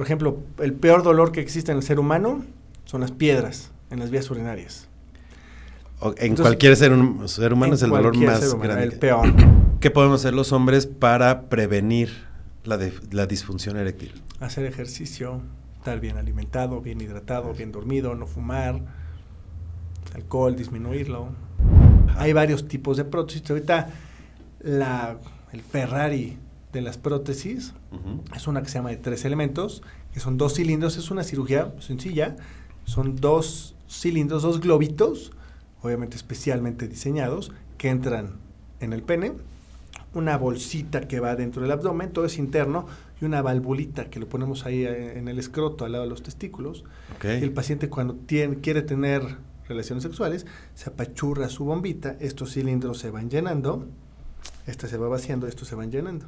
Por 0.00 0.06
ejemplo, 0.06 0.38
el 0.62 0.72
peor 0.72 1.02
dolor 1.02 1.30
que 1.30 1.42
existe 1.42 1.72
en 1.72 1.76
el 1.76 1.82
ser 1.82 2.00
humano 2.00 2.42
son 2.86 3.02
las 3.02 3.10
piedras 3.10 3.70
en 3.90 3.98
las 3.98 4.10
vías 4.10 4.30
urinarias. 4.30 4.88
O- 5.98 6.14
en 6.16 6.36
cualquier 6.36 6.74
ser, 6.74 6.92
hum- 6.94 7.28
ser 7.28 7.52
humano 7.52 7.74
es 7.74 7.82
el 7.82 7.90
dolor 7.90 8.16
más 8.16 8.42
humano, 8.50 8.62
grande. 8.62 8.84
El 8.84 8.98
peor. 8.98 9.30
¿Qué 9.78 9.90
podemos 9.90 10.22
hacer 10.22 10.32
los 10.32 10.52
hombres 10.52 10.86
para 10.86 11.50
prevenir 11.50 12.08
la, 12.64 12.78
de- 12.78 12.94
la 13.10 13.26
disfunción 13.26 13.76
eréctil? 13.76 14.14
Hacer 14.40 14.64
ejercicio, 14.64 15.42
estar 15.76 16.00
bien 16.00 16.16
alimentado, 16.16 16.80
bien 16.80 16.98
hidratado, 17.02 17.52
bien 17.52 17.70
dormido, 17.70 18.14
no 18.14 18.26
fumar, 18.26 18.80
alcohol, 20.14 20.56
disminuirlo. 20.56 21.28
Hay 22.16 22.32
varios 22.32 22.66
tipos 22.68 22.96
de 22.96 23.04
prótesis. 23.04 23.50
Ahorita 23.50 23.90
la, 24.60 25.18
el 25.52 25.60
Ferrari 25.60 26.38
de 26.72 26.80
las 26.80 26.98
prótesis 26.98 27.72
es 28.34 28.46
una 28.46 28.62
que 28.62 28.68
se 28.68 28.74
llama 28.74 28.90
de 28.90 28.96
tres 28.96 29.24
elementos, 29.24 29.82
que 30.12 30.20
son 30.20 30.36
dos 30.36 30.54
cilindros. 30.54 30.96
Es 30.96 31.10
una 31.10 31.24
cirugía 31.24 31.74
sencilla. 31.80 32.36
Son 32.84 33.16
dos 33.16 33.74
cilindros, 33.88 34.42
dos 34.42 34.60
globitos, 34.60 35.32
obviamente 35.82 36.16
especialmente 36.16 36.88
diseñados, 36.88 37.52
que 37.78 37.88
entran 37.88 38.38
en 38.80 38.92
el 38.92 39.02
pene. 39.02 39.32
Una 40.14 40.36
bolsita 40.36 41.06
que 41.06 41.20
va 41.20 41.36
dentro 41.36 41.62
del 41.62 41.70
abdomen, 41.70 42.12
todo 42.12 42.24
es 42.24 42.38
interno, 42.38 42.86
y 43.20 43.24
una 43.24 43.42
valvulita 43.42 44.10
que 44.10 44.18
lo 44.18 44.28
ponemos 44.28 44.66
ahí 44.66 44.84
eh, 44.84 45.18
en 45.18 45.28
el 45.28 45.38
escroto 45.38 45.84
al 45.84 45.92
lado 45.92 46.04
de 46.04 46.10
los 46.10 46.22
testículos. 46.22 46.84
Y 47.22 47.28
el 47.28 47.52
paciente 47.52 47.88
cuando 47.88 48.14
tiene, 48.14 48.56
quiere 48.56 48.82
tener 48.82 49.22
relaciones 49.68 50.02
sexuales, 50.02 50.46
se 50.74 50.90
apachurra 50.90 51.48
su 51.48 51.64
bombita, 51.64 52.16
estos 52.18 52.54
cilindros 52.54 52.98
se 52.98 53.10
van 53.10 53.30
llenando, 53.30 53.86
esta 54.66 54.88
se 54.88 54.96
va 54.96 55.08
vaciando, 55.08 55.46
estos 55.46 55.68
se 55.68 55.76
van 55.76 55.92
llenando. 55.92 56.26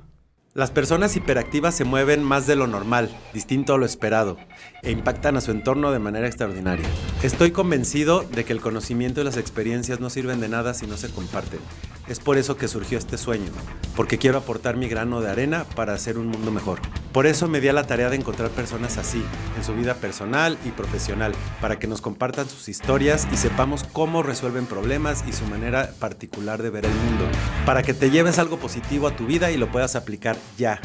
Las 0.54 0.70
personas 0.70 1.16
hiperactivas 1.16 1.74
se 1.74 1.84
mueven 1.84 2.22
más 2.22 2.46
de 2.46 2.56
lo 2.56 2.66
normal, 2.66 3.08
distinto 3.32 3.72
a 3.72 3.78
lo 3.78 3.86
esperado, 3.86 4.36
e 4.82 4.90
impactan 4.90 5.38
a 5.38 5.40
su 5.40 5.50
entorno 5.50 5.92
de 5.92 5.98
manera 5.98 6.26
extraordinaria. 6.26 6.86
Estoy 7.22 7.52
convencido 7.52 8.20
de 8.20 8.44
que 8.44 8.52
el 8.52 8.60
conocimiento 8.60 9.22
y 9.22 9.24
las 9.24 9.38
experiencias 9.38 9.98
no 9.98 10.10
sirven 10.10 10.40
de 10.40 10.50
nada 10.50 10.74
si 10.74 10.86
no 10.86 10.98
se 10.98 11.08
comparten. 11.08 11.60
Es 12.08 12.18
por 12.18 12.36
eso 12.36 12.56
que 12.56 12.66
surgió 12.66 12.98
este 12.98 13.16
sueño, 13.16 13.50
porque 13.94 14.18
quiero 14.18 14.38
aportar 14.38 14.76
mi 14.76 14.88
grano 14.88 15.20
de 15.20 15.30
arena 15.30 15.64
para 15.76 15.94
hacer 15.94 16.18
un 16.18 16.26
mundo 16.26 16.50
mejor. 16.50 16.80
Por 17.12 17.26
eso 17.26 17.46
me 17.46 17.60
di 17.60 17.68
a 17.68 17.72
la 17.72 17.86
tarea 17.86 18.10
de 18.10 18.16
encontrar 18.16 18.50
personas 18.50 18.98
así, 18.98 19.22
en 19.56 19.62
su 19.62 19.72
vida 19.74 19.94
personal 19.94 20.58
y 20.64 20.70
profesional, 20.70 21.32
para 21.60 21.78
que 21.78 21.86
nos 21.86 22.00
compartan 22.00 22.48
sus 22.48 22.68
historias 22.68 23.28
y 23.32 23.36
sepamos 23.36 23.84
cómo 23.84 24.24
resuelven 24.24 24.66
problemas 24.66 25.22
y 25.28 25.32
su 25.32 25.44
manera 25.46 25.92
particular 26.00 26.60
de 26.60 26.70
ver 26.70 26.86
el 26.86 26.92
mundo, 26.92 27.24
para 27.64 27.84
que 27.84 27.94
te 27.94 28.10
lleves 28.10 28.40
algo 28.40 28.56
positivo 28.58 29.06
a 29.06 29.14
tu 29.14 29.26
vida 29.26 29.52
y 29.52 29.56
lo 29.56 29.70
puedas 29.70 29.94
aplicar 29.94 30.36
ya, 30.58 30.80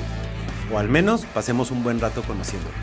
o 0.72 0.78
al 0.78 0.88
menos 0.88 1.26
pasemos 1.34 1.72
un 1.72 1.84
buen 1.84 2.00
rato 2.00 2.22
conociéndolos. 2.22 2.76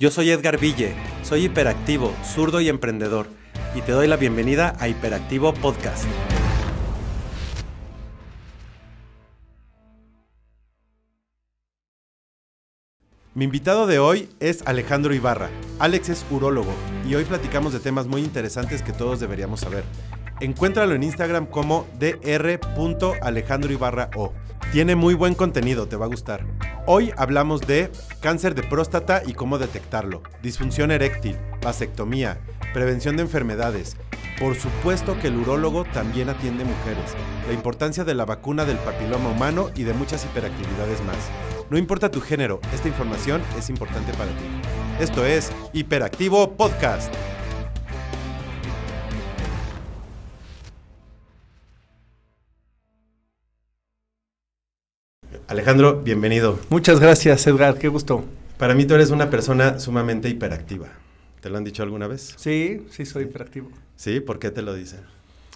Yo 0.00 0.10
soy 0.10 0.30
Edgar 0.30 0.58
Ville, 0.58 0.94
soy 1.22 1.44
hiperactivo, 1.44 2.14
zurdo 2.24 2.62
y 2.62 2.70
emprendedor, 2.70 3.28
y 3.74 3.82
te 3.82 3.92
doy 3.92 4.06
la 4.06 4.16
bienvenida 4.16 4.74
a 4.78 4.88
Hiperactivo 4.88 5.52
Podcast. 5.52 6.06
Mi 13.36 13.44
invitado 13.44 13.86
de 13.86 13.98
hoy 13.98 14.30
es 14.40 14.62
Alejandro 14.64 15.12
Ibarra. 15.12 15.50
Alex 15.78 16.08
es 16.08 16.24
urólogo 16.30 16.72
y 17.06 17.16
hoy 17.16 17.26
platicamos 17.26 17.74
de 17.74 17.80
temas 17.80 18.06
muy 18.06 18.22
interesantes 18.22 18.80
que 18.80 18.94
todos 18.94 19.20
deberíamos 19.20 19.60
saber. 19.60 19.84
Encuéntralo 20.40 20.94
en 20.94 21.02
Instagram 21.02 21.44
como 21.44 21.86
dr.alejandroibarrao. 21.98 24.32
Tiene 24.72 24.96
muy 24.96 25.12
buen 25.12 25.34
contenido, 25.34 25.86
te 25.86 25.96
va 25.96 26.06
a 26.06 26.08
gustar. 26.08 26.46
Hoy 26.86 27.12
hablamos 27.18 27.60
de 27.60 27.90
cáncer 28.22 28.54
de 28.54 28.62
próstata 28.62 29.20
y 29.26 29.34
cómo 29.34 29.58
detectarlo, 29.58 30.22
disfunción 30.42 30.90
eréctil, 30.90 31.36
vasectomía, 31.60 32.40
prevención 32.72 33.18
de 33.18 33.24
enfermedades. 33.24 33.98
Por 34.38 34.54
supuesto 34.54 35.18
que 35.18 35.28
el 35.28 35.36
urólogo 35.36 35.84
también 35.84 36.28
atiende 36.28 36.62
mujeres, 36.62 37.14
la 37.46 37.54
importancia 37.54 38.04
de 38.04 38.14
la 38.14 38.26
vacuna 38.26 38.66
del 38.66 38.76
papiloma 38.76 39.30
humano 39.30 39.70
y 39.74 39.84
de 39.84 39.94
muchas 39.94 40.26
hiperactividades 40.26 41.02
más. 41.04 41.16
No 41.70 41.78
importa 41.78 42.10
tu 42.10 42.20
género, 42.20 42.60
esta 42.74 42.86
información 42.86 43.40
es 43.58 43.70
importante 43.70 44.12
para 44.12 44.30
ti. 44.32 44.44
Esto 45.00 45.24
es 45.24 45.50
Hiperactivo 45.72 46.52
Podcast. 46.52 47.14
Alejandro, 55.48 56.02
bienvenido. 56.02 56.58
Muchas 56.68 57.00
gracias, 57.00 57.46
Edgar, 57.46 57.78
qué 57.78 57.88
gusto. 57.88 58.22
Para 58.58 58.74
mí 58.74 58.84
tú 58.84 58.94
eres 58.96 59.10
una 59.10 59.30
persona 59.30 59.80
sumamente 59.80 60.28
hiperactiva. 60.28 60.88
¿Te 61.40 61.48
lo 61.48 61.56
han 61.56 61.64
dicho 61.64 61.82
alguna 61.82 62.06
vez? 62.06 62.34
Sí, 62.36 62.86
sí, 62.90 63.06
soy 63.06 63.24
hiperactivo. 63.24 63.70
¿Sí? 63.96 64.20
¿Por 64.20 64.38
qué 64.38 64.50
te 64.50 64.62
lo 64.62 64.74
dicen? 64.74 65.00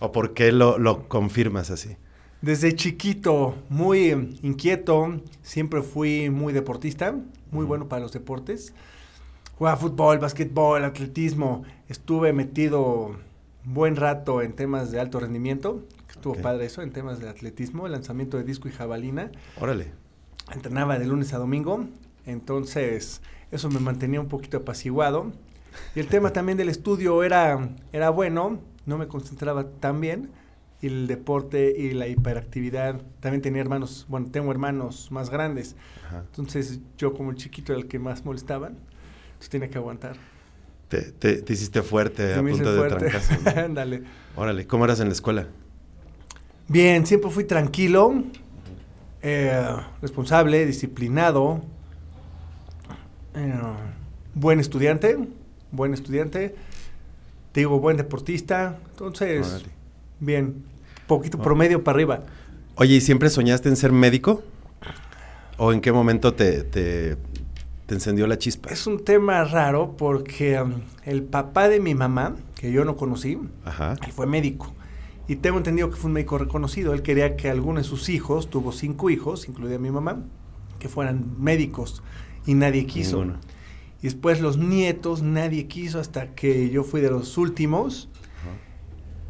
¿O 0.01 0.13
por 0.13 0.35
qué 0.35 0.51
lo, 0.53 0.79
lo 0.79 1.09
confirmas 1.09 1.71
así? 1.71 1.97
Desde 2.43 2.75
chiquito, 2.75 3.55
muy 3.69 4.11
eh, 4.11 4.29
inquieto, 4.43 5.21
siempre 5.43 5.83
fui 5.83 6.31
muy 6.31 6.55
deportista, 6.55 7.15
muy 7.51 7.67
bueno 7.67 7.87
para 7.87 8.01
los 8.01 8.13
deportes. 8.13 8.73
Jugaba 9.59 9.77
fútbol, 9.77 10.19
básquetbol, 10.19 10.83
atletismo. 10.85 11.65
Estuve 11.89 12.33
metido 12.33 13.09
un 13.67 13.75
buen 13.75 13.97
rato 13.97 14.41
en 14.41 14.55
temas 14.55 14.91
de 14.91 15.01
alto 15.01 15.21
rendimiento. 15.21 15.85
Estuvo 16.09 16.35
padre 16.35 16.65
eso, 16.65 16.81
en 16.81 16.93
temas 16.93 17.21
de 17.21 17.29
atletismo, 17.29 17.87
lanzamiento 17.87 18.39
de 18.39 18.45
disco 18.45 18.69
y 18.69 18.73
jabalina. 18.73 19.31
Órale. 19.61 19.93
Entrenaba 20.51 20.99
de 20.99 21.05
lunes 21.05 21.35
a 21.35 21.39
domingo, 21.39 21.85
entonces 22.25 23.21
eso 23.51 23.69
me 23.69 23.81
mantenía 23.81 24.21
un 24.21 24.29
poquito 24.29 24.57
apaciguado. 24.57 25.31
Y 25.95 26.01
el 26.01 26.07
tema 26.09 26.33
también 26.33 26.57
del 26.59 26.69
estudio 26.69 27.23
era, 27.23 27.71
era 27.93 28.11
bueno, 28.11 28.61
no 28.87 28.99
me 28.99 29.07
concentraba 29.09 29.65
tan 29.69 30.01
bien. 30.01 30.31
Y 30.83 30.87
el 30.87 31.07
deporte 31.07 31.75
y 31.79 31.93
la 31.93 32.09
hiperactividad, 32.09 33.03
también 33.21 33.43
tenía 33.43 33.61
hermanos, 33.61 34.07
bueno, 34.09 34.29
tengo 34.31 34.51
hermanos 34.51 35.09
más 35.11 35.29
grandes. 35.29 35.77
Ajá. 36.07 36.21
Entonces 36.27 36.81
yo 36.97 37.13
como 37.13 37.31
el 37.31 37.37
chiquito 37.37 37.73
era 37.75 37.83
el 37.83 37.87
que 37.87 37.99
más 37.99 38.25
molestaban, 38.25 38.79
entonces 39.27 39.51
tenía 39.51 39.69
que 39.69 39.77
aguantar. 39.77 40.17
Te, 40.89 41.03
te- 41.13 41.43
te 41.43 41.53
hiciste 41.53 41.83
fuerte 41.83 42.33
a 42.35 42.41
punto 42.41 42.73
de 42.83 42.89
trancazo. 42.89 43.35
¿no? 43.45 43.51
Ándale. 43.63 44.03
Órale, 44.37 44.67
¿cómo 44.67 44.87
eras 44.87 45.01
en 45.01 45.09
la 45.09 45.13
escuela? 45.13 45.49
Bien, 46.67 47.05
siempre 47.07 47.31
fui 47.31 47.45
tranquilo, 47.45 48.25
eh, 49.21 49.77
responsable, 50.01 50.65
disciplinado, 50.65 51.61
eh, 53.35 53.53
buen 54.35 54.61
estudiante, 54.61 55.19
buen 55.73 55.95
estudiante, 55.95 56.55
te 57.53 57.61
digo, 57.61 57.79
buen 57.81 57.97
deportista, 57.97 58.79
entonces, 58.91 59.47
Órale. 59.47 59.65
bien, 60.21 60.65
poquito 61.07 61.37
Órale. 61.37 61.45
promedio 61.45 61.85
para 61.85 61.97
arriba. 61.97 62.21
Oye, 62.77 62.97
¿y 62.97 63.01
siempre 63.01 63.31
soñaste 63.31 63.69
en 63.69 63.77
ser 63.77 63.93
médico? 63.93 64.43
¿O 65.59 65.73
en 65.73 65.81
qué 65.81 65.93
momento 65.93 66.33
te, 66.35 66.63
te, 66.63 67.17
te 67.87 67.95
encendió 67.95 68.27
la 68.27 68.39
chispa? 68.39 68.71
Es 68.71 68.87
un 68.87 69.05
tema 69.05 69.45
raro 69.45 69.95
porque 69.97 70.61
um, 70.61 70.75
el 71.05 71.23
papá 71.23 71.69
de 71.69 71.81
mi 71.81 71.95
mamá, 71.95 72.37
que 72.55 72.73
yo 72.73 72.85
no 72.85 72.97
conocí, 72.97 73.39
Ajá. 73.65 73.97
él 74.07 74.13
fue 74.13 74.27
médico. 74.27 74.73
Y 75.29 75.37
tengo 75.37 75.59
entendido 75.59 75.91
que 75.91 75.97
fue 75.97 76.09
un 76.09 76.15
médico 76.15 76.39
reconocido. 76.39 76.93
Él 76.93 77.03
quería 77.03 77.37
que 77.37 77.51
alguno 77.51 77.79
de 77.79 77.85
sus 77.85 78.09
hijos, 78.09 78.49
tuvo 78.51 78.73
cinco 78.73 79.11
hijos, 79.11 79.49
incluida 79.49 79.79
mi 79.79 79.91
mamá, 79.91 80.23
que 80.79 80.89
fueran 80.89 81.37
médicos. 81.39 82.03
Y 82.47 82.55
nadie 82.55 82.87
quiso. 82.87 83.19
Ninguno. 83.19 83.39
Y 84.03 84.05
después 84.05 84.41
los 84.41 84.57
nietos, 84.57 85.23
nadie 85.23 85.67
quiso 85.67 86.01
hasta 86.01 86.35
que 86.35 86.71
yo 86.71 86.85
fui 86.85 87.01
de 87.01 87.11
los 87.11 87.37
últimos. 87.37 88.09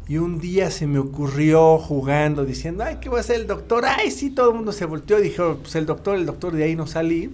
Y 0.07 0.17
un 0.17 0.39
día 0.39 0.71
se 0.71 0.87
me 0.87 0.99
ocurrió 0.99 1.77
jugando, 1.77 2.43
diciendo, 2.45 2.83
ay, 2.83 2.97
¿qué 2.99 3.09
va 3.09 3.17
a 3.17 3.21
hacer 3.21 3.37
el 3.37 3.47
doctor? 3.47 3.85
Ay, 3.85 4.11
sí, 4.11 4.29
todo 4.29 4.49
el 4.49 4.55
mundo 4.55 4.71
se 4.71 4.85
volteó 4.85 5.19
y 5.19 5.23
dijo, 5.23 5.59
pues 5.61 5.75
el 5.75 5.85
doctor, 5.85 6.17
el 6.17 6.25
doctor, 6.25 6.53
de 6.53 6.63
ahí 6.63 6.75
no 6.75 6.87
salí. 6.87 7.31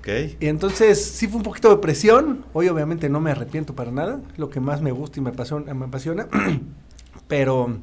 Ok. 0.00 0.08
Y 0.40 0.46
entonces 0.46 1.04
sí 1.04 1.28
fue 1.28 1.36
un 1.36 1.42
poquito 1.42 1.68
de 1.70 1.76
presión. 1.78 2.44
Hoy 2.52 2.68
obviamente 2.68 3.08
no 3.08 3.20
me 3.20 3.30
arrepiento 3.30 3.74
para 3.74 3.92
nada. 3.92 4.20
Lo 4.36 4.50
que 4.50 4.58
más 4.60 4.82
me 4.82 4.90
gusta 4.90 5.20
y 5.20 5.22
me 5.22 5.30
apasiona. 5.30 5.74
Me 5.74 5.84
apasiona. 5.84 6.28
Pero 7.28 7.78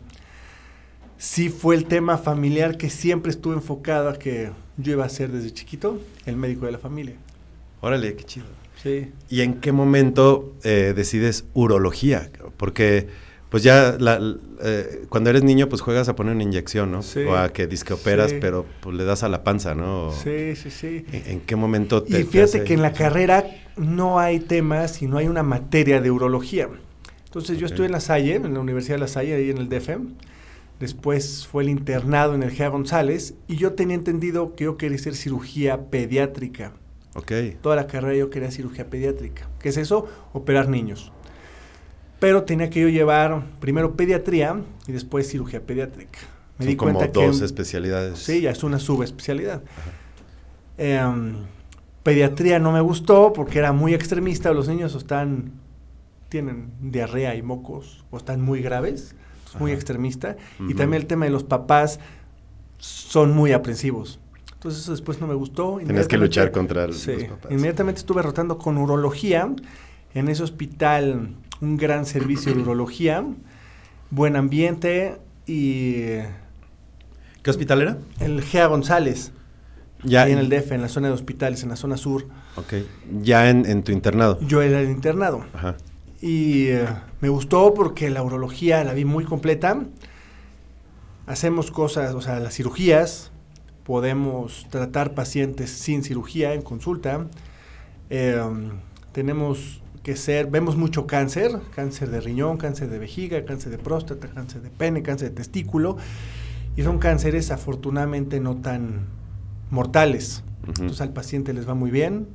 sí 1.18 1.50
fue 1.50 1.76
el 1.76 1.86
tema 1.86 2.18
familiar 2.18 2.78
que 2.78 2.90
siempre 2.90 3.32
estuve 3.32 3.56
enfocado 3.56 4.10
a 4.10 4.20
que 4.20 4.52
yo 4.78 4.94
iba 4.94 5.06
a 5.06 5.10
ser 5.10 5.32
desde 5.32 5.54
chiquito 5.54 6.02
el 6.26 6.36
médico 6.36 6.66
de 6.66 6.74
la 6.74 6.78
familia. 6.78 7.16
Órale, 7.84 8.16
qué 8.16 8.24
chido. 8.24 8.46
Sí. 8.82 9.12
¿Y 9.30 9.42
en 9.42 9.56
qué 9.62 9.72
momento 9.72 10.56
eh, 10.64 10.94
decides 10.96 11.46
urología? 11.54 12.30
Porque, 12.58 13.08
pues 13.50 13.62
ya, 13.64 13.98
la- 14.00 14.20
eh, 14.64 15.06
cuando 15.10 15.30
eres 15.30 15.44
niño, 15.44 15.68
pues 15.70 15.82
juegas 15.82 16.08
a 16.10 16.16
poner 16.16 16.34
una 16.34 16.44
inyección, 16.44 16.92
¿no? 16.92 17.02
Sí. 17.02 17.20
O 17.24 17.36
a 17.36 17.50
que 17.52 17.68
disque 17.68 17.94
operas, 17.94 18.32
Sí. 18.32 18.38
pero 18.40 18.66
pues 18.82 18.96
le 18.96 19.04
das 19.04 19.24
a 19.24 19.30
la 19.30 19.44
panza, 19.44 19.76
¿no? 19.76 20.08
O- 20.08 20.12
Sí, 20.14 20.56
sí, 20.56 20.72
sí. 20.72 21.06
¿En, 21.12 21.32
en 21.34 21.40
qué 21.42 21.56
momento 21.58 22.04
te 22.04 22.22
Y 22.22 22.24
te 22.24 22.30
fíjate 22.30 22.44
hace- 22.60 22.64
que 22.64 22.74
en 22.74 22.82
la 22.82 22.94
carrera 22.94 23.46
no 23.76 24.18
hay 24.20 24.40
temas 24.40 25.02
y 25.02 25.08
no 25.08 25.18
hay 25.18 25.28
una 25.28 25.44
materia 25.44 26.00
de 26.00 26.10
urología. 26.10 26.70
Entonces 27.26 27.58
yo 27.58 27.66
estuve 27.66 27.88
en 27.88 27.92
La 27.92 28.00
Salle, 28.00 28.36
en 28.36 28.54
la 28.54 28.60
Universidad 28.62 28.96
de 28.96 29.00
La 29.02 29.08
Salle, 29.08 29.34
ahí 29.36 29.50
en 29.50 29.58
el 29.58 29.68
DFM. 29.68 30.12
Después 30.80 31.48
fue 31.50 31.64
el 31.64 31.70
internado 31.70 32.34
en 32.36 32.44
el 32.44 32.52
GEA 32.52 32.68
González 32.70 33.36
y 33.48 33.56
yo 33.58 33.74
tenía 33.74 33.96
entendido 33.96 34.56
que 34.56 34.66
yo 34.66 34.78
quería 34.78 34.98
hacer 34.98 35.16
cirugía 35.16 35.90
pediátrica 35.90 36.74
Ok. 37.16 37.32
Toda 37.62 37.76
la 37.76 37.88
carrera 37.88 38.16
yo 38.16 38.30
quería 38.30 38.52
cirugía 38.52 38.90
pediátrica. 38.90 39.48
¿Qué 39.60 39.70
es 39.70 39.78
eso? 39.78 40.08
Operar 40.34 40.68
niños. 40.70 41.12
Pero 42.20 42.44
tenía 42.44 42.70
que 42.70 42.82
yo 42.82 42.90
llevar 42.90 43.44
primero 43.60 43.96
pediatría 43.96 44.62
y 44.88 44.92
después 44.92 45.28
cirugía 45.30 45.62
pediátrica. 45.62 46.20
Me 46.58 46.66
Son 46.66 46.68
di 46.68 46.76
como 46.76 46.94
cuenta 46.94 47.20
dos 47.20 47.40
que 47.40 47.46
especialidades. 47.46 48.20
sí, 48.20 48.42
ya 48.42 48.52
es 48.52 48.64
una 48.64 48.80
subespecialidad. 48.80 49.62
Em, 50.78 51.36
pediatría 52.04 52.60
no 52.60 52.72
me 52.72 52.82
gustó 52.82 53.34
porque 53.34 53.60
era 53.60 53.74
muy 53.74 53.94
extremista. 53.94 54.54
Los 54.54 54.68
niños 54.68 54.96
están 54.96 55.52
tienen 56.30 56.72
diarrea 56.82 57.36
y 57.36 57.44
mocos 57.44 58.04
o 58.10 58.18
están 58.18 58.42
muy 58.42 58.62
graves, 58.64 59.16
es 59.48 59.60
muy 59.60 59.72
extremista. 59.72 60.36
Y 60.68 60.74
también 60.74 61.04
el 61.04 61.08
tema 61.08 61.26
de 61.26 61.32
los 61.32 61.44
papás 61.44 62.00
son 62.80 63.34
muy 63.36 63.52
aprensivos. 63.52 64.20
Entonces 64.64 64.84
eso 64.84 64.92
después 64.94 65.20
no 65.20 65.28
me 65.28 65.34
gustó. 65.34 65.78
Tenías 65.86 66.08
que 66.08 66.18
luchar 66.18 66.54
contra 66.54 66.86
el- 66.86 66.94
Sí. 66.94 67.12
los 67.12 67.24
papás. 67.26 67.52
Inmediatamente 67.52 68.00
estuve 68.00 68.22
rotando 68.22 68.58
con 68.58 68.78
urología. 68.78 69.54
En 70.14 70.30
ese 70.30 70.42
hospital, 70.42 71.36
un 71.60 71.76
gran 71.76 72.06
servicio 72.06 72.54
de 72.56 72.62
urología, 72.62 73.26
buen 74.10 74.38
ambiente 74.38 75.18
y 75.46 76.04
¿Qué 77.42 77.50
hospital 77.50 77.82
era? 77.82 77.98
el 78.22 78.42
GEA 78.42 78.68
González, 78.68 79.34
Ya 80.06 80.24
ahí 80.24 80.32
en 80.32 80.38
el 80.38 80.48
DF, 80.48 80.72
en 80.76 80.82
la 80.82 80.88
zona 80.88 81.08
de 81.10 81.14
hospitales, 81.14 81.62
en 81.64 81.68
la 81.70 81.76
zona 81.76 81.98
sur. 81.98 82.26
Ok. 82.56 82.74
Ya 83.22 83.50
en, 83.50 83.66
en 83.66 83.84
tu 83.84 83.92
internado. 83.92 84.40
Yo 84.48 84.62
era 84.62 84.80
el 84.80 84.90
internado. 84.92 85.44
Ajá. 85.54 85.76
Y 86.22 86.68
eh, 86.68 86.86
me 87.20 87.28
gustó 87.28 87.74
porque 87.74 88.10
la 88.10 88.24
urología 88.24 88.82
la 88.86 88.94
vi 88.94 89.04
muy 89.04 89.26
completa. 89.26 89.84
Hacemos 91.28 91.70
cosas, 91.70 92.14
o 92.16 92.22
sea, 92.22 92.40
las 92.40 92.54
cirugías, 92.56 93.32
podemos 93.86 94.68
tratar 94.70 95.14
pacientes 95.14 95.70
sin 95.70 96.04
cirugía 96.04 96.54
en 96.54 96.62
consulta. 96.62 97.28
Eh, 98.10 98.42
tenemos 99.12 99.82
que 100.04 100.16
ser, 100.16 100.48
vemos 100.48 100.76
mucho 100.76 101.08
cáncer, 101.08 101.52
cáncer 101.74 102.10
de 102.10 102.20
riñón, 102.20 102.58
cáncer 102.58 102.90
de 102.90 103.00
vejiga, 103.00 103.46
cáncer 103.46 103.72
de 103.72 103.78
próstata, 103.78 104.28
cáncer 104.28 104.62
de 104.62 104.70
pene, 104.70 105.02
cáncer 105.02 105.30
de 105.30 105.36
testículo. 105.36 105.98
Y 106.76 106.84
son 106.84 107.00
cánceres 107.00 107.52
afortunadamente 107.52 108.40
no 108.40 108.58
tan 108.58 109.08
mortales. 109.70 110.44
Entonces 110.68 111.02
al 111.02 111.14
paciente 111.14 111.54
les 111.54 111.68
va 111.68 111.74
muy 111.74 111.92
bien, 111.92 112.28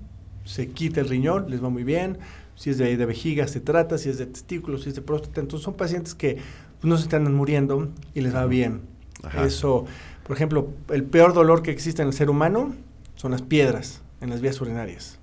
se 0.45 0.69
quita 0.69 1.01
el 1.01 1.09
riñón, 1.09 1.51
les 1.51 1.63
va 1.63 1.71
muy 1.71 1.85
bien. 1.85 2.19
Si 2.55 2.71
es 2.71 2.79
de, 2.79 2.97
de 2.97 3.07
vejiga 3.07 3.47
se 3.47 3.61
trata, 3.61 3.99
si 3.99 4.09
es 4.09 4.19
de 4.19 4.27
testículos, 4.27 4.83
si 4.83 4.91
es 4.91 4.95
de 4.95 5.03
próstata. 5.03 5.41
Entonces 5.41 5.65
son 5.65 5.75
pacientes 5.75 6.15
que 6.15 6.39
no 6.83 6.97
se 6.97 7.05
están 7.05 7.33
muriendo 7.35 7.91
y 8.15 8.21
les 8.21 8.35
va 8.35 8.47
bien. 8.47 8.83
Ajá. 9.23 9.45
Eso, 9.45 9.87
por 10.29 10.37
ejemplo, 10.37 10.69
el 10.91 11.03
peor 11.03 11.33
dolor 11.35 11.63
que 11.63 11.71
existe 11.73 12.03
en 12.03 12.09
el 12.09 12.15
ser 12.15 12.31
humano 12.31 12.75
son 13.17 13.33
las 13.33 13.43
piedras 13.43 14.03
en 14.21 14.31
las 14.31 14.41
vías 14.41 14.61
urinarias. 14.61 15.19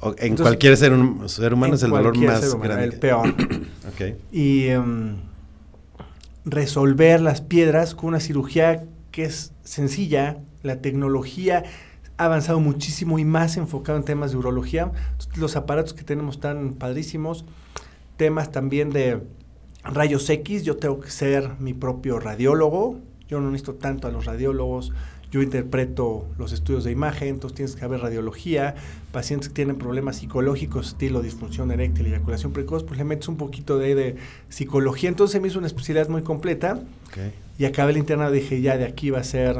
O- 0.00 0.10
en 0.12 0.16
Entonces, 0.18 0.42
cualquier 0.44 0.76
ser, 0.76 0.92
ser 1.26 1.52
humano 1.52 1.74
es 1.74 1.82
el 1.82 1.90
dolor 1.90 2.16
más 2.16 2.40
ser 2.40 2.50
humano, 2.54 2.74
grande. 2.74 2.84
El 2.84 3.00
peor. 3.00 3.28
Ok. 3.88 4.16
y 4.30 4.68
em, 4.68 5.16
resolver 6.44 7.20
las 7.20 7.40
piedras 7.40 7.94
con 7.94 8.08
una 8.10 8.20
cirugía 8.20 8.84
que 9.10 9.24
es 9.24 9.52
sencilla, 9.64 10.36
la 10.62 10.76
tecnología 10.80 11.64
ha 12.18 12.24
avanzado 12.26 12.60
muchísimo 12.60 13.18
y 13.18 13.24
más 13.24 13.56
enfocado 13.56 13.98
en 13.98 14.04
temas 14.04 14.30
de 14.32 14.36
urología. 14.38 14.92
Entonces, 15.12 15.36
los 15.36 15.56
aparatos 15.56 15.94
que 15.94 16.04
tenemos 16.04 16.36
están 16.36 16.74
padrísimos, 16.74 17.44
temas 18.16 18.50
también 18.52 18.90
de 18.90 19.20
rayos 19.84 20.28
X, 20.28 20.64
yo 20.64 20.76
tengo 20.76 21.00
que 21.00 21.10
ser 21.10 21.52
mi 21.58 21.74
propio 21.74 22.18
radiólogo, 22.18 22.98
yo 23.28 23.40
no 23.40 23.50
necesito 23.50 23.74
tanto 23.74 24.08
a 24.08 24.10
los 24.10 24.24
radiólogos, 24.24 24.92
yo 25.30 25.42
interpreto 25.42 26.26
los 26.38 26.52
estudios 26.52 26.84
de 26.84 26.92
imagen, 26.92 27.28
entonces 27.28 27.54
tienes 27.54 27.76
que 27.76 27.84
haber 27.84 28.00
radiología, 28.00 28.74
pacientes 29.12 29.50
que 29.50 29.56
tienen 29.56 29.76
problemas 29.76 30.16
psicológicos, 30.16 30.88
estilo 30.88 31.20
disfunción 31.20 31.70
eréctil, 31.70 32.06
eyaculación 32.06 32.52
precoz, 32.52 32.82
pues 32.84 32.96
le 32.96 33.04
metes 33.04 33.28
un 33.28 33.36
poquito 33.36 33.78
de, 33.78 33.94
de 33.94 34.16
psicología, 34.48 35.10
entonces 35.10 35.32
se 35.32 35.40
me 35.40 35.48
hizo 35.48 35.58
una 35.58 35.66
especialidad 35.66 36.08
muy 36.08 36.22
completa 36.22 36.80
Ok. 37.08 37.18
y 37.58 37.66
acabé 37.66 37.92
el 37.92 37.98
internado 37.98 38.34
y 38.34 38.40
dije, 38.40 38.62
ya 38.62 38.78
de 38.78 38.86
aquí 38.86 39.10
va 39.10 39.18
a 39.20 39.24
ser 39.24 39.56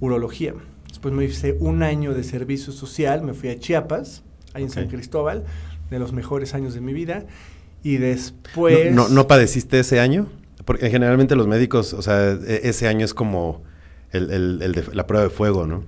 urología. 0.00 0.54
Después 0.88 1.12
me 1.12 1.24
hice 1.24 1.56
un 1.58 1.82
año 1.82 2.14
de 2.14 2.22
servicio 2.22 2.72
social, 2.72 3.22
me 3.22 3.34
fui 3.34 3.48
a 3.48 3.58
Chiapas, 3.58 4.22
ahí 4.52 4.62
en 4.62 4.70
San. 4.70 4.86
Cristóbal, 4.86 5.44
de 5.90 5.98
los 5.98 6.12
mejores 6.12 6.54
años 6.54 6.72
de 6.72 6.80
mi 6.80 6.92
vida, 6.92 7.24
y 7.82 7.96
después... 7.96 8.94
¿No, 8.94 9.08
no, 9.08 9.14
no 9.14 9.26
padeciste 9.26 9.80
ese 9.80 9.98
año? 9.98 10.28
Porque 10.64 10.90
generalmente 10.90 11.36
los 11.36 11.46
médicos, 11.46 11.92
o 11.92 12.02
sea, 12.02 12.32
e- 12.32 12.60
ese 12.64 12.88
año 12.88 13.04
es 13.04 13.14
como 13.14 13.62
el, 14.12 14.30
el- 14.30 14.62
el 14.62 14.72
de 14.72 14.84
la 14.94 15.06
prueba 15.06 15.24
de 15.24 15.30
fuego, 15.30 15.66
¿no? 15.66 15.84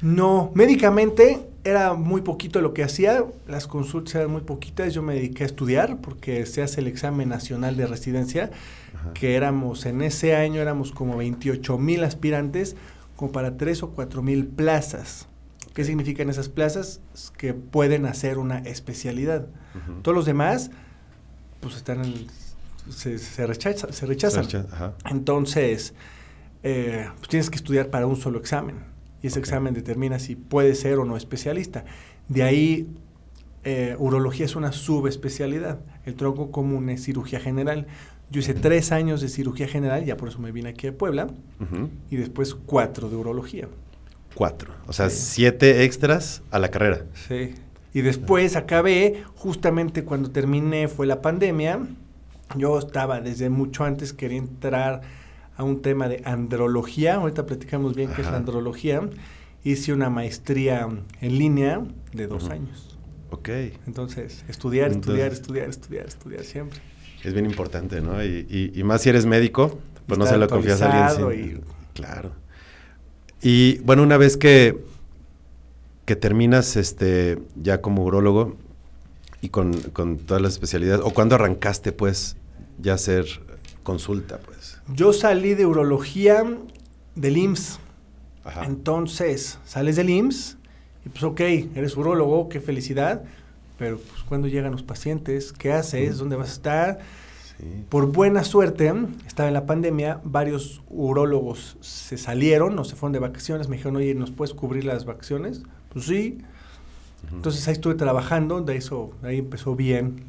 No, 0.00 0.52
médicamente 0.54 1.40
era 1.64 1.94
muy 1.94 2.20
poquito 2.22 2.60
lo 2.60 2.72
que 2.72 2.84
hacía, 2.84 3.24
las 3.48 3.66
consultas 3.66 4.14
eran 4.14 4.30
muy 4.30 4.42
poquitas, 4.42 4.94
yo 4.94 5.02
me 5.02 5.14
dediqué 5.14 5.42
a 5.42 5.46
estudiar 5.46 6.00
porque 6.00 6.46
se 6.46 6.62
hace 6.62 6.80
el 6.80 6.86
examen 6.86 7.28
nacional 7.28 7.76
de 7.76 7.86
residencia, 7.86 8.50
Ajá. 8.94 9.12
que 9.12 9.34
éramos, 9.34 9.84
en 9.84 10.00
ese 10.02 10.36
año 10.36 10.60
éramos 10.62 10.92
como 10.92 11.16
28 11.16 11.76
mil 11.78 12.04
aspirantes, 12.04 12.76
como 13.16 13.32
para 13.32 13.56
3 13.56 13.82
o 13.82 13.90
4 13.90 14.22
mil 14.22 14.46
plazas. 14.46 15.26
¿Qué 15.74 15.84
significan 15.84 16.30
esas 16.30 16.48
plazas? 16.48 17.00
Que 17.36 17.52
pueden 17.54 18.06
hacer 18.06 18.38
una 18.38 18.58
especialidad. 18.58 19.46
Todos 20.02 20.14
los 20.16 20.26
demás, 20.26 20.70
pues 21.60 21.76
están 21.76 22.04
en- 22.04 22.26
se, 22.90 23.18
se 23.18 23.46
rechaza- 23.46 23.92
se 23.92 24.06
rechazan. 24.06 24.44
Recha- 24.44 24.66
Ajá. 24.72 24.94
Entonces, 25.10 25.94
eh, 26.62 27.06
pues 27.16 27.28
tienes 27.28 27.50
que 27.50 27.56
estudiar 27.56 27.88
para 27.90 28.06
un 28.06 28.16
solo 28.16 28.38
examen. 28.38 28.76
Y 29.22 29.26
ese 29.28 29.38
examen 29.38 29.74
determina 29.74 30.18
si 30.18 30.36
puede 30.36 30.74
ser 30.74 30.98
o 30.98 31.04
no 31.04 31.16
especialista. 31.16 31.84
De 32.28 32.42
ahí, 32.42 32.88
eh, 33.64 33.96
urología 33.98 34.44
es 34.46 34.54
una 34.56 34.72
subespecialidad. 34.72 35.78
El 36.06 36.14
tronco 36.14 36.50
común 36.50 36.88
es 36.90 37.02
cirugía 37.04 37.40
general. 37.40 37.86
Yo 38.30 38.40
hice 38.40 38.54
tres 38.54 38.92
años 38.92 39.20
de 39.20 39.28
cirugía 39.28 39.66
general, 39.66 40.04
ya 40.04 40.16
por 40.16 40.28
eso 40.28 40.38
me 40.38 40.52
vine 40.52 40.68
aquí 40.70 40.86
a 40.86 40.92
Puebla, 40.96 41.28
y 42.10 42.16
después 42.16 42.54
cuatro 42.54 43.08
de 43.08 43.16
urología. 43.16 43.68
Cuatro. 44.34 44.74
O 44.86 44.92
sea, 44.92 45.08
Sí. 45.08 45.16
siete 45.34 45.84
extras 45.84 46.42
a 46.50 46.58
la 46.58 46.68
carrera. 46.70 47.06
Sí. 47.26 47.54
Y 47.94 48.02
después 48.02 48.54
acabé, 48.54 49.24
justamente 49.34 50.04
cuando 50.04 50.30
terminé 50.30 50.88
fue 50.88 51.06
la 51.06 51.22
pandemia. 51.22 51.80
Yo 52.56 52.78
estaba 52.78 53.20
desde 53.20 53.50
mucho 53.50 53.84
antes, 53.84 54.12
quería 54.12 54.38
entrar 54.38 55.02
a 55.56 55.64
un 55.64 55.82
tema 55.82 56.08
de 56.08 56.22
andrología. 56.24 57.14
Ahorita 57.16 57.46
platicamos 57.46 57.94
bien 57.94 58.08
qué 58.08 58.22
es 58.22 58.26
Ajá. 58.28 58.32
la 58.32 58.36
andrología. 58.38 59.02
Hice 59.64 59.92
una 59.92 60.08
maestría 60.08 60.88
en 61.20 61.38
línea 61.38 61.82
de 62.12 62.26
dos 62.26 62.48
años. 62.48 62.96
Ok. 63.30 63.48
Entonces, 63.86 64.44
estudiar, 64.48 64.92
Entonces- 64.92 65.32
estudiar, 65.32 65.32
estudiar, 65.32 65.68
estudiar, 65.68 66.06
estudiar 66.06 66.44
siempre. 66.44 66.80
Es 67.24 67.32
bien 67.34 67.44
importante, 67.46 68.00
¿no? 68.00 68.22
Y, 68.24 68.46
y- 68.48 68.72
y 68.78 68.84
más 68.84 69.02
si 69.02 69.10
eres 69.10 69.26
médico, 69.26 69.78
pues 70.06 70.18
no 70.18 70.24
se 70.24 70.38
lo 70.38 70.48
confías 70.48 70.80
a 70.80 71.08
alguien. 71.08 71.30
sin- 71.44 71.56
y- 71.56 71.60
Claro. 71.94 72.30
Y 73.42 73.78
bueno, 73.80 74.02
una 74.04 74.16
vez 74.16 74.36
que, 74.36 74.78
que 76.06 76.16
terminas 76.16 76.76
este, 76.76 77.38
ya 77.56 77.80
como 77.82 78.04
urólogo 78.04 78.56
y 79.40 79.50
con, 79.50 79.72
con 79.92 80.18
todas 80.18 80.42
las 80.42 80.52
especialidades, 80.52 81.02
o 81.04 81.10
cuando 81.10 81.34
arrancaste, 81.34 81.92
pues, 81.92 82.36
ya 82.78 82.94
hacer 82.94 83.26
consulta, 83.82 84.38
pues. 84.38 84.78
Yo 84.94 85.12
salí 85.12 85.54
de 85.54 85.66
urología 85.66 86.44
del 87.14 87.36
IMSS. 87.36 87.78
Ajá. 88.44 88.64
Entonces, 88.64 89.58
sales 89.64 89.96
del 89.96 90.10
IMSS 90.10 90.56
y 91.04 91.08
pues 91.10 91.22
ok, 91.22 91.40
eres 91.74 91.96
urólogo, 91.96 92.48
qué 92.48 92.60
felicidad, 92.60 93.24
pero 93.78 93.98
pues 93.98 94.22
cuando 94.22 94.48
llegan 94.48 94.72
los 94.72 94.82
pacientes, 94.82 95.52
¿qué 95.52 95.72
haces? 95.72 96.16
Mm. 96.16 96.18
¿Dónde 96.18 96.36
vas 96.36 96.50
a 96.50 96.52
estar? 96.52 96.98
Sí. 97.58 97.84
Por 97.88 98.06
buena 98.12 98.44
suerte, 98.44 98.92
estaba 99.26 99.48
en 99.48 99.54
la 99.54 99.66
pandemia, 99.66 100.20
varios 100.24 100.82
urólogos 100.88 101.76
se 101.80 102.16
salieron 102.18 102.78
o 102.78 102.84
se 102.84 102.96
fueron 102.96 103.12
de 103.12 103.18
vacaciones, 103.18 103.68
me 103.68 103.76
dijeron, 103.76 103.96
oye, 103.96 104.14
¿nos 104.14 104.30
puedes 104.30 104.54
cubrir 104.54 104.84
las 104.84 105.04
vacaciones? 105.04 105.62
Pues 105.90 106.06
sí. 106.06 106.38
Entonces 107.32 107.66
ahí 107.68 107.72
estuve 107.72 107.94
trabajando, 107.94 108.60
de 108.62 108.76
eso, 108.76 109.10
ahí 109.22 109.38
empezó 109.38 109.76
bien 109.76 110.24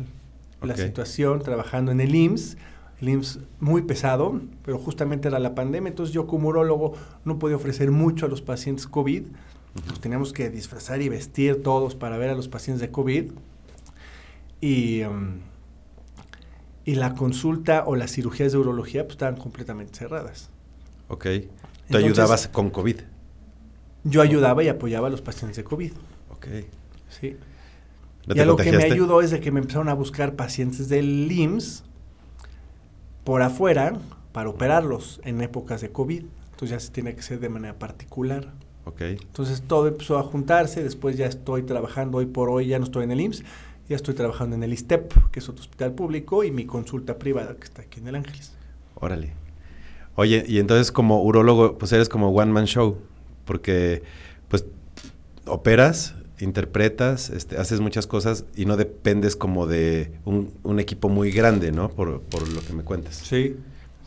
la 0.61 0.75
situación, 0.75 1.41
trabajando 1.41 1.91
en 1.91 2.01
el 2.01 2.13
IMSS. 2.13 2.57
El 3.01 3.09
IMSS 3.09 3.39
muy 3.61 3.83
pesado, 3.83 4.41
pero 4.63 4.77
justamente 4.77 5.29
era 5.29 5.39
la 5.39 5.55
pandemia, 5.55 5.89
entonces 5.89 6.13
yo 6.13 6.27
como 6.27 6.49
urólogo 6.49 6.93
no 7.23 7.39
podía 7.39 7.55
ofrecer 7.55 7.91
mucho 7.91 8.25
a 8.25 8.29
los 8.29 8.41
pacientes 8.41 8.87
COVID. 8.87 9.23
Pues 9.87 9.99
teníamos 10.01 10.33
que 10.33 10.49
disfrazar 10.49 11.01
y 11.01 11.07
vestir 11.07 11.63
todos 11.63 11.95
para 11.95 12.17
ver 12.17 12.29
a 12.31 12.35
los 12.35 12.49
pacientes 12.49 12.81
de 12.81 12.91
COVID. 12.91 13.31
Y, 14.59 15.03
um, 15.03 15.37
y 16.83 16.95
la 16.95 17.13
consulta 17.13 17.83
o 17.85 17.95
las 17.95 18.11
cirugías 18.11 18.51
de 18.51 18.57
urología 18.57 19.03
pues, 19.03 19.13
estaban 19.13 19.37
completamente 19.37 19.97
cerradas. 19.97 20.49
Ok. 21.07 21.23
Tú 21.23 21.29
Entonces- 21.29 22.03
ayudabas 22.03 22.47
con 22.49 22.69
COVID. 22.69 22.97
Yo 24.03 24.21
ayudaba 24.21 24.63
y 24.63 24.67
apoyaba 24.69 25.07
a 25.07 25.09
los 25.09 25.21
pacientes 25.21 25.55
de 25.57 25.63
COVID. 25.63 25.93
Ok. 26.39 26.65
Sí. 27.09 27.37
¿No 28.25 28.35
y 28.35 28.39
algo 28.39 28.55
que 28.57 28.71
me 28.71 28.83
ayudó 28.83 29.21
es 29.21 29.31
de 29.31 29.39
que 29.39 29.51
me 29.51 29.59
empezaron 29.59 29.89
a 29.89 29.93
buscar 29.93 30.35
pacientes 30.35 30.89
del 30.89 31.31
IMSS 31.31 31.83
por 33.23 33.41
afuera 33.41 33.93
para 34.31 34.49
operarlos 34.49 35.21
en 35.23 35.41
épocas 35.41 35.81
de 35.81 35.91
COVID. 35.91 36.23
Entonces 36.51 36.69
ya 36.69 36.79
se 36.79 36.91
tiene 36.91 37.15
que 37.15 37.21
ser 37.21 37.39
de 37.39 37.49
manera 37.49 37.77
particular. 37.77 38.53
Ok. 38.85 39.01
Entonces 39.01 39.61
todo 39.61 39.87
empezó 39.87 40.17
a 40.17 40.23
juntarse, 40.23 40.83
después 40.83 41.17
ya 41.17 41.25
estoy 41.25 41.63
trabajando 41.63 42.19
hoy 42.19 42.25
por 42.25 42.49
hoy, 42.49 42.67
ya 42.67 42.79
no 42.79 42.85
estoy 42.85 43.03
en 43.03 43.11
el 43.11 43.21
IMSS, 43.21 43.43
ya 43.87 43.95
estoy 43.95 44.13
trabajando 44.13 44.55
en 44.55 44.63
el 44.63 44.73
ISTEP, 44.73 45.13
que 45.31 45.39
es 45.39 45.49
otro 45.49 45.61
hospital 45.61 45.93
público, 45.93 46.43
y 46.43 46.51
mi 46.51 46.65
consulta 46.65 47.17
privada, 47.17 47.55
que 47.55 47.63
está 47.63 47.81
aquí 47.83 47.99
en 47.99 48.07
el 48.07 48.15
Ángeles. 48.15 48.53
Órale. 48.95 49.33
Oye, 50.15 50.43
y 50.47 50.59
entonces 50.59 50.91
como 50.91 51.23
urólogo, 51.23 51.77
pues 51.77 51.91
eres 51.93 52.09
como 52.09 52.29
one 52.29 52.51
man 52.51 52.65
show, 52.65 52.97
porque 53.45 54.03
pues 54.47 54.65
operas, 55.45 56.15
interpretas, 56.39 57.29
este, 57.29 57.57
haces 57.57 57.79
muchas 57.79 58.07
cosas 58.07 58.45
y 58.55 58.65
no 58.65 58.77
dependes 58.77 59.35
como 59.35 59.67
de 59.67 60.11
un, 60.25 60.53
un 60.63 60.79
equipo 60.79 61.09
muy 61.09 61.31
grande, 61.31 61.71
¿no? 61.71 61.89
Por, 61.89 62.21
por 62.21 62.47
lo 62.47 62.61
que 62.61 62.73
me 62.73 62.83
cuentas. 62.83 63.15
Sí, 63.15 63.57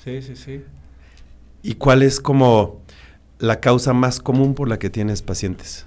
sí, 0.03 0.23
sí, 0.23 0.37
sí. 0.37 0.65
¿Y 1.63 1.75
cuál 1.75 2.03
es 2.03 2.21
como 2.21 2.81
la 3.39 3.61
causa 3.61 3.93
más 3.93 4.21
común 4.21 4.55
por 4.55 4.69
la 4.69 4.79
que 4.79 4.91
tienes 4.91 5.23
pacientes? 5.23 5.87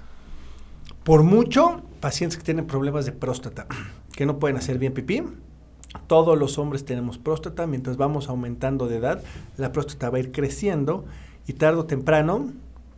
Por 1.04 1.22
mucho, 1.22 1.82
pacientes 2.00 2.38
que 2.38 2.44
tienen 2.44 2.66
problemas 2.66 3.06
de 3.06 3.12
próstata, 3.12 3.66
que 4.12 4.26
no 4.26 4.38
pueden 4.38 4.56
hacer 4.56 4.78
bien 4.78 4.92
pipí. 4.92 5.22
Todos 6.06 6.38
los 6.38 6.58
hombres 6.58 6.84
tenemos 6.84 7.18
próstata, 7.18 7.66
mientras 7.66 7.96
vamos 7.96 8.28
aumentando 8.28 8.88
de 8.88 8.96
edad, 8.96 9.22
la 9.56 9.72
próstata 9.72 10.10
va 10.10 10.18
a 10.18 10.20
ir 10.20 10.32
creciendo 10.32 11.04
y 11.46 11.54
tarde 11.54 11.80
o 11.80 11.86
temprano 11.86 12.52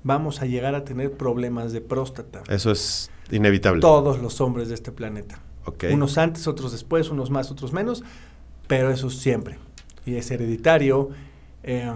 vamos 0.08 0.40
a 0.42 0.46
llegar 0.46 0.74
a 0.74 0.82
tener 0.84 1.12
problemas 1.12 1.72
de 1.72 1.80
próstata. 1.80 2.42
Eso 2.48 2.70
es 2.72 3.10
inevitable. 3.30 3.80
Todos 3.80 4.18
los 4.20 4.40
hombres 4.40 4.68
de 4.68 4.74
este 4.74 4.90
planeta. 4.90 5.40
Unos 5.92 6.16
antes, 6.18 6.48
otros 6.48 6.72
después, 6.72 7.10
unos 7.10 7.30
más, 7.30 7.50
otros 7.52 7.72
menos, 7.74 8.02
pero 8.66 8.90
eso 8.90 9.10
siempre. 9.10 9.58
Y 10.06 10.16
es 10.16 10.30
hereditario. 10.30 11.10
eh, 11.62 11.92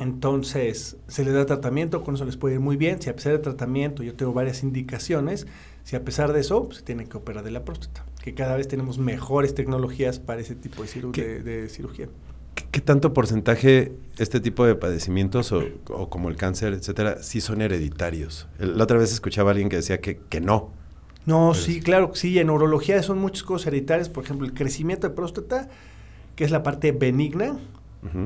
entonces, 0.00 0.96
se 1.06 1.24
les 1.24 1.34
da 1.34 1.46
tratamiento, 1.46 2.02
con 2.02 2.16
eso 2.16 2.24
les 2.24 2.36
puede 2.36 2.54
ir 2.54 2.60
muy 2.60 2.76
bien. 2.76 3.00
Si 3.00 3.08
a 3.10 3.14
pesar 3.14 3.32
del 3.32 3.42
tratamiento 3.42 4.02
yo 4.02 4.14
tengo 4.14 4.32
varias 4.32 4.64
indicaciones, 4.64 5.46
si 5.84 5.94
a 5.94 6.04
pesar 6.04 6.32
de 6.32 6.40
eso, 6.40 6.64
pues, 6.66 6.78
se 6.78 6.82
tiene 6.84 7.06
que 7.06 7.16
operar 7.16 7.44
de 7.44 7.52
la 7.52 7.64
próstata. 7.64 8.04
Que 8.20 8.34
cada 8.34 8.56
vez 8.56 8.66
tenemos 8.66 8.98
mejores 8.98 9.54
tecnologías 9.54 10.18
para 10.18 10.40
ese 10.40 10.56
tipo 10.56 10.82
de, 10.82 10.88
ciru- 10.88 11.12
de- 11.12 11.42
de 11.44 11.68
cirugía. 11.68 12.08
¿Qué, 12.54 12.64
qué 12.70 12.80
tanto 12.80 13.12
porcentaje 13.12 13.92
este 14.18 14.40
tipo 14.40 14.64
de 14.64 14.74
padecimientos 14.74 15.52
o, 15.52 15.62
o 15.88 16.08
como 16.08 16.28
el 16.28 16.36
cáncer, 16.36 16.72
etcétera, 16.72 17.22
sí 17.22 17.40
son 17.40 17.62
hereditarios? 17.62 18.48
La 18.58 18.84
otra 18.84 18.98
vez 18.98 19.12
escuchaba 19.12 19.50
a 19.50 19.52
alguien 19.52 19.68
que 19.68 19.76
decía 19.76 20.00
que, 20.00 20.18
que 20.28 20.40
no. 20.40 20.70
No, 21.26 21.54
sí, 21.54 21.80
claro 21.80 22.10
sí. 22.14 22.38
En 22.38 22.50
urología 22.50 23.02
son 23.02 23.18
muchas 23.18 23.42
cosas 23.42 23.68
hereditarias. 23.68 24.08
Por 24.08 24.24
ejemplo, 24.24 24.46
el 24.46 24.52
crecimiento 24.52 25.08
de 25.08 25.14
próstata, 25.14 25.68
que 26.36 26.44
es 26.44 26.50
la 26.50 26.62
parte 26.62 26.92
benigna, 26.92 27.56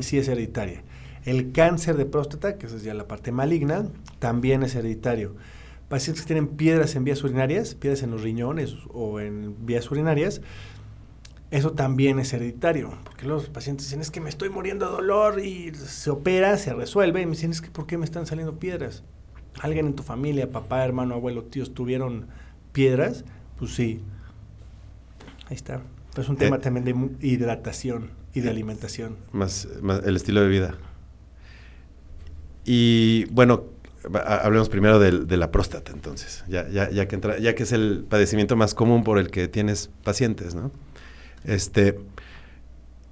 sí 0.01 0.19
es 0.19 0.29
hereditaria. 0.29 0.83
El 1.25 1.53
cáncer 1.53 1.97
de 1.97 2.07
próstata, 2.07 2.59
que 2.59 2.67
es 2.67 2.83
ya 2.83 2.95
la 2.95 3.07
parte 3.07 3.33
maligna, 3.33 3.87
también 4.19 4.63
es 4.63 4.75
hereditario. 4.75 5.37
Pacientes 5.89 6.23
que 6.23 6.27
tienen 6.27 6.49
piedras 6.49 6.97
en 6.97 7.05
vías 7.05 7.23
urinarias, 7.23 7.75
piedras 7.75 8.03
en 8.03 8.11
los 8.11 8.23
riñones 8.23 8.75
o 8.93 9.21
en 9.21 9.55
vías 9.65 9.91
urinarias, 9.91 10.43
eso 11.51 11.73
también 11.73 12.19
es 12.19 12.33
hereditario. 12.33 12.93
Porque 13.05 13.27
los 13.27 13.49
pacientes 13.49 13.87
dicen, 13.87 14.01
es 14.01 14.11
que 14.11 14.21
me 14.21 14.29
estoy 14.29 14.51
muriendo 14.51 14.87
de 14.87 14.93
dolor 14.93 15.41
y 15.41 15.75
se 15.75 16.11
opera, 16.11 16.57
se 16.59 16.75
resuelve. 16.75 17.23
Y 17.23 17.27
me 17.27 17.33
dicen, 17.33 17.51
es 17.51 17.61
que 17.61 17.71
¿por 17.71 17.87
qué 17.87 17.97
me 17.99 18.05
están 18.05 18.27
saliendo 18.27 18.59
piedras? 18.59 19.03
¿Alguien 19.61 19.87
en 19.87 19.95
tu 19.95 20.03
familia, 20.03 20.51
papá, 20.51 20.85
hermano, 20.85 21.15
abuelo, 21.15 21.43
tíos, 21.45 21.75
tuvieron 21.75 22.27
piedras? 22.73 23.25
Pues 23.59 23.75
sí. 23.75 24.01
Ahí 25.49 25.57
está. 25.57 25.81
Pero 26.11 26.23
es 26.23 26.29
un 26.29 26.37
tema 26.37 26.57
Eh, 26.57 26.61
también 26.61 26.85
de 26.85 27.27
hidratación 27.27 28.11
y 28.35 28.41
de 28.41 28.51
alimentación. 28.51 29.17
Más, 29.33 29.67
más 29.83 30.03
el 30.05 30.17
estilo 30.17 30.43
de 30.43 30.49
vida. 30.49 30.75
Y 32.65 33.25
bueno, 33.31 33.65
hablemos 34.25 34.69
primero 34.69 34.99
del- 34.99 35.27
de, 35.27 35.37
la 35.37 35.51
próstata 35.51 35.93
entonces, 35.93 36.45
ya, 36.49 36.69
ya, 36.69 36.91
ya, 36.91 37.09
que 37.09 37.17
entra- 37.17 37.39
ya 37.39 37.55
que 37.55 37.63
es 37.63 37.73
el 37.73 38.05
padecimiento 38.09 38.57
más 38.57 38.75
común 38.75 39.05
por 39.05 39.19
el 39.19 39.31
que 39.31 39.49
tienes 39.49 39.91
pacientes, 40.05 40.55
¿no? 40.55 40.71
Este, 41.45 41.99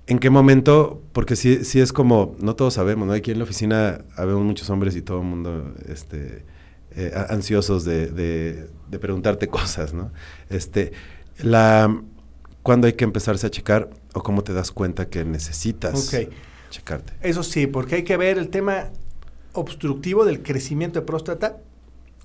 ¿En 0.08 0.20
qué 0.20 0.30
momento? 0.30 1.02
Porque 1.12 1.34
sí, 1.34 1.64
sí 1.64 1.80
es 1.80 1.92
como, 1.92 2.36
no 2.38 2.54
todos 2.54 2.74
sabemos, 2.74 3.08
¿no? 3.08 3.12
Aquí 3.12 3.32
en 3.32 3.38
la 3.38 3.44
oficina 3.44 4.04
habemos 4.16 4.44
muchos 4.44 4.70
hombres 4.70 4.94
y 4.94 5.02
todo 5.02 5.18
el 5.18 5.24
mundo 5.26 5.74
este, 5.88 6.44
eh, 6.92 7.12
ansiosos 7.28 7.84
de, 7.84 8.06
de- 8.08 8.68
de 8.88 8.98
preguntarte 9.00 9.48
cosas, 9.58 9.94
¿no? 9.94 10.12
Este, 10.48 10.92
la, 11.38 12.02
¿Cuándo 12.62 12.86
hay 12.86 12.92
que 12.94 13.04
empezarse 13.04 13.46
a 13.46 13.50
checar 13.50 13.90
o 14.14 14.22
cómo 14.22 14.42
te 14.44 14.52
das 14.52 14.70
cuenta 14.70 15.08
que 15.08 15.24
necesitas 15.24 16.12
Ok. 16.14 16.28
checarte? 16.70 17.12
Eso 17.20 17.42
sí, 17.42 17.66
porque 17.66 17.96
hay 17.96 18.02
que 18.04 18.16
ver 18.16 18.38
el 18.38 18.48
tema 18.48 18.90
obstructivo 19.54 20.24
del 20.24 20.42
crecimiento 20.42 21.00
de 21.00 21.06
próstata. 21.06 21.58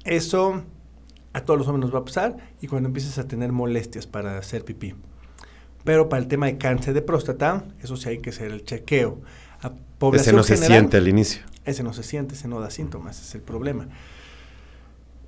Eso 0.04 0.64
a 1.34 1.42
todos 1.42 1.58
los 1.60 1.68
hombres 1.68 1.86
nos 1.86 1.96
va 1.96 2.00
a 2.00 2.06
pasar 2.06 2.38
y 2.62 2.68
cuando 2.68 2.88
empieces 2.90 3.18
a 3.18 3.28
tener 3.28 3.52
molestias 3.52 4.06
para 4.08 4.38
hacer 4.38 4.66
pipí. 4.66 4.94
Pero 5.84 6.10
para 6.10 6.22
el 6.22 6.28
tema 6.28 6.46
de 6.46 6.58
cáncer 6.58 6.94
de 6.94 7.02
próstata, 7.02 7.64
eso 7.82 7.96
sí 7.98 8.10
hay 8.10 8.20
que 8.20 8.30
hacer 8.30 8.52
el 8.52 8.64
chequeo. 8.64 9.20
A 9.62 9.68
Ese 9.68 9.76
población 9.98 10.36
no 10.36 10.44
se 10.44 10.58
siente 10.58 10.98
al 10.98 11.08
inicio. 11.08 11.44
Ese 11.66 11.84
no 11.84 11.94
se 11.94 12.04
siente, 12.04 12.36
ese 12.36 12.48
no 12.48 12.60
da 12.60 12.70
síntomas, 12.70 13.18
ese 13.18 13.30
es 13.30 13.36
el 13.36 13.42
problema. 13.42 13.88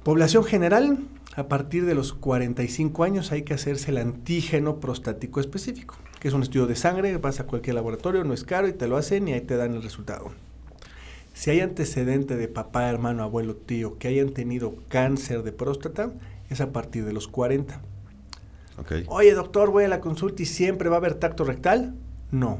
Población 0.04 0.44
general, 0.44 0.98
a 1.36 1.48
partir 1.48 1.86
de 1.86 1.96
los 1.96 2.14
45 2.14 3.04
años 3.04 3.32
hay 3.32 3.44
que 3.44 3.54
hacerse 3.54 3.92
el 3.92 3.98
antígeno 3.98 4.80
prostático 4.80 5.40
específico, 5.40 5.96
que 6.20 6.28
es 6.28 6.34
un 6.34 6.44
estudio 6.44 6.68
de 6.68 6.76
sangre, 6.76 7.18
vas 7.18 7.40
a 7.40 7.46
cualquier 7.46 7.76
laboratorio, 7.76 8.24
no 8.24 8.34
es 8.34 8.44
caro 8.44 8.68
y 8.68 8.74
te 8.74 8.88
lo 8.88 8.98
hacen 8.98 9.28
y 9.28 9.34
ahí 9.34 9.42
te 9.42 9.56
dan 9.56 9.74
el 9.74 9.84
resultado. 9.84 10.32
Si 11.34 11.50
hay 11.50 11.62
antecedente 11.62 12.36
de 12.36 12.48
papá, 12.48 12.90
hermano, 12.90 13.24
abuelo, 13.24 13.56
tío 13.56 13.98
que 13.98 14.08
hayan 14.08 14.30
tenido 14.34 14.76
cáncer 14.90 15.44
de 15.44 15.52
próstata, 15.52 16.12
es 16.50 16.62
a 16.62 16.72
partir 16.72 17.06
de 17.06 17.14
los 17.14 17.28
40. 17.28 17.82
Ok. 18.78 18.92
Oye, 19.08 19.34
doctor, 19.34 19.70
voy 19.72 19.84
a 19.84 19.88
la 19.88 20.00
consulta 20.00 20.42
y 20.42 20.46
siempre 20.46 20.90
va 20.90 20.96
a 20.96 21.00
haber 21.00 21.16
tacto 21.16 21.44
rectal. 21.44 21.94
No, 22.32 22.60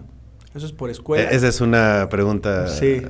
eso 0.54 0.66
es 0.66 0.72
por 0.72 0.90
escuela. 0.90 1.30
E- 1.32 1.36
Esa 1.36 1.48
es 1.48 1.62
una 1.62 2.08
pregunta 2.10 2.68
Sí. 2.68 3.02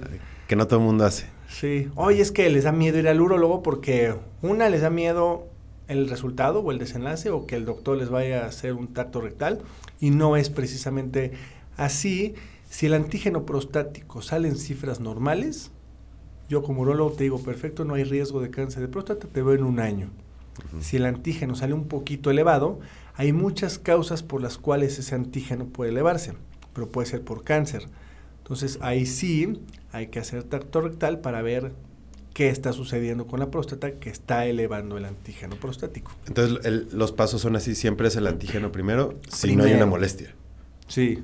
que 0.47 0.55
no 0.55 0.67
todo 0.67 0.79
el 0.79 0.85
mundo 0.85 1.05
hace. 1.05 1.25
Sí. 1.49 1.89
Oye, 1.95 2.21
es 2.21 2.31
que 2.31 2.49
les 2.49 2.63
da 2.63 2.71
miedo 2.71 2.97
ir 2.97 3.07
al 3.07 3.19
urólogo 3.21 3.61
porque 3.61 4.15
una 4.41 4.69
les 4.69 4.81
da 4.81 4.89
miedo 4.89 5.47
el 5.87 6.09
resultado 6.09 6.61
o 6.61 6.71
el 6.71 6.79
desenlace 6.79 7.29
o 7.29 7.45
que 7.45 7.55
el 7.57 7.65
doctor 7.65 7.97
les 7.97 8.09
vaya 8.09 8.43
a 8.45 8.47
hacer 8.47 8.73
un 8.73 8.87
tacto 8.93 9.19
rectal 9.21 9.59
y 9.99 10.09
no 10.11 10.37
es 10.37 10.49
precisamente 10.49 11.33
así. 11.77 12.33
Si 12.69 12.85
el 12.87 12.93
antígeno 12.93 13.45
prostático 13.45 14.21
sale 14.21 14.47
en 14.47 14.55
cifras 14.55 14.99
normales, 14.99 15.71
yo 16.49 16.63
como 16.63 16.81
urólogo 16.81 17.11
te 17.11 17.23
digo, 17.23 17.37
perfecto, 17.43 17.83
no 17.85 17.93
hay 17.95 18.03
riesgo 18.03 18.41
de 18.41 18.49
cáncer 18.49 18.81
de 18.81 18.87
próstata, 18.87 19.27
te 19.27 19.41
veo 19.43 19.53
en 19.53 19.63
un 19.63 19.79
año. 19.79 20.09
Si 20.81 20.97
el 20.97 21.05
antígeno 21.05 21.55
sale 21.55 21.73
un 21.73 21.87
poquito 21.87 22.29
elevado, 22.31 22.79
hay 23.15 23.33
muchas 23.33 23.79
causas 23.79 24.23
por 24.23 24.41
las 24.41 24.57
cuales 24.57 24.97
ese 24.99 25.15
antígeno 25.15 25.65
puede 25.65 25.91
elevarse, 25.91 26.33
pero 26.73 26.87
puede 26.89 27.07
ser 27.07 27.21
por 27.23 27.43
cáncer. 27.43 27.87
Entonces 28.39 28.77
ahí 28.81 29.05
sí 29.05 29.59
hay 29.91 30.07
que 30.07 30.19
hacer 30.19 30.43
tacto 30.43 30.81
rectal 30.81 31.19
para 31.19 31.41
ver 31.41 31.71
qué 32.33 32.49
está 32.49 32.73
sucediendo 32.73 33.27
con 33.27 33.39
la 33.39 33.51
próstata 33.51 33.91
que 33.91 34.09
está 34.09 34.45
elevando 34.47 34.97
el 34.97 35.05
antígeno 35.05 35.55
prostático. 35.55 36.11
Entonces, 36.27 36.65
el- 36.65 36.87
los 36.91 37.11
pasos 37.11 37.41
son 37.41 37.55
así, 37.55 37.75
siempre 37.75 38.07
es 38.07 38.15
el 38.15 38.25
antígeno 38.25 38.71
primero, 38.71 39.19
si 39.29 39.55
no 39.55 39.63
hay 39.65 39.73
una 39.73 39.85
molestia. 39.85 40.33
Sí. 40.87 41.23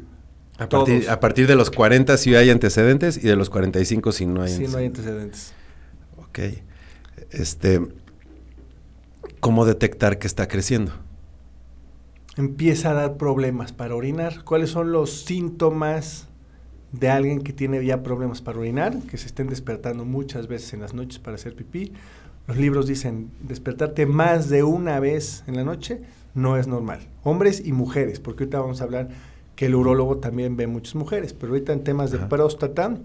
A 0.59 0.69
partir, 0.69 1.09
a 1.09 1.19
partir 1.19 1.47
de 1.47 1.55
los 1.55 1.71
40 1.71 2.15
si 2.17 2.35
hay 2.35 2.49
antecedentes 2.51 3.17
y 3.17 3.27
de 3.27 3.35
los 3.35 3.49
45 3.49 4.11
si 4.11 4.25
no 4.27 4.43
hay 4.43 4.51
Sí, 4.55 4.67
no 4.67 4.77
hay 4.77 4.85
antecedentes. 4.85 5.53
antecedentes. 5.53 5.53
Ok. 6.17 6.39
Este, 7.31 7.81
¿Cómo 9.39 9.65
detectar 9.65 10.19
que 10.19 10.27
está 10.27 10.47
creciendo? 10.47 10.91
Empieza 12.35 12.91
a 12.91 12.93
dar 12.93 13.17
problemas 13.17 13.71
para 13.71 13.95
orinar. 13.95 14.43
¿Cuáles 14.43 14.69
son 14.69 14.91
los 14.91 15.23
síntomas 15.23 16.27
de 16.91 17.09
alguien 17.09 17.41
que 17.41 17.53
tiene 17.53 17.83
ya 17.85 18.03
problemas 18.03 18.41
para 18.41 18.59
orinar? 18.59 18.99
Que 19.09 19.17
se 19.17 19.27
estén 19.27 19.47
despertando 19.47 20.03
muchas 20.03 20.47
veces 20.47 20.73
en 20.73 20.81
las 20.81 20.93
noches 20.93 21.19
para 21.19 21.35
hacer 21.35 21.55
pipí. 21.55 21.93
Los 22.47 22.57
libros 22.57 22.87
dicen 22.87 23.31
despertarte 23.41 24.05
más 24.05 24.49
de 24.49 24.63
una 24.63 24.99
vez 24.99 25.43
en 25.47 25.55
la 25.55 25.63
noche 25.63 26.01
no 26.33 26.57
es 26.57 26.67
normal. 26.67 27.07
Hombres 27.23 27.61
y 27.65 27.71
mujeres, 27.71 28.19
porque 28.19 28.43
ahorita 28.43 28.59
vamos 28.59 28.81
a 28.81 28.83
hablar 28.85 29.09
que 29.55 29.67
el 29.67 29.75
urólogo 29.75 30.17
también 30.17 30.57
ve 30.57 30.67
muchas 30.67 30.95
mujeres, 30.95 31.33
pero 31.33 31.53
ahorita 31.53 31.73
en 31.73 31.83
temas 31.83 32.11
de 32.11 32.17
Ajá. 32.17 32.29
próstata, 32.29 32.97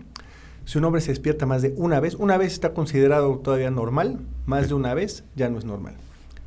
si 0.65 0.79
un 0.79 0.85
hombre 0.85 1.01
se 1.01 1.11
despierta 1.11 1.47
más 1.47 1.63
de 1.63 1.75
una 1.77 2.01
vez, 2.01 2.15
una 2.15 2.39
vez 2.39 2.53
está 2.53 2.73
considerado 2.75 3.39
todavía 3.39 3.71
normal, 3.71 4.21
más 4.47 4.69
de 4.69 4.75
una 4.75 4.95
vez 4.95 5.25
ya 5.35 5.49
no 5.49 5.59
es 5.59 5.65
normal. 5.65 5.95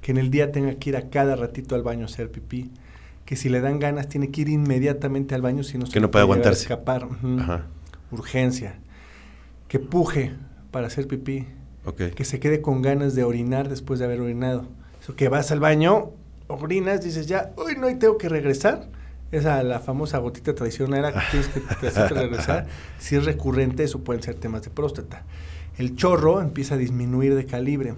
Que 0.02 0.12
en 0.12 0.18
el 0.18 0.30
día 0.30 0.52
tenga 0.52 0.76
que 0.76 0.90
ir 0.90 0.98
a 0.98 1.10
cada 1.10 1.36
ratito 1.36 1.76
al 1.76 1.84
baño 1.84 2.04
a 2.04 2.06
hacer 2.06 2.32
pipí, 2.32 2.72
que 3.26 3.36
si 3.36 3.50
le 3.50 3.60
dan 3.62 3.80
ganas 3.80 4.08
tiene 4.08 4.30
que 4.32 4.42
ir 4.42 4.50
inmediatamente 4.50 5.36
al 5.36 5.42
baño 5.42 5.64
si 5.64 5.78
no 5.78 5.86
se 5.86 5.92
Que 5.94 6.00
no 6.00 6.12
puede 6.12 6.24
aguantarse. 6.24 6.62
escapar. 6.62 7.08
Ajá. 7.40 7.66
Urgencia. 8.12 8.76
Que 9.68 9.80
puje 9.80 10.34
para 10.72 10.88
hacer 10.88 11.08
pipí, 11.08 11.46
que 12.16 12.24
se 12.26 12.40
quede 12.40 12.62
con 12.62 12.82
ganas 12.82 13.16
de 13.16 13.24
orinar 13.24 13.68
después 13.70 14.00
de 14.00 14.06
haber 14.06 14.22
orinado. 14.22 14.66
Eso 15.02 15.16
que 15.16 15.28
vas 15.30 15.52
al 15.52 15.60
baño, 15.60 16.12
orinas, 16.48 17.04
dices 17.04 17.28
ya, 17.28 17.52
uy, 17.58 17.76
no, 17.78 17.90
y 17.90 17.96
tengo 17.96 18.18
que 18.18 18.30
regresar. 18.30 18.88
Esa 19.32 19.62
la 19.64 19.82
famosa 19.82 20.20
gotita 20.20 20.56
traicionera 20.56 21.12
que 21.12 21.20
tienes 21.32 21.50
que 21.50 21.90
te 21.92 22.08
regresar. 22.10 22.68
Si 23.00 23.16
es 23.18 23.26
recurrente, 23.26 23.84
eso 23.84 24.00
pueden 24.00 24.24
ser 24.24 24.36
temas 24.36 24.62
de 24.62 24.70
próstata. 24.70 25.24
el 25.78 25.96
chorro 25.98 26.42
empieza 26.42 26.76
a 26.76 26.78
disminuir 26.78 27.36
de 27.36 27.46
calibre. 27.46 27.96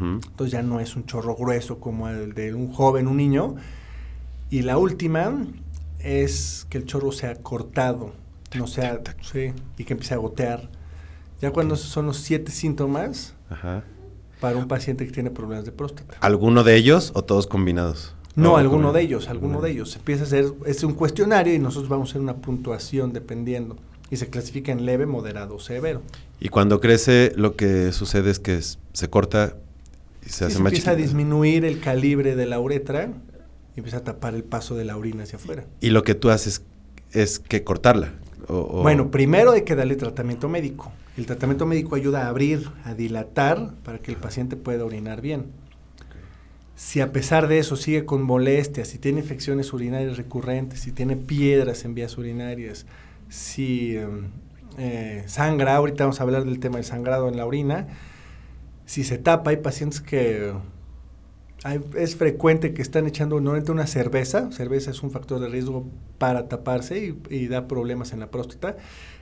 Entonces 0.00 0.52
ya 0.52 0.62
no 0.62 0.80
es 0.80 0.96
un 0.96 1.06
chorro 1.06 1.34
grueso 1.36 1.78
como 1.78 2.08
el 2.08 2.34
de 2.34 2.54
un 2.54 2.72
joven, 2.72 3.06
un 3.08 3.16
niño. 3.16 3.56
Y 4.50 4.62
la 4.62 4.78
última 4.78 5.46
es 6.00 6.66
que 6.68 6.78
el 6.78 6.84
chorro 6.84 7.12
sea 7.12 7.34
cortado, 7.36 8.12
no 8.54 8.66
sea, 8.66 9.00
sí, 9.22 9.52
y 9.78 9.84
que 9.84 9.94
empiece 9.94 10.14
a 10.14 10.18
gotear. 10.18 10.68
Ya 11.40 11.50
cuando 11.50 11.76
son 11.76 12.06
los 12.06 12.18
siete 12.18 12.52
síntomas 12.52 13.34
Ajá. 13.50 13.82
para 14.40 14.56
un 14.56 14.68
paciente 14.68 15.06
que 15.06 15.12
tiene 15.12 15.30
problemas 15.30 15.64
de 15.64 15.72
próstata. 15.72 16.16
¿Alguno 16.20 16.62
de 16.64 16.76
ellos 16.76 17.12
o 17.14 17.22
todos 17.22 17.46
combinados? 17.46 18.14
No, 18.34 18.56
alguno 18.56 18.92
de 18.92 19.02
ellos, 19.02 19.28
alguno 19.28 19.60
de 19.60 19.72
ellos. 19.72 19.90
Se 19.90 19.98
empieza 19.98 20.22
a 20.22 20.26
hacer, 20.26 20.46
es 20.64 20.82
un 20.84 20.94
cuestionario 20.94 21.52
y 21.52 21.58
nosotros 21.58 21.88
vamos 21.88 22.08
a 22.08 22.12
hacer 22.12 22.22
una 22.22 22.36
puntuación 22.36 23.12
dependiendo. 23.12 23.76
Y 24.10 24.16
se 24.16 24.28
clasifica 24.28 24.72
en 24.72 24.86
leve, 24.86 25.06
moderado 25.06 25.56
o 25.56 25.60
severo. 25.60 26.02
Y 26.38 26.48
cuando 26.48 26.80
crece, 26.80 27.32
lo 27.36 27.56
que 27.56 27.92
sucede 27.92 28.30
es 28.30 28.38
que 28.38 28.60
se 28.60 29.10
corta 29.10 29.56
y 30.24 30.28
se 30.30 30.44
Y 30.44 30.46
hace 30.46 30.56
se 30.56 30.62
más 30.62 30.72
empieza 30.72 30.90
a 30.92 30.94
disminuir 30.96 31.64
el 31.64 31.80
calibre 31.80 32.36
de 32.36 32.46
la 32.46 32.58
uretra 32.60 33.10
y 33.74 33.78
empieza 33.80 33.98
a 33.98 34.04
tapar 34.04 34.34
el 34.34 34.44
paso 34.44 34.74
de 34.74 34.84
la 34.84 34.96
orina 34.96 35.22
hacia 35.24 35.36
afuera. 35.36 35.64
Y 35.80 35.90
lo 35.90 36.02
que 36.04 36.14
tú 36.14 36.30
haces 36.30 36.62
es 37.12 37.38
que 37.38 37.62
cortarla. 37.64 38.12
o- 38.48 38.56
o- 38.56 38.82
Bueno, 38.82 39.10
primero 39.10 39.52
hay 39.52 39.62
que 39.62 39.74
darle 39.76 39.94
tratamiento 39.96 40.48
médico. 40.48 40.90
El 41.16 41.26
tratamiento 41.26 41.64
médico 41.66 41.94
ayuda 41.94 42.24
a 42.26 42.28
abrir, 42.28 42.68
a 42.84 42.94
dilatar 42.94 43.74
para 43.84 43.98
que 43.98 44.10
el 44.10 44.16
paciente 44.16 44.56
pueda 44.56 44.84
orinar 44.84 45.20
bien. 45.20 45.46
Si 46.74 47.00
a 47.00 47.12
pesar 47.12 47.46
de 47.48 47.58
eso 47.58 47.76
sigue 47.76 48.04
con 48.04 48.22
molestias, 48.22 48.88
si 48.88 48.98
tiene 48.98 49.20
infecciones 49.20 49.72
urinarias 49.72 50.16
recurrentes, 50.16 50.80
si 50.80 50.90
tiene 50.90 51.16
piedras 51.16 51.84
en 51.84 51.94
vías 51.94 52.16
urinarias, 52.18 52.86
si 53.28 53.96
em, 53.96 54.24
eh, 54.78 55.22
sangra, 55.26 55.76
ahorita 55.76 56.04
vamos 56.04 56.18
a 56.20 56.24
hablar 56.24 56.44
del 56.44 56.58
tema 56.58 56.76
del 56.76 56.84
sangrado 56.84 57.28
en 57.28 57.36
la 57.36 57.46
orina, 57.46 57.86
si 58.92 59.04
se 59.04 59.16
tapa, 59.16 59.48
hay 59.48 59.56
pacientes 59.56 60.02
que 60.02 60.52
es 61.96 62.14
frecuente 62.14 62.74
que 62.74 62.82
están 62.82 63.06
echando 63.06 63.36
normalmente 63.36 63.72
una 63.72 63.86
cerveza, 63.86 64.52
cerveza 64.52 64.90
es 64.90 65.02
un 65.02 65.10
factor 65.10 65.40
de 65.40 65.48
riesgo 65.48 65.88
para 66.18 66.46
taparse 66.46 66.98
y, 67.02 67.34
y 67.34 67.48
da 67.48 67.68
problemas 67.68 68.12
en 68.12 68.20
la 68.20 68.30
próstata, 68.30 68.76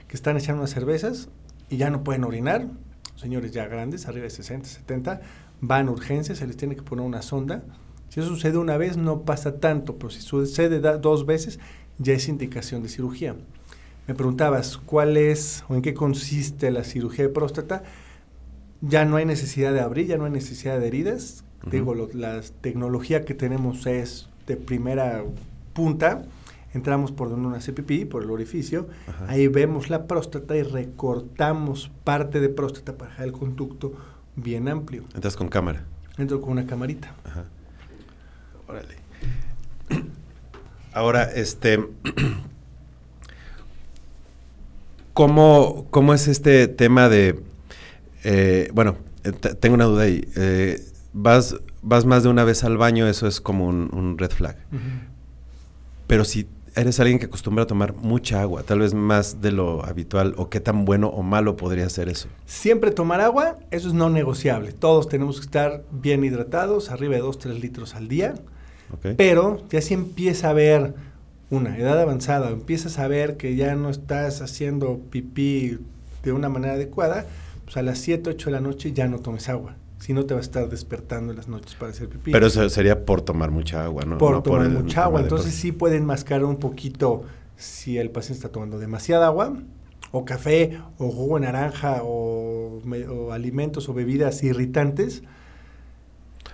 que 0.09 0.17
están 0.17 0.37
echando 0.37 0.63
unas 0.63 0.73
cervezas 0.73 1.29
y 1.69 1.77
ya 1.77 1.89
no 1.89 2.03
pueden 2.03 2.25
orinar, 2.25 2.67
señores 3.15 3.53
ya 3.53 3.69
grandes, 3.69 4.09
arriba 4.09 4.25
de 4.25 4.31
60, 4.31 4.69
70, 4.69 5.21
van 5.61 5.87
a 5.87 5.93
urgencias, 5.93 6.39
se 6.39 6.49
les 6.49 6.57
tiene 6.57 6.75
que 6.75 6.83
poner 6.83 7.07
una 7.07 7.23
sonda. 7.23 7.63
Si 8.09 8.19
eso 8.19 8.29
sucede 8.29 8.59
una 8.59 8.77
vez 8.77 8.97
no 8.97 9.23
pasa 9.23 9.61
tanto, 9.61 9.99
pero 9.99 10.11
si 10.11 10.21
sucede 10.21 10.81
dos 10.81 11.27
veces 11.27 11.61
ya 11.99 12.15
es 12.15 12.27
indicación 12.27 12.83
de 12.83 12.89
cirugía. 12.89 13.37
Me 14.09 14.17
preguntabas 14.17 14.79
cuál 14.79 15.17
es 15.17 15.63
o 15.69 15.77
en 15.77 15.83
qué 15.83 15.95
consiste 15.95 16.73
la 16.73 16.83
cirugía 16.83 17.29
de 17.29 17.33
próstata. 17.33 17.85
Ya 18.81 19.05
no 19.05 19.17
hay 19.17 19.25
necesidad 19.27 19.73
de 19.73 19.81
abrir, 19.81 20.07
ya 20.07 20.17
no 20.17 20.25
hay 20.25 20.31
necesidad 20.31 20.81
de 20.81 20.87
heridas. 20.87 21.45
Digo, 21.71 21.95
lo- 21.95 22.09
la 22.15 22.41
tecnología 22.63 23.25
que 23.27 23.35
tenemos 23.35 23.87
es 23.87 24.29
de 24.47 24.57
primera 24.57 25.23
punta. 25.75 26.23
Entramos 26.73 27.13
por 27.13 27.31
hace 27.57 27.73
pipí, 27.73 28.05
por 28.07 28.23
el 28.23 28.31
orificio. 28.31 28.89
Ajá. 29.09 29.27
Ahí 29.29 29.49
vemos 29.49 29.91
la 29.91 30.07
próstata 30.07 30.57
y 30.57 30.63
recortamos 30.63 31.91
parte 32.05 32.41
de 32.41 32.49
próstata 32.49 32.97
para 32.97 33.11
dejar 33.11 33.27
el 33.27 33.33
conducto 33.33 33.93
bien 34.37 34.69
amplio. 34.69 35.05
Entras 35.15 35.37
con 35.37 35.49
cámara. 35.49 35.85
Entro 36.17 36.41
con 36.41 36.53
una 36.53 36.65
camarita. 36.67 37.15
Ajá. 37.25 37.45
Órale. 38.69 38.95
Ahora, 40.93 41.25
este. 41.25 41.79
¿Cómo, 45.13 45.87
cómo 45.91 46.15
es 46.15 46.29
este 46.29 46.69
tema 46.69 47.09
de. 47.09 47.41
Eh, 48.25 48.71
bueno, 48.75 48.97
eh, 49.25 49.33
te- 49.33 49.55
tengo 49.55 49.75
una 49.75 49.85
duda 49.85 50.03
ahí. 50.05 50.25
Eh, 50.37 50.81
vas, 51.13 51.57
vas 51.83 52.05
más 52.05 52.23
de 52.23 52.29
una 52.29 52.45
vez 52.45 52.65
al 52.65 52.77
baño, 52.77 53.07
eso 53.09 53.27
es 53.27 53.41
como 53.41 53.67
un, 53.67 53.91
un 53.93 54.19
red 54.19 54.31
flag. 54.31 54.57
Pero 56.07 56.25
si 56.25 56.47
eres 56.77 57.01
alguien 57.01 57.19
que 57.19 57.27
acostumbra 57.27 57.65
a 57.65 57.67
tomar 57.67 57.95
mucha 57.95 58.41
agua, 58.41 58.63
tal 58.63 58.81
vez 58.81 58.95
más 58.95 59.41
de 59.41 59.53
lo 59.53 59.85
habitual, 59.85 60.35
o 60.37 60.49
qué 60.51 60.61
tan 60.61 60.85
bueno 60.85 61.09
o 61.09 61.23
malo 61.23 61.57
podría 61.57 61.89
ser 61.89 62.09
eso. 62.09 62.29
Siempre 62.47 62.91
tomar 62.91 63.21
agua, 63.21 63.59
eso 63.71 63.89
es 63.89 63.95
no 63.95 64.09
negociable. 64.11 64.73
Todos 64.73 65.09
tenemos 65.09 65.37
que 65.41 65.47
estar 65.47 65.85
bien 65.91 66.25
hidratados, 66.25 66.91
arriba 66.91 67.15
de 67.17 67.23
2-3 67.23 67.61
litros 67.61 67.95
al 67.95 68.09
día. 68.09 68.35
Pero 69.17 69.63
ya 69.71 69.81
si 69.81 69.95
empieza 69.95 70.49
a 70.49 70.51
haber 70.51 70.95
una 71.49 71.77
edad 71.79 72.01
avanzada, 72.01 72.49
o 72.49 72.53
empiezas 72.53 72.99
a 72.99 73.07
ver 73.09 73.37
que 73.37 73.55
ya 73.57 73.75
no 73.77 73.89
estás 73.91 74.41
haciendo 74.41 74.99
pipí 75.11 75.79
de 76.25 76.33
una 76.33 76.49
manera 76.49 76.75
adecuada, 76.75 77.27
pues 77.71 77.77
a 77.77 77.83
las 77.83 78.01
7, 78.01 78.31
8 78.31 78.47
de 78.47 78.51
la 78.51 78.61
noche 78.61 78.93
ya 78.93 79.07
no 79.07 79.21
tomes 79.21 79.49
agua. 79.49 79.77
Si 80.01 80.13
no 80.13 80.27
te 80.27 80.35
vas 80.35 80.41
a 80.41 80.47
estar 80.47 80.69
despertando 80.69 81.31
en 81.31 81.37
las 81.37 81.47
noches 81.47 81.77
para 81.77 81.93
hacer 81.93 82.09
pipí. 82.09 82.33
Pero 82.33 82.49
eso 82.49 82.69
sería 82.69 83.05
por 83.05 83.23
tomar 83.23 83.53
mucha 83.53 83.85
agua, 83.85 84.05
¿no? 84.05 84.19
por 84.19 84.33
No 84.33 84.43
tomar 84.43 84.63
el 84.63 84.71
mucha 84.71 85.05
agua. 85.05 85.21
Entonces 85.21 85.55
sí 85.55 85.71
pueden 85.71 86.05
mascar 86.05 86.43
un 86.43 86.57
poquito 86.57 87.23
si 87.55 87.97
el 87.97 88.11
paciente 88.11 88.39
está 88.39 88.49
tomando 88.49 88.81
demasiada 88.81 89.29
agua, 89.29 89.57
o 90.11 90.25
café, 90.25 90.81
o 90.99 91.13
jugo 91.13 91.37
de 91.37 91.43
naranja, 91.43 92.01
o, 92.03 92.83
o 93.09 93.33
alimentos 93.33 93.89
o 93.89 93.95
bebidas 93.95 94.43
irritantes 94.43 95.23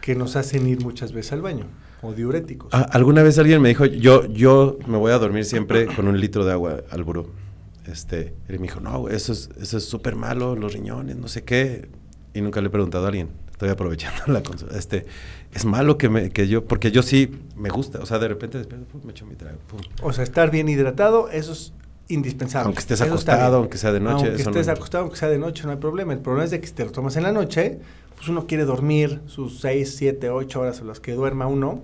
que 0.03 0.15
nos 0.17 0.37
hacen 0.37 0.67
ir 0.67 0.83
muchas 0.83 1.13
veces 1.13 1.33
al 1.33 1.41
baño, 1.41 1.65
o 2.03 2.13
diuréticos. 2.13 2.69
Ah, 2.75 2.87
alguna 2.93 3.23
vez 3.23 3.39
alguien 3.39 3.63
me 3.63 3.71
dijo, 3.71 3.87
yo, 3.87 4.27
yo 4.27 4.77
me 4.87 4.99
voy 4.99 5.13
a 5.13 5.19
dormir 5.19 5.47
siempre 5.47 5.87
con 5.87 6.09
un 6.09 6.21
litro 6.21 6.45
de 6.45 6.53
agua 6.53 6.83
al 6.91 7.05
buró. 7.05 7.46
Este, 7.87 8.35
y 8.49 8.53
me 8.53 8.59
dijo, 8.59 8.81
no, 8.81 9.09
eso 9.09 9.33
es 9.33 9.49
eso 9.61 9.77
es 9.79 9.85
súper 9.85 10.17
malo, 10.17 10.57
los 10.57 10.73
riñones, 10.73 11.17
no 11.17 11.29
sé 11.29 11.45
qué. 11.45 11.89
Y 12.35 12.41
nunca 12.41 12.61
le 12.61 12.67
he 12.67 12.71
preguntado 12.71 13.05
a 13.05 13.09
alguien. 13.09 13.29
Estoy 13.51 13.69
aprovechando 13.71 14.23
la 14.33 14.43
consulta. 14.43 14.77
Este, 14.79 15.07
es 15.55 15.65
malo 15.65 15.97
que, 15.97 16.09
me, 16.09 16.31
que 16.31 16.49
yo, 16.49 16.65
porque 16.67 16.91
yo 16.91 17.03
sí 17.03 17.31
me 17.57 17.71
gusta. 17.71 18.01
O 18.01 18.07
sea, 18.07 18.19
de 18.19 18.29
repente 18.29 18.59
pum, 18.65 19.01
me 19.05 19.13
echo 19.13 19.25
mi 19.25 19.35
trago. 19.37 19.59
pum. 19.69 19.81
O 20.03 20.13
sea, 20.13 20.25
estar 20.25 20.51
bien 20.51 20.69
hidratado, 20.69 21.31
eso 21.31 21.53
es 21.53 21.73
indispensable. 22.09 22.67
Aunque 22.67 22.81
estés 22.81 23.01
Eso 23.01 23.09
acostado, 23.11 23.57
aunque 23.57 23.79
sea 23.79 23.93
de 23.93 24.01
noche, 24.01 24.27
Aunque 24.27 24.41
eso 24.43 24.51
estés 24.51 24.67
no- 24.67 24.73
acostado, 24.75 25.03
aunque 25.05 25.17
sea 25.19 25.29
de 25.29 25.39
noche, 25.39 25.65
no 25.65 25.71
hay 25.71 25.77
problema. 25.79 26.13
El 26.13 26.19
problema 26.21 26.45
es 26.45 26.51
de 26.51 26.61
que 26.61 26.67
si 26.67 26.73
te 26.75 26.85
lo 26.85 26.93
tomas 26.93 27.17
en 27.17 27.23
la 27.23 27.33
noche, 27.33 27.79
pues 28.17 28.29
uno 28.29 28.47
quiere 28.47 28.65
dormir 28.65 29.23
sus 29.27 29.61
6, 29.61 29.95
7, 29.97 30.29
8 30.31 30.61
horas 30.61 30.81
o 30.83 30.85
las 30.85 31.01
que 31.01 31.13
duerma 31.15 31.47
uno 31.47 31.83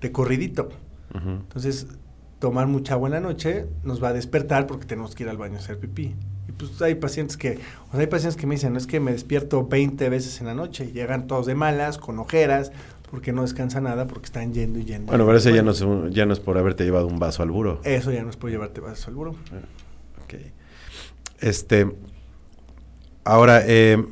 de 0.00 0.10
corridito. 0.12 0.68
Entonces, 1.14 1.86
tomar 2.38 2.66
mucha 2.66 2.94
agua 2.94 3.08
en 3.08 3.14
la 3.14 3.20
noche 3.20 3.66
nos 3.84 4.02
va 4.02 4.08
a 4.08 4.12
despertar 4.12 4.66
porque 4.66 4.86
tenemos 4.86 5.14
que 5.14 5.24
ir 5.24 5.28
al 5.28 5.36
baño 5.36 5.56
a 5.56 5.58
hacer 5.58 5.78
pipí. 5.78 6.14
Y 6.48 6.52
pues 6.52 6.80
hay 6.82 6.94
pacientes 6.94 7.36
que, 7.36 7.58
o 7.88 7.92
sea, 7.92 8.00
hay 8.00 8.06
pacientes 8.06 8.36
que 8.40 8.46
me 8.46 8.54
dicen, 8.54 8.72
no 8.72 8.78
es 8.78 8.86
que 8.86 9.00
me 9.00 9.12
despierto 9.12 9.66
20 9.66 10.08
veces 10.08 10.40
en 10.40 10.46
la 10.46 10.54
noche, 10.54 10.92
llegan 10.92 11.26
todos 11.26 11.46
de 11.46 11.54
malas, 11.54 11.98
con 11.98 12.18
ojeras, 12.18 12.72
porque 13.10 13.32
no 13.32 13.42
descansa 13.42 13.80
nada, 13.80 14.06
porque 14.06 14.26
están 14.26 14.52
yendo 14.52 14.78
y 14.78 14.84
yendo. 14.84 15.06
Bueno, 15.08 15.24
pero 15.26 15.38
eso 15.38 15.50
ya 15.50 15.62
no, 15.62 15.70
es 15.72 15.80
un- 15.80 16.10
ya 16.10 16.26
no 16.26 16.32
es 16.32 16.40
por 16.40 16.58
haberte 16.58 16.84
llevado 16.84 17.06
un 17.06 17.18
vaso 17.18 17.42
al 17.42 17.50
buró. 17.50 17.80
Eso 17.84 18.12
ya 18.12 18.22
no 18.22 18.30
es 18.30 18.36
por 18.36 18.50
llevarte 18.50 18.80
vasos 18.80 19.08
al 19.08 19.14
buró. 19.14 19.30
Ok. 20.24 20.34
Este. 21.40 21.90
Ahora, 23.24 23.62
eh, 23.66 24.02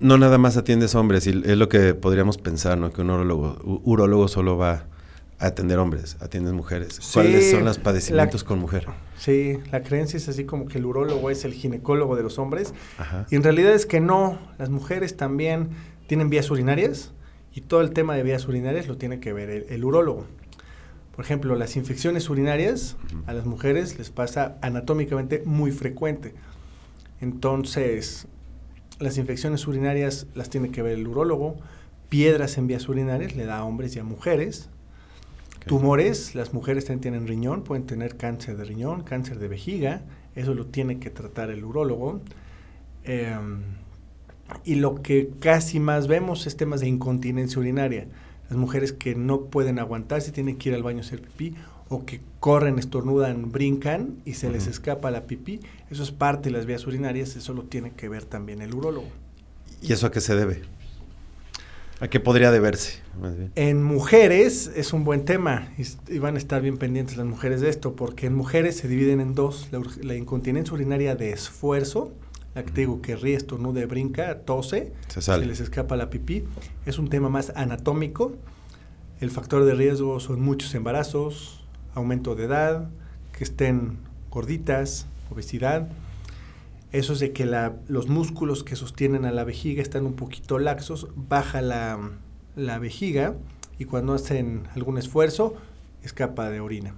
no 0.00 0.18
nada 0.18 0.38
más 0.38 0.56
atiendes 0.56 0.94
hombres, 0.94 1.26
y 1.26 1.30
es 1.30 1.56
lo 1.56 1.68
que 1.68 1.94
podríamos 1.94 2.38
pensar, 2.38 2.76
¿no? 2.78 2.92
Que 2.92 3.02
un 3.02 3.10
urólogo, 3.10 3.56
u- 3.64 3.80
urólogo 3.84 4.28
solo 4.28 4.56
va 4.56 4.86
atender 5.38 5.78
hombres, 5.78 6.16
atiendes 6.20 6.52
mujeres. 6.52 7.00
¿Cuáles 7.12 7.50
son 7.50 7.64
los 7.64 7.78
padecimientos 7.78 8.42
la- 8.42 8.48
con 8.48 8.58
mujer? 8.60 8.86
Sí, 9.18 9.58
la 9.72 9.82
creencia 9.82 10.16
es 10.16 10.28
así 10.28 10.44
como 10.44 10.66
que 10.66 10.78
el 10.78 10.86
urólogo 10.86 11.30
es 11.30 11.44
el 11.44 11.52
ginecólogo 11.54 12.16
de 12.16 12.22
los 12.22 12.38
hombres. 12.38 12.72
Ajá. 12.98 13.26
Y 13.30 13.36
en 13.36 13.42
realidad 13.42 13.72
es 13.74 13.86
que 13.86 14.00
no, 14.00 14.38
las 14.58 14.70
mujeres 14.70 15.16
también 15.16 15.70
tienen 16.06 16.30
vías 16.30 16.50
urinarias 16.50 17.12
y 17.54 17.60
todo 17.62 17.80
el 17.80 17.92
tema 17.92 18.14
de 18.14 18.22
vías 18.22 18.46
urinarias 18.48 18.86
lo 18.88 18.96
tiene 18.96 19.20
que 19.20 19.32
ver 19.32 19.50
el, 19.50 19.66
el 19.70 19.84
urólogo. 19.84 20.26
Por 21.14 21.24
ejemplo, 21.24 21.54
las 21.54 21.76
infecciones 21.76 22.28
urinarias 22.28 22.96
a 23.26 23.32
las 23.32 23.46
mujeres 23.46 23.96
les 23.98 24.10
pasa 24.10 24.56
anatómicamente 24.62 25.42
muy 25.46 25.70
frecuente. 25.70 26.34
Entonces, 27.20 28.26
las 28.98 29.16
infecciones 29.18 29.66
urinarias 29.66 30.26
las 30.34 30.50
tiene 30.50 30.70
que 30.70 30.82
ver 30.82 30.94
el 30.98 31.06
urólogo. 31.06 31.56
Piedras 32.08 32.58
en 32.58 32.66
vías 32.66 32.88
urinarias 32.88 33.34
le 33.36 33.46
da 33.46 33.58
a 33.58 33.64
hombres 33.64 33.94
y 33.96 34.00
a 34.00 34.04
mujeres. 34.04 34.68
Tumores, 35.66 36.34
las 36.34 36.52
mujeres 36.52 36.84
también 36.84 37.00
tienen 37.00 37.26
riñón, 37.26 37.62
pueden 37.62 37.86
tener 37.86 38.16
cáncer 38.16 38.56
de 38.56 38.64
riñón, 38.64 39.02
cáncer 39.02 39.38
de 39.38 39.48
vejiga, 39.48 40.02
eso 40.34 40.54
lo 40.54 40.66
tiene 40.66 40.98
que 40.98 41.10
tratar 41.10 41.50
el 41.50 41.64
urólogo. 41.64 42.20
Eh, 43.04 43.34
y 44.64 44.74
lo 44.76 45.02
que 45.02 45.30
casi 45.40 45.80
más 45.80 46.06
vemos 46.06 46.46
es 46.46 46.56
temas 46.56 46.80
de 46.80 46.88
incontinencia 46.88 47.58
urinaria. 47.58 48.06
Las 48.48 48.58
mujeres 48.58 48.92
que 48.92 49.14
no 49.14 49.46
pueden 49.46 49.78
aguantarse, 49.78 50.32
tienen 50.32 50.56
que 50.56 50.68
ir 50.68 50.74
al 50.74 50.82
baño 50.82 50.98
a 50.98 51.00
hacer 51.00 51.22
pipí, 51.22 51.54
o 51.88 52.04
que 52.04 52.20
corren, 52.40 52.78
estornudan, 52.78 53.52
brincan 53.52 54.16
y 54.24 54.34
se 54.34 54.50
les 54.50 54.66
escapa 54.66 55.10
la 55.10 55.26
pipí. 55.26 55.60
Eso 55.90 56.02
es 56.02 56.10
parte 56.10 56.50
de 56.50 56.56
las 56.56 56.66
vías 56.66 56.86
urinarias, 56.86 57.36
eso 57.36 57.54
lo 57.54 57.64
tiene 57.64 57.92
que 57.92 58.08
ver 58.08 58.24
también 58.24 58.60
el 58.62 58.74
urólogo. 58.74 59.08
¿Y 59.82 59.92
eso 59.92 60.06
a 60.06 60.10
qué 60.10 60.20
se 60.20 60.34
debe? 60.34 60.62
¿A 62.00 62.08
qué 62.08 62.20
podría 62.20 62.50
deberse? 62.50 63.00
Más 63.20 63.36
bien. 63.36 63.52
En 63.54 63.82
mujeres 63.82 64.70
es 64.74 64.92
un 64.92 65.04
buen 65.04 65.24
tema 65.24 65.72
y, 66.08 66.18
van 66.18 66.34
a 66.34 66.38
estar 66.38 66.60
bien 66.60 66.76
pendientes 66.76 67.16
las 67.16 67.26
mujeres 67.26 67.60
de 67.60 67.68
esto, 67.68 67.94
porque 67.94 68.26
en 68.26 68.34
mujeres 68.34 68.76
se 68.76 68.88
dividen 68.88 69.20
en 69.20 69.34
dos, 69.34 69.68
la, 69.70 69.80
la 70.02 70.14
incontinencia 70.14 70.74
urinaria 70.74 71.14
de 71.14 71.30
esfuerzo 71.30 72.12
la 72.54 72.64
que 72.64 72.70
te 72.70 72.80
digo 72.82 73.02
que 73.02 73.16
ríe, 73.16 73.34
estornude, 73.34 73.84
brinca, 73.86 74.38
tose, 74.40 74.92
Se 75.08 75.20
sale. 75.20 75.46
les 75.46 75.60
escapa 75.60 75.96
la 75.96 76.08
pipí. 76.08 76.44
Es 76.86 76.98
un 76.98 77.08
tema 77.08 77.28
más 77.28 77.52
anatómico. 77.56 78.32
El 79.20 79.30
factor 79.30 79.64
de 79.64 79.74
riesgo 79.74 80.20
son 80.20 80.40
muchos 80.40 80.74
embarazos, 80.74 81.64
aumento 81.94 82.34
de 82.36 82.44
edad, 82.44 82.90
que 83.36 83.44
estén 83.44 83.98
gorditas, 84.30 85.06
obesidad. 85.30 85.88
Eso 86.94 87.12
es 87.12 87.18
de 87.18 87.32
que 87.32 87.44
la- 87.44 87.74
los 87.88 88.08
músculos 88.08 88.62
que 88.62 88.76
sostienen 88.76 89.24
a 89.24 89.32
la 89.32 89.42
vejiga 89.44 89.82
están 89.82 90.06
un 90.06 90.14
poquito 90.14 90.58
laxos, 90.60 91.08
baja 91.16 91.60
la, 91.60 91.98
la 92.54 92.78
vejiga 92.78 93.34
y 93.80 93.84
cuando 93.84 94.14
hacen 94.14 94.62
algún 94.76 94.96
esfuerzo 94.98 95.54
escapa 96.04 96.50
de 96.50 96.60
orina. 96.60 96.94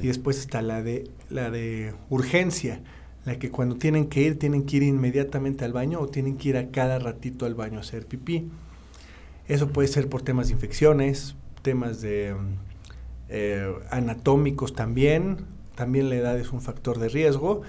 Y 0.00 0.06
después 0.06 0.38
está 0.38 0.62
la 0.62 0.80
de, 0.82 1.10
la 1.28 1.50
de 1.50 1.92
urgencia, 2.08 2.82
la 3.24 3.36
que 3.40 3.50
cuando 3.50 3.74
tienen 3.74 4.06
que 4.06 4.20
ir, 4.22 4.38
tienen 4.38 4.62
que 4.64 4.76
ir 4.76 4.82
inmediatamente 4.84 5.64
al 5.64 5.72
baño 5.72 5.98
o 5.98 6.06
tienen 6.06 6.36
que 6.36 6.50
ir 6.50 6.56
a 6.56 6.68
cada 6.70 7.00
ratito 7.00 7.46
al 7.46 7.54
baño 7.56 7.78
a 7.78 7.80
hacer 7.80 8.06
pipí. 8.06 8.48
Eso 9.48 9.70
puede 9.70 9.88
ser 9.88 10.08
por 10.08 10.22
temas 10.22 10.46
de 10.46 10.52
infecciones, 10.54 11.34
temas 11.62 12.00
de 12.00 12.36
eh, 13.28 13.74
anatómicos 13.90 14.74
también. 14.74 15.38
También 15.74 16.08
la 16.10 16.14
edad 16.16 16.38
es 16.38 16.52
un 16.52 16.60
factor 16.60 17.00
de 17.00 17.08
riesgo. 17.08 17.62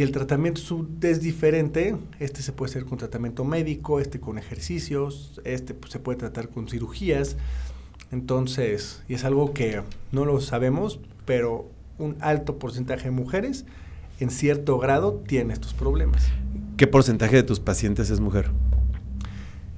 Y 0.00 0.02
el 0.02 0.12
tratamiento 0.12 0.62
es, 1.02 1.20
diferente. 1.20 1.94
Este 2.20 2.40
se 2.40 2.52
puede 2.52 2.70
hacer 2.70 2.86
con 2.86 2.96
tratamiento 2.96 3.44
médico, 3.44 4.00
este 4.00 4.18
con 4.18 4.38
ejercicios, 4.38 5.42
este 5.44 5.74
pues, 5.74 5.92
se 5.92 5.98
puede 5.98 6.16
tratar 6.16 6.48
con 6.48 6.68
cirugías. 6.68 7.36
Entonces, 8.10 9.02
y 9.10 9.14
es 9.14 9.24
algo 9.24 9.52
que 9.52 9.82
no 10.10 10.24
lo 10.24 10.40
sabemos, 10.40 11.00
pero 11.26 11.68
un 11.98 12.16
alto 12.20 12.58
porcentaje 12.58 13.04
de 13.04 13.10
mujeres 13.10 13.66
en 14.20 14.30
cierto 14.30 14.78
grado 14.78 15.22
tiene 15.26 15.52
estos 15.52 15.74
problemas. 15.74 16.26
¿Qué 16.78 16.86
porcentaje 16.86 17.36
de 17.36 17.42
tus 17.42 17.60
pacientes 17.60 18.08
es 18.08 18.20
mujer? 18.20 18.50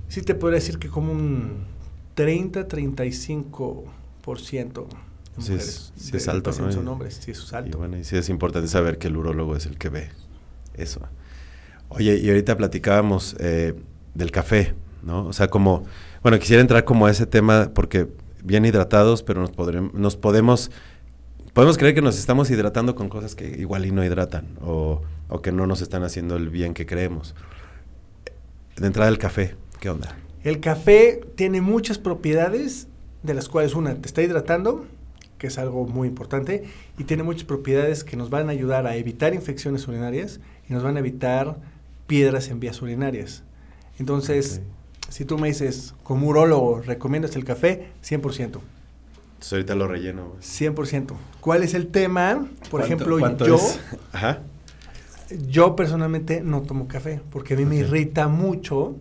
Sí 0.07 0.23
te 0.23 0.37
podría 0.37 0.61
decir 0.61 0.79
que 0.79 0.89
como 0.89 1.11
un 1.11 1.65
30-35% 2.15 4.87
es- 5.39 5.49
mujeres. 5.51 5.93
sí 5.97 6.13
de 6.13 6.19
es 6.19 6.29
alto, 6.29 6.51
¿no? 6.59 6.73
Son 6.73 6.89
hombres, 6.89 7.21
sí, 7.23 7.31
es 7.31 7.53
Y 7.67 7.71
bueno, 7.71 7.97
y 7.97 8.05
sí 8.05 8.17
es 8.17 8.29
importante 8.29 8.69
saber 8.69 8.99
que 8.99 9.09
el 9.09 9.17
urólogo 9.17 9.57
es 9.57 9.67
el 9.67 9.79
que 9.79 9.89
ve 9.89 10.11
eso. 10.75 11.01
Oye, 11.89 12.17
y 12.19 12.29
ahorita 12.29 12.57
platicábamos 12.57 13.37
eh, 13.39 13.75
del 14.15 14.31
café, 14.31 14.75
¿no? 15.03 15.27
O 15.27 15.33
sea, 15.33 15.49
como, 15.49 15.85
bueno, 16.23 16.39
quisiera 16.39 16.61
entrar 16.63 16.85
como 16.85 17.07
a 17.07 17.11
ese 17.11 17.27
tema 17.27 17.71
porque 17.75 18.09
bien 18.43 18.65
hidratados, 18.65 19.23
pero 19.23 19.41
nos 19.93 20.17
podemos, 20.17 20.71
podemos 21.53 21.77
creer 21.79 21.95
que 21.95 22.03
nos 22.03 22.19
estamos 22.19 22.51
hidratando 22.51 22.95
con 22.95 23.09
cosas 23.09 23.35
que 23.35 23.47
igual 23.49 23.85
y 23.87 23.91
no 23.91 24.05
hidratan 24.05 24.47
o, 24.63 25.03
o 25.29 25.43
que 25.43 25.53
no 25.53 25.67
nos 25.67 25.81
están 25.83 26.03
haciendo 26.03 26.37
el 26.37 26.49
bien 26.49 26.73
que 26.75 26.87
creemos. 26.87 27.35
De 28.77 28.87
entrada 28.87 29.11
el 29.11 29.19
café, 29.19 29.55
¿qué 29.81 29.91
onda? 29.91 30.17
El 30.45 30.61
café 30.61 31.21
tiene 31.37 31.61
muchas 31.61 31.99
propiedades, 31.99 32.89
de 33.23 33.35
las 33.35 33.49
cuales 33.49 33.75
una 33.75 33.95
te 33.95 34.09
está 34.09 34.23
hidratando, 34.23 34.87
que 35.43 35.49
es 35.49 35.59
algo 35.59 35.85
muy 35.89 36.07
importante, 36.07 36.63
y 36.99 37.03
tiene 37.03 37.25
muchas 37.25 37.43
propiedades 37.43 38.05
que 38.05 38.17
nos 38.17 38.31
van 38.31 38.49
a 38.49 38.53
ayudar 38.53 38.87
a 38.87 38.95
evitar 38.95 39.35
infecciones 39.35 39.89
urinarias 39.89 40.39
y 40.71 40.73
nos 40.73 40.85
van 40.85 40.95
a 40.95 41.01
evitar 41.01 41.57
piedras 42.07 42.49
en 42.49 42.61
vías 42.61 42.81
urinarias. 42.81 43.43
Entonces, 43.99 44.61
si 45.09 45.25
tú 45.25 45.39
me 45.39 45.49
dices, 45.49 45.95
como 46.05 46.29
urólogo, 46.29 46.81
¿recomiendas 46.81 47.35
el 47.35 47.45
café? 47.45 47.89
100%. 48.05 48.61
Entonces 49.35 49.53
ahorita 49.53 49.75
lo 49.75 49.89
relleno. 49.89 50.35
100%. 50.41 51.15
¿Cuál 51.41 51.65
es 51.65 51.75
el 51.75 51.89
tema? 51.89 52.47
Por 52.71 52.83
¿Cuánto- 52.83 52.85
ejemplo, 52.87 53.19
cuánto 53.19 53.45
yo, 53.49 53.57
es? 53.57 53.81
Ajá. 54.13 54.43
yo 55.49 55.75
personalmente 55.75 56.41
no 56.43 56.63
tomo 56.63 56.87
café 56.87 57.21
porque 57.33 57.55
a 57.55 57.57
mí 57.57 57.65
me 57.65 57.75
irrita 57.79 58.29
mucho 58.29 58.95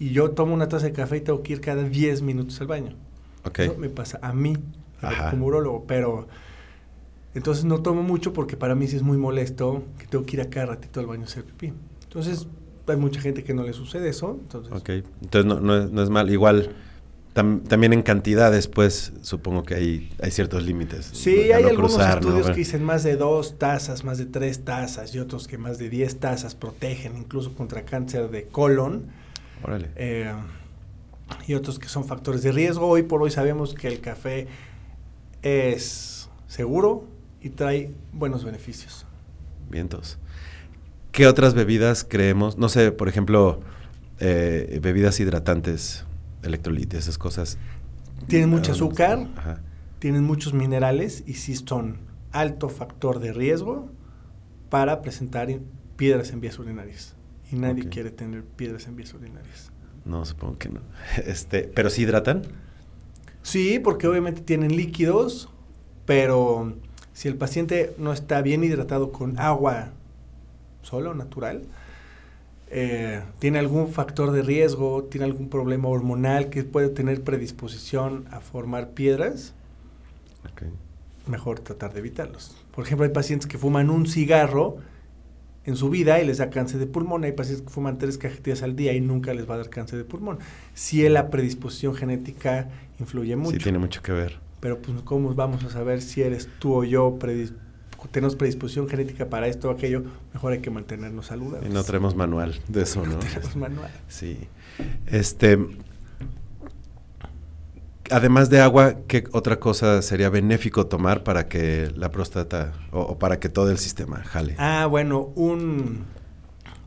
y 0.00 0.10
yo 0.12 0.30
tomo 0.30 0.54
una 0.54 0.66
taza 0.68 0.86
de 0.86 0.92
café 0.92 1.18
y 1.18 1.20
tengo 1.20 1.42
que 1.42 1.52
ir 1.52 1.60
cada 1.60 1.82
10 1.82 2.22
minutos 2.22 2.58
al 2.62 2.68
baño. 2.68 2.94
Ok. 3.44 3.58
Eso 3.58 3.74
me 3.76 3.90
pasa 3.90 4.18
a 4.22 4.32
mí 4.32 4.56
Ajá. 5.02 5.30
como 5.30 5.46
urólogo, 5.46 5.84
pero 5.86 6.26
entonces 7.34 7.64
no 7.64 7.80
tomo 7.82 8.02
mucho 8.02 8.32
porque 8.32 8.56
para 8.56 8.74
mí 8.74 8.86
sí 8.88 8.96
es 8.96 9.02
muy 9.02 9.16
molesto 9.18 9.82
que 9.98 10.06
tengo 10.06 10.24
que 10.26 10.36
ir 10.36 10.42
a 10.42 10.50
cada 10.50 10.66
ratito 10.66 11.00
al 11.00 11.06
baño 11.06 11.22
a 11.22 11.26
hacer 11.26 11.44
pipí. 11.44 11.72
Entonces 12.04 12.46
hay 12.86 12.96
mucha 12.96 13.20
gente 13.20 13.44
que 13.44 13.54
no 13.54 13.62
le 13.64 13.72
sucede 13.74 14.08
eso. 14.08 14.38
Entonces, 14.40 14.72
Ok, 14.72 14.88
entonces 15.22 15.44
no, 15.44 15.60
no, 15.60 15.76
es, 15.76 15.90
no 15.90 16.02
es 16.02 16.08
mal. 16.10 16.30
Igual, 16.30 16.70
tam- 17.34 17.62
también 17.68 17.92
en 17.92 18.02
cantidades, 18.02 18.66
pues, 18.66 19.12
supongo 19.20 19.62
que 19.62 19.74
hay, 19.74 20.10
hay 20.22 20.30
ciertos 20.30 20.64
límites. 20.64 21.10
Sí, 21.12 21.52
hay 21.52 21.62
no 21.64 21.68
algunos 21.68 21.98
estudios 21.98 22.46
que 22.48 22.54
dicen 22.56 22.82
más 22.82 23.02
de 23.04 23.16
dos 23.16 23.58
tazas, 23.58 24.04
más 24.04 24.16
de 24.18 24.24
tres 24.26 24.64
tazas 24.64 25.14
y 25.14 25.18
otros 25.18 25.46
que 25.46 25.58
más 25.58 25.78
de 25.78 25.90
10 25.90 26.18
tazas 26.18 26.54
protegen 26.54 27.16
incluso 27.18 27.52
contra 27.54 27.82
cáncer 27.82 28.30
de 28.30 28.44
colon. 28.46 29.04
Órale. 29.62 29.90
eh, 29.96 30.32
y 31.46 31.52
otros 31.54 31.78
que 31.78 31.88
son 31.88 32.04
factores 32.06 32.42
de 32.42 32.52
riesgo. 32.52 32.86
Hoy 32.86 33.02
por 33.02 33.20
hoy 33.22 33.30
sabemos 33.30 33.74
que 33.74 33.88
el 33.88 34.00
café 34.00 34.46
es 35.42 36.28
seguro 36.46 37.04
y 37.40 37.50
trae 37.50 37.92
buenos 38.12 38.44
beneficios. 38.44 39.06
Vientos. 39.70 40.18
¿Qué 41.12 41.26
otras 41.26 41.54
bebidas 41.54 42.04
creemos? 42.08 42.58
No 42.58 42.68
sé, 42.68 42.92
por 42.92 43.08
ejemplo, 43.08 43.60
eh, 44.20 44.78
bebidas 44.82 45.18
hidratantes, 45.20 46.04
electrolitos, 46.42 46.98
esas 47.00 47.18
cosas. 47.18 47.58
Tienen 48.26 48.48
mucho 48.50 48.72
Ah, 48.72 48.74
azúcar, 48.74 49.26
Ajá. 49.36 49.60
tienen 49.98 50.24
muchos 50.24 50.52
minerales 50.54 51.22
y 51.26 51.34
sí 51.34 51.54
son 51.56 51.98
alto 52.32 52.68
factor 52.68 53.20
de 53.20 53.32
riesgo 53.32 53.90
para 54.70 55.00
presentar 55.02 55.48
piedras 55.96 56.30
en 56.30 56.40
vías 56.40 56.58
urinarias. 56.58 57.14
Y 57.50 57.56
nadie 57.56 57.88
quiere 57.88 58.10
tener 58.10 58.44
piedras 58.44 58.86
en 58.86 58.96
vías 58.96 59.14
urinarias. 59.14 59.72
No, 60.04 60.24
supongo 60.24 60.58
que 60.58 60.68
no. 60.68 60.80
Este, 61.26 61.62
¿Pero 61.74 61.90
sí 61.90 62.02
hidratan? 62.02 62.42
Sí, 63.48 63.78
porque 63.78 64.06
obviamente 64.06 64.42
tienen 64.42 64.76
líquidos, 64.76 65.48
pero 66.04 66.74
si 67.14 67.28
el 67.28 67.36
paciente 67.36 67.94
no 67.96 68.12
está 68.12 68.42
bien 68.42 68.62
hidratado 68.62 69.10
con 69.10 69.40
agua 69.40 69.88
solo, 70.82 71.14
natural, 71.14 71.62
eh, 72.68 73.22
tiene 73.38 73.58
algún 73.58 73.88
factor 73.88 74.32
de 74.32 74.42
riesgo, 74.42 75.04
tiene 75.04 75.24
algún 75.24 75.48
problema 75.48 75.88
hormonal 75.88 76.50
que 76.50 76.62
puede 76.62 76.90
tener 76.90 77.24
predisposición 77.24 78.26
a 78.30 78.40
formar 78.40 78.90
piedras, 78.90 79.54
mejor 81.26 81.60
tratar 81.60 81.94
de 81.94 82.00
evitarlos. 82.00 82.54
Por 82.74 82.84
ejemplo, 82.84 83.06
hay 83.06 83.12
pacientes 83.12 83.48
que 83.48 83.56
fuman 83.56 83.88
un 83.88 84.06
cigarro 84.06 84.76
en 85.64 85.76
su 85.76 85.88
vida 85.88 86.20
y 86.20 86.26
les 86.26 86.36
da 86.36 86.50
cáncer 86.50 86.80
de 86.80 86.86
pulmón. 86.86 87.24
Hay 87.24 87.32
pacientes 87.32 87.66
que 87.66 87.72
fuman 87.72 87.96
tres 87.96 88.18
cajetillas 88.18 88.62
al 88.62 88.76
día 88.76 88.92
y 88.92 89.00
nunca 89.00 89.32
les 89.32 89.48
va 89.48 89.54
a 89.54 89.58
dar 89.58 89.70
cáncer 89.70 89.98
de 89.98 90.04
pulmón. 90.04 90.38
Si 90.74 91.06
la 91.08 91.30
predisposición 91.30 91.94
genética 91.94 92.68
influye 93.00 93.36
mucho. 93.36 93.56
Sí, 93.56 93.62
tiene 93.62 93.78
mucho 93.78 94.02
que 94.02 94.12
ver. 94.12 94.38
Pero 94.60 94.78
pues 94.82 95.00
cómo 95.02 95.34
vamos 95.34 95.64
a 95.64 95.70
saber 95.70 96.02
si 96.02 96.22
eres 96.22 96.48
tú 96.58 96.74
o 96.74 96.84
yo 96.84 97.18
predis- 97.18 97.52
tenemos 98.10 98.36
predisposición 98.36 98.88
genética 98.88 99.28
para 99.28 99.46
esto 99.48 99.68
o 99.68 99.72
aquello, 99.72 100.02
mejor 100.32 100.52
hay 100.52 100.60
que 100.60 100.70
mantenernos 100.70 101.26
saludables. 101.26 101.68
Y 101.70 101.72
no 101.72 101.82
traemos 101.84 102.14
manual 102.14 102.58
de 102.68 102.82
eso, 102.82 103.04
¿no? 103.06 103.16
tenemos 103.18 103.56
manual. 103.56 103.90
Sí. 104.08 104.38
Este. 105.06 105.58
Además 108.10 108.48
de 108.48 108.60
agua, 108.60 108.94
¿qué 109.06 109.24
otra 109.32 109.60
cosa 109.60 110.00
sería 110.00 110.30
benéfico 110.30 110.86
tomar 110.86 111.24
para 111.24 111.46
que 111.46 111.92
la 111.94 112.10
próstata 112.10 112.72
o, 112.90 113.00
o 113.00 113.18
para 113.18 113.38
que 113.38 113.50
todo 113.50 113.70
el 113.70 113.76
sistema 113.76 114.22
jale? 114.24 114.54
Ah, 114.58 114.86
bueno, 114.86 115.30
un 115.34 116.04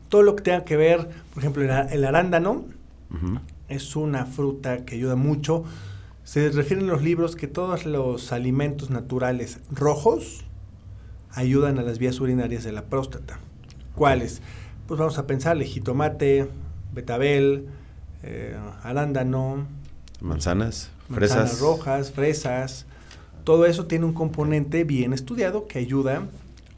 todo 0.08 0.22
lo 0.22 0.34
que 0.36 0.42
tenga 0.42 0.64
que 0.64 0.76
ver, 0.76 1.08
por 1.32 1.38
ejemplo, 1.42 1.62
el, 1.62 2.04
arándano 2.04 2.64
es 3.68 3.94
una 3.96 4.26
fruta 4.26 4.84
que 4.84 4.96
ayuda 4.96 5.14
mucho. 5.16 5.64
Se 6.24 6.50
refieren 6.50 6.86
los 6.86 7.02
libros 7.02 7.34
que 7.36 7.48
todos 7.48 7.84
los 7.84 8.32
alimentos 8.32 8.90
naturales 8.90 9.58
rojos 9.70 10.44
ayudan 11.32 11.78
a 11.78 11.82
las 11.82 11.98
vías 11.98 12.20
urinarias 12.20 12.64
de 12.64 12.72
la 12.72 12.84
próstata. 12.84 13.38
¿Cuáles? 13.94 14.40
Pues 14.86 14.98
vamos 15.00 15.18
a 15.18 15.26
pensarle 15.26 15.64
jitomate, 15.64 16.48
betabel, 16.92 17.66
eh, 18.22 18.56
arándano, 18.82 19.66
Manzanas, 20.20 20.90
manzanas 21.08 21.50
fresas. 21.50 21.60
rojas, 21.60 22.12
fresas. 22.12 22.86
Todo 23.44 23.66
eso 23.66 23.86
tiene 23.86 24.04
un 24.04 24.12
componente 24.12 24.84
bien 24.84 25.12
estudiado 25.12 25.66
que 25.66 25.80
ayuda 25.80 26.28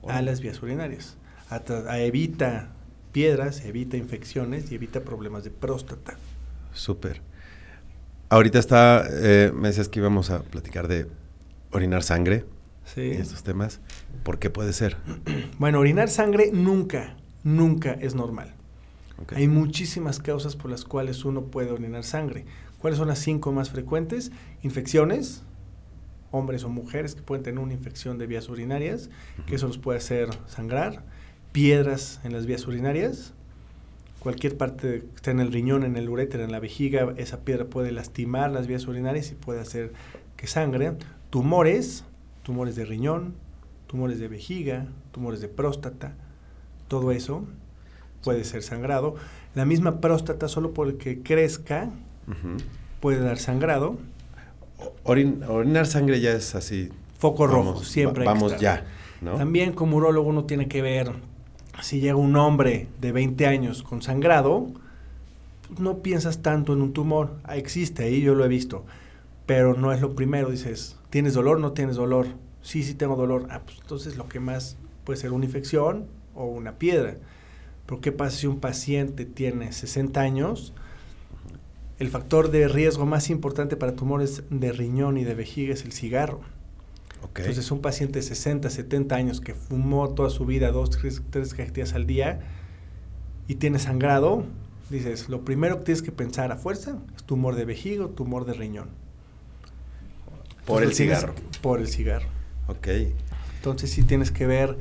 a 0.09 0.22
las 0.22 0.40
vías 0.40 0.62
urinarias. 0.62 1.16
A, 1.50 1.62
tra- 1.62 1.87
a 1.88 2.00
evita 2.00 2.70
piedras, 3.12 3.64
evita 3.64 3.98
infecciones 3.98 4.72
y 4.72 4.76
evita 4.76 5.00
problemas 5.00 5.44
de 5.44 5.50
próstata. 5.50 6.16
Súper. 6.72 7.20
Ahorita 8.28 8.58
está, 8.58 9.04
eh, 9.10 9.52
me 9.54 9.68
decías 9.68 9.88
que 9.88 10.00
íbamos 10.00 10.30
a 10.30 10.42
platicar 10.42 10.88
de 10.88 11.06
orinar 11.70 12.02
sangre 12.02 12.44
Sí. 12.84 13.00
y 13.02 13.10
estos 13.12 13.42
temas. 13.42 13.80
¿Por 14.22 14.38
qué 14.38 14.50
puede 14.50 14.72
ser? 14.72 14.96
Bueno, 15.58 15.78
orinar 15.78 16.08
sangre 16.10 16.50
nunca, 16.52 17.16
nunca 17.44 17.92
es 17.92 18.14
normal. 18.14 18.54
Hay 19.34 19.46
muchísimas 19.46 20.18
causas 20.18 20.56
por 20.56 20.70
las 20.70 20.84
cuales 20.84 21.24
uno 21.24 21.44
puede 21.44 21.70
orinar 21.70 22.02
sangre. 22.02 22.44
¿Cuáles 22.78 22.98
son 22.98 23.06
las 23.08 23.20
cinco 23.20 23.52
más 23.52 23.70
frecuentes? 23.70 24.32
Infecciones, 24.62 25.42
hombres 26.32 26.64
o 26.64 26.68
mujeres 26.68 27.14
que 27.14 27.22
pueden 27.22 27.44
tener 27.44 27.60
una 27.60 27.72
infección 27.72 28.18
de 28.18 28.26
vías 28.26 28.48
urinarias, 28.48 29.08
que 29.46 29.54
eso 29.54 29.68
los 29.68 29.78
puede 29.78 29.98
hacer 29.98 30.28
sangrar. 30.46 31.04
piedras 31.52 32.20
en 32.24 32.32
las 32.32 32.46
vías 32.46 32.66
urinarias. 32.66 33.32
Cualquier 34.24 34.56
parte 34.56 35.00
que 35.00 35.16
esté 35.16 35.32
en 35.32 35.40
el 35.40 35.52
riñón, 35.52 35.84
en 35.84 35.98
el 35.98 36.08
uréter, 36.08 36.40
en 36.40 36.50
la 36.50 36.58
vejiga, 36.58 37.12
esa 37.18 37.40
piedra 37.40 37.66
puede 37.66 37.92
lastimar 37.92 38.50
las 38.50 38.66
vías 38.66 38.87
urinarias 38.87 39.30
y 39.30 39.34
puede 39.34 39.60
hacer 39.60 39.92
que 40.38 40.46
sangre. 40.46 40.94
Tumores, 41.28 42.04
tumores 42.42 42.74
de 42.74 42.87
riñón, 42.87 43.34
tumores 43.87 44.18
de 44.18 44.28
vejiga, 44.28 44.87
tumores 45.12 45.42
de 45.42 45.48
próstata, 45.48 46.14
todo 46.88 47.12
eso 47.12 47.44
puede 48.22 48.44
ser 48.44 48.62
sangrado. 48.62 49.16
La 49.54 49.66
misma 49.66 50.00
próstata, 50.00 50.48
solo 50.48 50.72
porque 50.72 51.20
crezca, 51.20 51.90
puede 53.00 53.20
dar 53.20 53.37
sangrado. 53.37 53.98
orinar 55.02 55.87
sangre 55.87 56.22
ya 56.22 56.32
es 56.32 56.54
así. 56.54 56.88
Foco 57.18 57.46
rojo, 57.46 57.84
siempre. 57.84 58.24
vamos 58.24 58.58
ya. 58.58 58.87
También 59.22 59.74
como 59.74 59.98
urólogo 59.98 60.30
uno 60.30 60.44
tiene 60.44 60.66
que 60.66 60.80
ver 60.80 61.12
si 61.82 62.00
llega 62.00 62.16
un 62.16 62.37
hombre 62.37 62.88
de 63.00 63.12
20 63.12 63.46
años 63.46 63.82
con 63.82 64.02
sangrado, 64.02 64.68
no 65.78 65.98
piensas 65.98 66.42
tanto 66.42 66.72
en 66.72 66.82
un 66.82 66.92
tumor. 66.92 67.37
Ah, 67.44 67.56
existe 67.56 68.04
ahí, 68.04 68.20
yo 68.20 68.34
lo 68.34 68.44
he 68.44 68.48
visto. 68.48 68.84
Pero 69.46 69.74
no 69.74 69.92
es 69.92 70.00
lo 70.00 70.14
primero. 70.14 70.50
Dices, 70.50 70.96
¿tienes 71.10 71.34
dolor? 71.34 71.60
No 71.60 71.72
tienes 71.72 71.96
dolor. 71.96 72.26
Sí, 72.62 72.82
sí 72.82 72.94
tengo 72.94 73.16
dolor. 73.16 73.46
Ah, 73.50 73.62
pues 73.64 73.78
entonces 73.80 74.16
lo 74.16 74.28
que 74.28 74.40
más 74.40 74.76
puede 75.04 75.20
ser 75.20 75.32
una 75.32 75.44
infección 75.44 76.06
o 76.34 76.46
una 76.46 76.78
piedra. 76.78 77.16
Pero 77.87 78.00
¿qué 78.00 78.12
pasa 78.12 78.37
si 78.38 78.46
un 78.46 78.60
paciente 78.60 79.24
tiene 79.24 79.72
60 79.72 80.20
años? 80.20 80.72
El 81.98 82.08
factor 82.08 82.50
de 82.50 82.66
riesgo 82.68 83.06
más 83.06 83.30
importante 83.30 83.76
para 83.76 83.94
tumores 83.94 84.42
de 84.50 84.72
riñón 84.72 85.18
y 85.18 85.24
de 85.24 85.34
vejiga 85.34 85.74
es 85.74 85.84
el 85.84 85.92
cigarro. 85.92 86.40
Entonces, 87.37 87.70
un 87.70 87.80
paciente 87.80 88.18
de 88.18 88.22
60, 88.22 88.70
70 88.70 89.14
años 89.14 89.40
que 89.40 89.54
fumó 89.54 90.08
toda 90.10 90.30
su 90.30 90.46
vida 90.46 90.70
dos, 90.70 90.90
tres, 90.90 91.22
tres 91.30 91.54
cajetillas 91.54 91.94
al 91.94 92.06
día 92.06 92.40
y 93.48 93.56
tiene 93.56 93.78
sangrado, 93.78 94.44
dices, 94.90 95.28
lo 95.28 95.44
primero 95.44 95.78
que 95.78 95.84
tienes 95.84 96.02
que 96.02 96.12
pensar 96.12 96.52
a 96.52 96.56
fuerza 96.56 96.98
es 97.16 97.24
tumor 97.24 97.54
de 97.56 97.64
vejiga 97.64 98.04
o 98.04 98.08
tumor 98.08 98.44
de 98.44 98.54
riñón. 98.54 98.88
Por 100.66 100.82
el 100.82 100.94
cigarro. 100.94 101.34
Por 101.60 101.80
el 101.80 101.88
cigarro. 101.88 102.28
Ok. 102.68 102.88
Entonces 103.56 103.90
sí 103.90 104.02
tienes 104.02 104.30
que 104.30 104.46
ver 104.46 104.78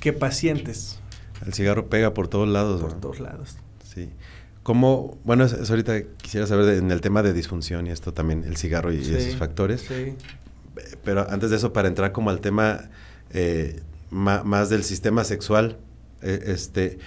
qué 0.00 0.12
pacientes. 0.12 0.98
El 1.44 1.54
cigarro 1.54 1.88
pega 1.88 2.14
por 2.14 2.28
todos 2.28 2.48
lados. 2.48 2.80
Por 2.80 3.00
todos 3.00 3.20
lados. 3.20 3.56
Sí. 3.84 4.10
¿Cómo, 4.62 5.18
bueno, 5.24 5.46
ahorita 5.68 6.02
quisiera 6.20 6.48
saber 6.48 6.78
en 6.78 6.90
el 6.90 7.00
tema 7.00 7.22
de 7.22 7.32
disfunción 7.32 7.86
y 7.86 7.90
esto 7.90 8.12
también, 8.12 8.42
el 8.42 8.56
cigarro 8.56 8.92
y, 8.92 8.98
esos 8.98 9.36
factores. 9.36 9.82
Sí 9.82 10.16
pero 11.04 11.28
antes 11.30 11.50
de 11.50 11.56
eso, 11.56 11.72
para 11.72 11.88
entrar 11.88 12.12
como 12.12 12.30
al 12.30 12.40
tema 12.40 12.90
eh, 13.30 13.80
más 14.10 14.68
del 14.70 14.84
sistema 14.84 15.24
sexual, 15.24 15.78
eh, 16.22 16.44
este, 16.46 16.98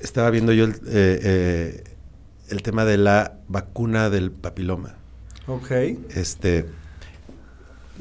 estaba 0.00 0.30
viendo 0.30 0.52
yo 0.52 0.66
eh, 0.86 1.84
el, 2.48 2.62
tema 2.62 2.84
de 2.84 2.96
la 2.96 3.38
vacuna 3.48 4.10
del 4.10 4.30
papiloma. 4.30 4.94
Ok. 5.46 5.70
Este, 6.14 6.66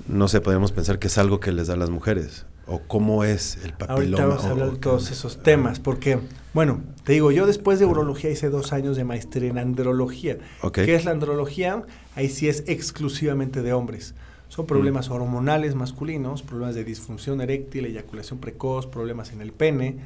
no 0.08 0.28
sé, 0.28 0.42
podemos 0.42 0.72
pensar 0.72 1.00
que 1.00 1.08
es 1.08 1.18
algo 1.18 1.40
que 1.40 1.52
les 1.52 1.68
da 1.68 1.76
a 1.76 1.78
las 1.78 1.90
mujeres. 1.90 2.46
¿O 2.68 2.80
cómo 2.80 3.24
es 3.24 3.60
el 3.64 3.74
papiloma? 3.74 4.24
Ahorita 4.24 4.26
vamos 4.26 4.46
a 4.46 4.50
hablar 4.50 4.72
de 4.72 4.78
todos 4.78 5.12
esos 5.12 5.44
temas, 5.44 5.80
porque, 5.80 6.20
bueno, 6.54 6.82
te 7.04 7.14
digo, 7.14 7.32
yo 7.32 7.46
después 7.46 7.78
de 7.78 7.86
urología 7.86 8.32
hice 8.32 8.50
dos 8.50 8.74
años 8.74 8.98
de 8.98 9.04
maestría 9.04 9.52
en 9.52 9.60
andrología. 9.60 10.40
¿Qué 10.74 10.96
es 10.96 11.06
la 11.06 11.12
andrología? 11.12 11.84
Ahí 12.16 12.28
sí 12.28 12.50
es 12.50 12.64
exclusivamente 12.66 13.62
de 13.62 13.74
hombres. 13.74 14.16
Son 14.48 14.66
problemas 14.66 15.10
hormonales 15.10 15.76
masculinos, 15.76 16.44
problemas 16.44 16.76
de 16.76 16.84
disfunción 16.84 17.42
eréctil, 17.42 17.86
eyaculación 17.86 18.40
precoz, 18.40 18.88
problemas 18.88 19.32
en 19.32 19.42
el 19.42 19.52
pene. 19.52 19.98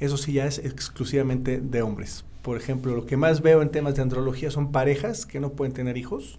Eso 0.00 0.16
sí 0.16 0.34
ya 0.34 0.46
es 0.46 0.58
exclusivamente 0.58 1.60
de 1.60 1.82
hombres. 1.82 2.24
Por 2.42 2.56
ejemplo, 2.56 2.94
lo 2.94 3.06
que 3.06 3.16
más 3.16 3.40
veo 3.40 3.62
en 3.62 3.70
temas 3.70 3.94
de 3.94 4.02
andrología 4.02 4.50
son 4.50 4.70
parejas 4.70 5.26
que 5.26 5.40
no 5.40 5.52
pueden 5.52 5.72
tener 5.72 5.96
hijos. 5.96 6.38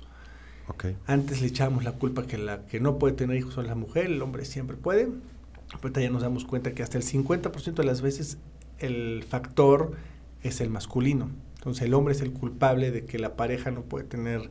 Antes 1.06 1.42
le 1.42 1.48
echábamos 1.48 1.84
la 1.84 1.94
culpa 1.94 2.26
que 2.26 2.38
la 2.38 2.66
que 2.66 2.80
no 2.80 2.98
puede 2.98 3.14
tener 3.14 3.38
hijos 3.38 3.58
es 3.58 3.68
la 3.68 3.76
mujer, 3.76 4.06
el 4.06 4.22
hombre 4.22 4.46
siempre 4.46 4.78
puede. 4.78 5.10
Ahorita 5.74 6.02
ya 6.02 6.10
nos 6.10 6.22
damos 6.22 6.46
cuenta 6.46 6.74
que 6.74 6.84
hasta 6.84 6.98
el 6.98 7.04
50% 7.04 7.76
de 7.76 7.84
las 7.84 8.02
veces 8.02 8.38
el 8.80 9.24
factor 9.28 9.94
es 10.44 10.62
el 10.62 10.70
masculino. 10.70 11.30
Entonces 11.56 11.84
el 11.84 11.94
hombre 11.94 12.14
es 12.14 12.22
el 12.22 12.32
culpable 12.32 12.92
de 12.92 13.06
que 13.06 13.20
la 13.20 13.36
pareja 13.36 13.72
no 13.72 13.82
puede 13.82 14.06
tener 14.06 14.50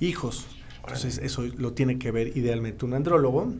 hijos. 0.00 0.46
Entonces, 0.84 1.18
eso 1.18 1.42
lo 1.56 1.72
tiene 1.72 1.98
que 1.98 2.10
ver 2.10 2.36
idealmente 2.36 2.84
un 2.84 2.94
andrólogo. 2.94 3.52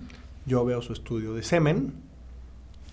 Yo 0.44 0.64
veo 0.64 0.82
su 0.82 0.92
estudio 0.92 1.34
de 1.34 1.42
semen 1.42 1.92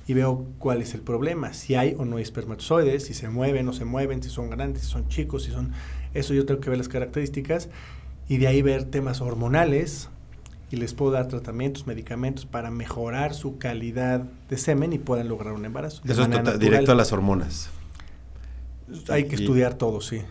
y 0.07 0.13
veo 0.13 0.45
cuál 0.57 0.81
es 0.81 0.93
el 0.93 1.01
problema, 1.01 1.53
si 1.53 1.75
hay 1.75 1.95
o 1.97 2.05
no 2.05 2.17
hay 2.17 2.23
espermatozoides, 2.23 3.05
si 3.05 3.13
se 3.13 3.29
mueven 3.29 3.67
o 3.67 3.71
no 3.71 3.73
se 3.73 3.85
mueven, 3.85 4.23
si 4.23 4.29
son 4.29 4.49
grandes, 4.49 4.83
si 4.83 4.89
son 4.89 5.07
chicos, 5.07 5.43
si 5.43 5.51
son... 5.51 5.71
Eso 6.13 6.33
yo 6.33 6.45
tengo 6.45 6.59
que 6.61 6.69
ver 6.69 6.77
las 6.77 6.89
características 6.89 7.69
y 8.27 8.37
de 8.37 8.47
ahí 8.47 8.61
ver 8.61 8.85
temas 8.85 9.21
hormonales 9.21 10.09
y 10.71 10.77
les 10.77 10.93
puedo 10.93 11.11
dar 11.11 11.27
tratamientos, 11.27 11.87
medicamentos 11.87 12.45
para 12.45 12.71
mejorar 12.71 13.33
su 13.33 13.57
calidad 13.57 14.23
de 14.49 14.57
semen 14.57 14.93
y 14.93 14.99
puedan 14.99 15.27
lograr 15.27 15.53
un 15.53 15.65
embarazo. 15.65 16.01
Eso 16.05 16.23
es 16.23 16.59
directo 16.59 16.91
a 16.91 16.95
las 16.95 17.11
hormonas. 17.11 17.69
Hay 19.09 19.25
que 19.25 19.35
estudiar 19.35 19.75
todo, 19.75 20.01
sí. 20.01 20.21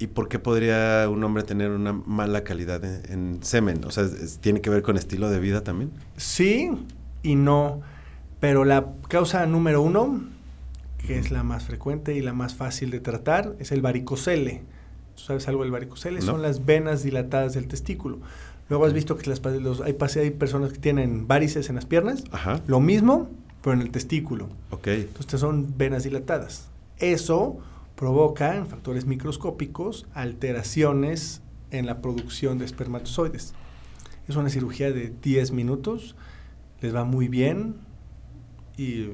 ¿Y 0.00 0.06
por 0.06 0.28
qué 0.28 0.38
podría 0.38 1.06
un 1.10 1.22
hombre 1.22 1.42
tener 1.42 1.70
una 1.70 1.92
mala 1.92 2.42
calidad 2.42 2.82
en, 2.84 3.38
semen? 3.42 3.84
O 3.84 3.90
sea, 3.90 4.08
¿tiene 4.40 4.62
que 4.62 4.70
ver 4.70 4.82
con 4.82 4.96
estilo 4.96 5.28
de 5.28 5.38
vida 5.38 5.62
también? 5.62 5.90
Sí 6.16 6.70
y 7.22 7.34
no. 7.34 7.82
Pero 8.40 8.64
la 8.64 8.94
causa 9.08 9.44
número 9.44 9.82
uno, 9.82 10.22
que 11.06 11.18
es 11.18 11.30
la 11.30 11.42
más 11.42 11.64
frecuente 11.64 12.14
y 12.14 12.22
la 12.22 12.32
más 12.32 12.54
fácil 12.54 12.90
de 12.90 13.00
tratar, 13.00 13.54
es 13.58 13.72
el 13.72 13.82
varicocele. 13.82 14.62
¿Sabes 15.16 15.46
algo 15.48 15.64
del 15.64 15.70
varicocele? 15.70 16.22
Son 16.22 16.40
las 16.40 16.64
venas 16.64 17.02
dilatadas 17.02 17.52
del 17.52 17.68
testículo. 17.68 18.20
Luego 18.70 18.86
has 18.86 18.94
visto 18.94 19.18
que 19.18 19.28
las, 19.28 19.44
los, 19.44 19.82
hay, 19.82 19.98
hay 20.16 20.30
personas 20.30 20.72
que 20.72 20.78
tienen 20.78 21.28
varices 21.28 21.68
en 21.68 21.74
las 21.74 21.84
piernas. 21.84 22.24
Ajá. 22.32 22.62
Lo 22.66 22.80
mismo, 22.80 23.28
pero 23.62 23.74
en 23.74 23.82
el 23.82 23.90
testículo. 23.90 24.48
Ok. 24.70 24.86
Entonces 24.86 25.40
son 25.40 25.74
venas 25.76 26.04
dilatadas. 26.04 26.68
Eso 26.96 27.58
provoca 28.00 28.56
en 28.56 28.66
factores 28.66 29.04
microscópicos 29.04 30.06
alteraciones 30.14 31.42
en 31.70 31.84
la 31.84 32.00
producción 32.00 32.58
de 32.58 32.64
espermatozoides. 32.64 33.52
Es 34.26 34.36
una 34.36 34.48
cirugía 34.48 34.90
de 34.90 35.12
10 35.22 35.52
minutos, 35.52 36.16
les 36.80 36.94
va 36.94 37.04
muy 37.04 37.28
bien 37.28 37.76
y 38.78 39.10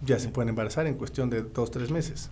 ya 0.00 0.18
se 0.18 0.30
pueden 0.30 0.48
embarazar 0.48 0.86
en 0.86 0.94
cuestión 0.94 1.28
de 1.28 1.44
2-3 1.44 1.90
meses. 1.90 2.30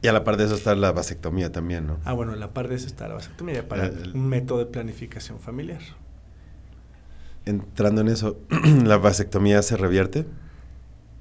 Y 0.00 0.08
a 0.08 0.14
la 0.14 0.24
par 0.24 0.38
de 0.38 0.46
eso 0.46 0.54
está 0.54 0.74
la 0.74 0.92
vasectomía 0.92 1.52
también, 1.52 1.86
¿no? 1.86 1.98
Ah, 2.06 2.14
bueno, 2.14 2.32
a 2.32 2.36
la 2.36 2.54
par 2.54 2.68
de 2.68 2.76
eso 2.76 2.86
está 2.86 3.06
la 3.06 3.16
vasectomía 3.16 3.68
para 3.68 3.90
un 4.14 4.26
método 4.26 4.60
de 4.60 4.66
planificación 4.66 5.38
familiar. 5.38 5.82
Entrando 7.44 8.00
en 8.00 8.08
eso, 8.08 8.38
¿la 8.86 8.96
vasectomía 8.96 9.60
se 9.60 9.76
revierte? 9.76 10.24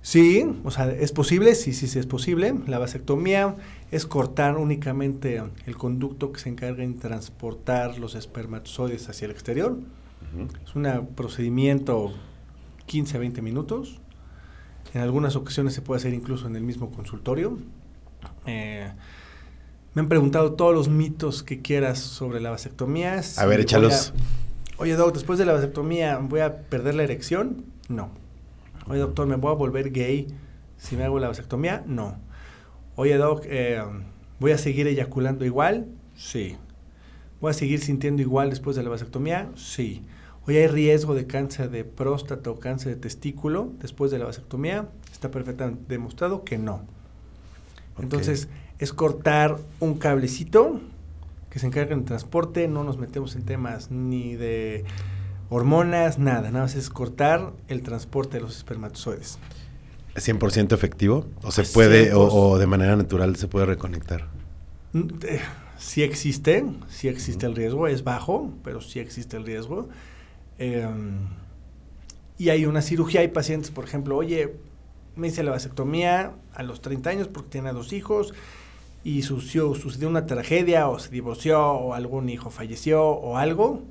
Sí, 0.04 0.46
o 0.66 0.70
sea, 0.70 0.92
es 0.92 1.14
posible, 1.14 1.56
sí, 1.56 1.72
sí, 1.72 1.88
sí 1.88 1.98
es 1.98 2.06
posible. 2.06 2.54
La 2.68 2.78
vasectomía 2.78 3.56
es 3.90 4.06
cortar 4.06 4.58
únicamente 4.58 5.42
el 5.66 5.78
conducto 5.78 6.34
que 6.34 6.42
se 6.42 6.50
encarga 6.50 6.84
en 6.84 7.00
transportar 7.00 7.98
los 8.00 8.14
espermatozoides 8.14 9.08
hacia 9.08 9.26
el 9.26 9.32
exterior. 9.32 9.80
Es 10.66 10.76
un 10.76 11.08
procedimiento 11.16 12.14
15 12.86 13.16
a 13.16 13.20
20 13.22 13.42
minutos. 13.42 14.02
En 14.94 15.00
algunas 15.00 15.38
ocasiones 15.38 15.74
se 15.74 15.82
puede 15.82 16.00
hacer 16.00 16.14
incluso 16.14 16.48
en 16.48 16.58
el 16.58 16.64
mismo 16.64 16.92
consultorio. 16.92 17.58
Eh, 18.46 18.92
me 19.94 20.02
han 20.02 20.10
preguntado 20.10 20.52
todos 20.54 20.76
los 20.76 20.90
mitos 20.90 21.44
que 21.44 21.62
quieras 21.62 22.00
sobre 22.00 22.42
la 22.42 22.50
vasectomía. 22.50 23.22
a 23.38 23.46
ver, 23.46 23.62
échalos. 23.62 24.14
Oye, 24.76 24.98
Doc, 24.98 25.14
después 25.14 25.40
de 25.40 25.46
la 25.46 25.54
vasectomía, 25.54 26.18
¿voy 26.18 26.42
a 26.42 26.64
perder 26.64 26.96
la 26.96 27.04
erección? 27.04 27.64
No. 27.88 28.23
Oye, 28.88 29.00
doctor, 29.00 29.28
¿me 29.28 29.36
voy 29.36 29.52
a 29.52 29.56
volver 29.56 29.92
gay 29.92 30.28
si 30.78 30.98
me 30.98 31.04
hago 31.04 31.20
la 31.20 31.28
vasectomía? 31.28 31.84
No. 31.88 32.18
Oye, 32.96 33.18
doc, 33.18 33.44
eh, 33.46 33.82
¿voy 34.40 34.52
a 34.52 34.58
seguir 34.58 34.88
eyaculando 34.88 35.46
igual? 35.46 35.88
Sí. 36.16 36.58
¿Voy 37.40 37.52
a 37.52 37.54
seguir 37.54 37.80
sintiendo 37.80 38.22
igual 38.22 38.50
después 38.50 38.76
de 38.76 38.84
la 38.84 38.90
vasectomía? 38.90 39.50
Sí. 39.56 40.04
Oye, 40.46 40.62
¿hay 40.62 40.68
riesgo 40.68 41.16
de 41.16 41.26
cáncer 41.26 41.70
de 41.70 41.86
próstata 41.86 42.50
o 42.50 42.60
cáncer 42.60 42.96
de 42.96 43.02
testículo 43.02 43.72
después 43.80 44.12
de 44.12 44.20
la 44.20 44.26
vasectomía? 44.26 44.90
Está 45.12 45.32
perfectamente 45.32 45.84
demostrado 45.88 46.44
que 46.44 46.58
no. 46.58 46.82
Entonces, 47.98 48.50
es 48.80 48.92
cortar 48.92 49.58
un 49.80 49.98
cablecito 49.98 50.82
que 51.50 51.60
se 51.60 51.68
encarga 51.68 51.96
del 51.96 52.04
transporte, 52.04 52.68
no 52.68 52.84
nos 52.84 52.98
metemos 52.98 53.36
en 53.36 53.44
temas 53.44 53.92
ni 53.92 54.36
de 54.36 54.84
hormonas, 55.50 56.20
nada, 56.20 56.52
nada 56.52 56.66
más 56.66 56.76
es 56.76 56.90
cortar 56.90 57.54
el 57.68 57.82
transporte 57.82 58.38
de 58.38 58.42
los 58.42 58.58
espermatozoides. 58.58 59.38
¿Es 60.16 60.28
100% 60.28 60.74
efectivo? 60.74 61.26
¿O 61.44 61.52
se 61.52 61.64
puede, 61.64 62.14
o, 62.14 62.58
de 62.58 62.68
manera 62.68 62.96
natural 62.96 63.36
se 63.36 63.48
puede 63.48 63.66
reconectar? 63.66 64.28
Mm, 64.94 65.08
eh, 65.28 65.42
sí 65.78 66.04
existe, 66.04 66.66
sí 66.88 67.08
existe 67.08 67.46
el 67.46 67.56
riesgo, 67.56 67.88
es 67.88 68.04
bajo, 68.04 68.52
pero 68.64 68.82
sí 68.82 69.00
existe 69.00 69.38
el 69.38 69.46
riesgo. 69.46 69.90
Em, 70.60 71.28
y 72.38 72.50
hay 72.50 72.66
una 72.66 72.82
cirugía. 72.82 73.22
Hay 73.22 73.30
pacientes, 73.30 73.72
por 73.72 73.86
ejemplo, 73.86 74.16
oye, 74.16 74.54
me 75.16 75.28
hice 75.28 75.44
la 75.44 75.52
vasectomía 75.52 76.34
a 76.54 76.64
los 76.64 76.82
30 76.82 77.10
años 77.10 77.28
porque 77.28 77.50
tenía 77.50 77.74
dos 77.74 77.94
hijos 77.94 78.34
y 79.04 79.24
sucedió, 79.24 79.74
sucedió 79.76 80.10
una 80.10 80.26
tragedia 80.26 80.88
o 80.90 81.00
se 81.00 81.10
divorció 81.10 81.62
o 81.62 81.94
algún 81.94 82.30
hijo 82.30 82.50
falleció 82.50 83.06
o 83.06 83.38
algo 83.38 83.84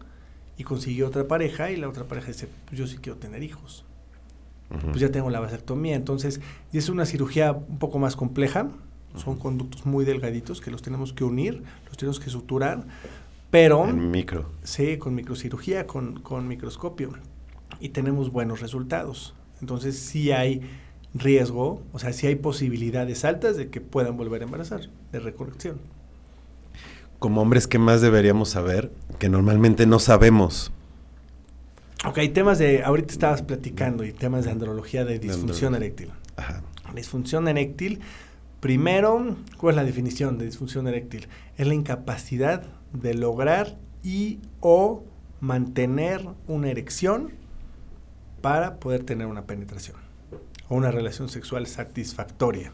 y 0.57 0.65
consiguió 0.65 1.07
otra 1.07 1.27
pareja 1.27 1.71
y 1.71 1.77
la 1.77 1.89
otra 1.89 2.05
pareja 2.05 2.29
dice, 2.29 2.49
pues 2.67 2.79
yo 2.79 2.87
sí 2.87 2.99
quiero 2.99 3.19
tener 3.19 3.43
hijos. 3.43 3.85
Pues 4.69 5.01
ya 5.01 5.11
tengo 5.11 5.29
la 5.29 5.41
vasectomía. 5.41 5.97
Entonces, 5.97 6.41
y 6.73 6.79
es 6.79 6.89
una 6.89 7.05
cirugía 7.05 7.53
un 7.53 7.79
poco 7.79 7.99
más 7.99 8.17
compleja. 8.17 8.71
Son 9.17 9.39
conductos 9.39 9.85
muy 9.85 10.07
delgaditos 10.07 10.63
que 10.63 10.71
los 10.71 10.81
tenemos 10.81 11.13
que 11.13 11.25
unir, 11.25 11.63
los 11.87 11.99
tenemos 11.99 12.19
que 12.19 12.31
suturar, 12.31 12.87
pero... 13.51 13.87
En 13.87 14.11
micro. 14.11 14.49
Sí, 14.63 14.97
con 14.97 15.15
microcirugía, 15.15 15.87
con, 15.87 16.21
con 16.21 16.49
microscopio. 16.49 17.11
Y 17.81 17.91
tenemos 17.91 18.33
buenos 18.33 18.61
resultados. 18.63 19.35
Entonces, 19.61 19.99
sí 19.99 20.33
hay 20.33 20.63
riesgo, 21.13 21.83
o 21.93 21.99
sea, 21.99 22.15
sí 22.15 22.27
hay 22.27 22.37
posibilidades 22.37 23.27
altas 23.27 23.59
de 23.59 23.69
que 23.69 23.83
puedan 23.83 24.17
volver 24.17 24.41
a 24.41 24.45
embarazar, 24.47 24.89
de 25.13 25.21
recorrección. 25.21 25.79
Como 27.23 27.41
hombres, 27.41 27.69
¿qué 27.69 27.79
más 27.79 28.01
deberíamos 28.01 28.49
saber 28.49 28.91
que 29.21 29.29
normalmente 29.29 29.87
no 29.87 30.01
sabemos? 30.01 30.73
Ok, 32.05 32.19
temas 32.35 32.59
de, 32.59 32.83
ahorita 32.83 33.13
estabas 33.13 33.43
platicando, 33.43 34.03
y 34.03 34.13
temas 34.13 34.45
de 34.45 34.51
andrología 34.51 35.05
de 35.05 35.21
disfunción 35.21 35.77
eréctil. 35.77 36.11
Ajá. 36.35 36.65
Disfunción 36.97 37.47
eréctil, 37.47 38.01
primero, 38.59 39.37
¿cuál 39.57 39.75
es 39.75 39.77
la 39.77 39.85
definición 39.85 40.37
de 40.37 40.47
disfunción 40.47 40.89
eréctil? 40.89 41.29
Es 41.57 41.69
la 41.69 41.75
incapacidad 41.75 42.65
de 42.93 43.15
lograr 43.15 43.79
y 44.03 44.41
o 44.59 45.05
mantener 45.39 46.27
una 46.49 46.73
erección 46.73 47.31
para 48.41 48.81
poder 48.81 49.05
tener 49.05 49.29
una 49.29 49.45
penetración 49.45 49.97
o 50.69 50.75
una 50.75 50.91
relación 50.91 51.29
sexual 51.29 51.69
satisfactoria. 51.69 52.73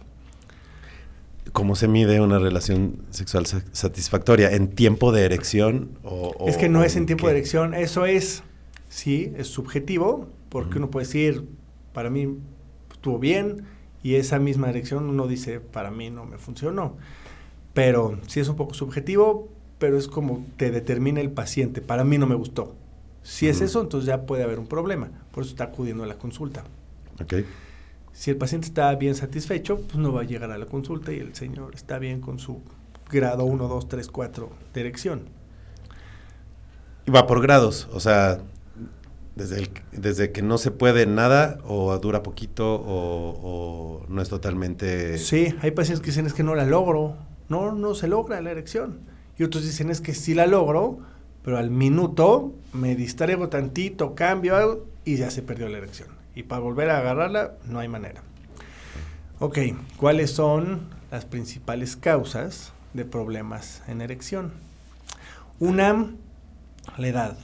¿Cómo 1.53 1.77
se 1.77 1.89
mide 1.89 2.21
una 2.21 2.39
relación 2.39 3.03
sexual 3.11 3.47
sa- 3.47 3.65
satisfactoria? 3.73 4.51
¿En 4.53 4.69
tiempo 4.69 5.13
de 5.13 5.25
erección? 5.25 5.99
O, 6.03 6.33
o- 6.39 6.49
es 6.49 6.57
que 6.57 6.69
no 6.69 6.83
es 6.85 6.97
en 6.97 7.07
tiempo 7.07 7.27
qué? 7.27 7.33
de 7.33 7.39
erección, 7.39 7.75
eso 7.75 8.07
es, 8.07 8.43
sí, 8.89 9.33
es 9.37 9.47
subjetivo, 9.49 10.29
porque 10.49 10.79
uno 10.79 10.91
puede 10.91 11.07
decir, 11.07 11.45
para 11.93 12.11
mí 12.11 12.37
estuvo 12.93 13.19
bien, 13.19 13.65
y 14.03 14.15
esa 14.17 14.39
misma 14.39 14.71
erección 14.71 15.09
uno 15.09 15.27
dice, 15.27 15.61
para 15.61 15.91
mí 15.91 16.11
no 16.11 16.25
me 16.25 16.39
funcionó. 16.39 16.97
Pero 17.75 18.19
sí 18.27 18.41
es 18.41 18.49
un 18.49 18.57
poco 18.57 18.75
subjetivo, 18.75 19.49
pero 19.79 19.97
es 19.99 20.09
como 20.09 20.45
te 20.57 20.71
determina 20.71 21.21
el 21.21 21.31
paciente, 21.31 21.81
para 21.81 22.05
mí 22.05 22.19
no 22.19 22.27
me 22.27 22.35
gustó. 22.35 22.75
Si 23.23 23.47
es 23.49 23.61
eso, 23.61 23.81
entonces 23.83 24.07
ya 24.07 24.23
puede 24.27 24.43
haber 24.43 24.59
un 24.59 24.67
problema, 24.67 25.11
por 25.33 25.43
eso 25.45 25.51
está 25.53 25.65
acudiendo 25.65 26.03
a 26.05 26.07
la 26.07 26.17
consulta. 26.19 26.65
Ok. 27.21 27.35
Si 28.19 28.33
el 28.33 28.37
paciente 28.37 28.67
está 28.67 28.93
bien 28.97 29.15
satisfecho, 29.15 29.81
pues 29.81 29.95
no 29.95 30.13
va 30.13 30.23
a 30.23 30.25
llegar 30.25 30.51
a 30.51 30.59
la 30.59 30.67
consulta 30.67 31.13
y 31.13 31.21
el 31.21 31.37
señor 31.37 31.77
está 31.77 32.01
bien 32.01 32.21
con 32.21 32.41
su 32.41 32.63
grado 33.09 33.45
1, 33.45 33.69
2, 33.69 33.89
3, 33.89 34.09
4 34.09 34.51
de 34.75 34.81
erección. 34.81 35.21
Y 37.07 37.13
va 37.13 37.29
por 37.29 37.41
grados, 37.41 37.89
o 37.93 38.01
sea, 38.01 38.41
desde, 39.37 39.59
el- 39.61 39.71
desde 39.93 40.33
que 40.33 40.43
no 40.43 40.59
se 40.59 40.73
puede 40.73 41.07
nada 41.07 41.59
o 41.65 41.97
dura 42.01 42.25
poquito 42.25 42.75
o, 42.75 44.01
o 44.01 44.07
no 44.09 44.21
es 44.21 44.29
totalmente... 44.29 45.17
Sí, 45.19 45.55
hay 45.63 45.71
pacientes 45.71 46.01
que 46.01 46.11
dicen 46.11 46.27
es 46.27 46.35
que 46.35 46.43
no 46.43 46.57
la 46.57 46.67
logro. 46.67 47.15
No, 47.49 47.71
no 47.71 47.95
se 47.95 48.09
logra 48.09 48.41
la 48.41 48.51
erección. 48.51 48.99
Y 49.39 49.45
otros 49.45 49.63
dicen 49.65 49.91
es 49.91 50.01
que 50.01 50.13
sí 50.13 50.35
la 50.35 50.49
logro, 50.49 50.99
pero 51.45 51.57
al 51.57 51.71
minuto 51.71 52.53
me 52.73 52.97
distraigo 52.97 53.49
tantito, 53.49 54.17
cambio 54.17 54.57
algo 54.57 54.87
y 55.05 55.19
ya 55.19 55.31
se 55.31 55.43
perdió 55.43 55.69
la 55.69 55.79
erección. 55.79 56.18
Y 56.35 56.45
para 56.45 56.61
volver 56.61 56.91
a 56.91 56.99
agarrarla 56.99 57.55
no 57.67 57.79
hay 57.81 57.89
manera. 57.89 58.23
Ok, 59.41 59.59
¿cuáles 59.97 60.33
son 60.33 60.89
las 61.11 61.25
principales 61.25 61.97
causas 61.97 62.73
de 62.95 63.05
problemas 63.05 63.83
en 63.87 64.01
erección? 64.01 64.53
Una, 65.61 66.11
la 66.97 67.09
edad. 67.09 67.39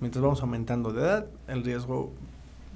Mientras 0.00 0.22
vamos 0.22 0.42
aumentando 0.42 0.92
de 0.92 1.02
edad, 1.02 1.26
el 1.48 1.64
riesgo 1.64 2.12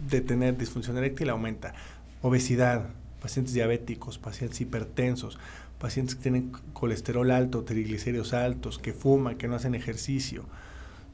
de 0.08 0.20
tener 0.20 0.56
disfunción 0.56 0.96
eréctil 0.96 1.30
aumenta. 1.30 1.74
Obesidad, 2.22 2.86
pacientes 3.20 3.54
diabéticos, 3.54 4.18
pacientes 4.18 4.60
hipertensos, 4.60 5.38
pacientes 5.78 6.14
que 6.14 6.22
tienen 6.22 6.52
colesterol 6.72 7.30
alto, 7.30 7.64
triglicéridos 7.64 8.34
altos, 8.34 8.78
que 8.78 8.92
fuman, 8.92 9.36
que 9.36 9.48
no 9.48 9.56
hacen 9.56 9.74
ejercicio, 9.74 10.44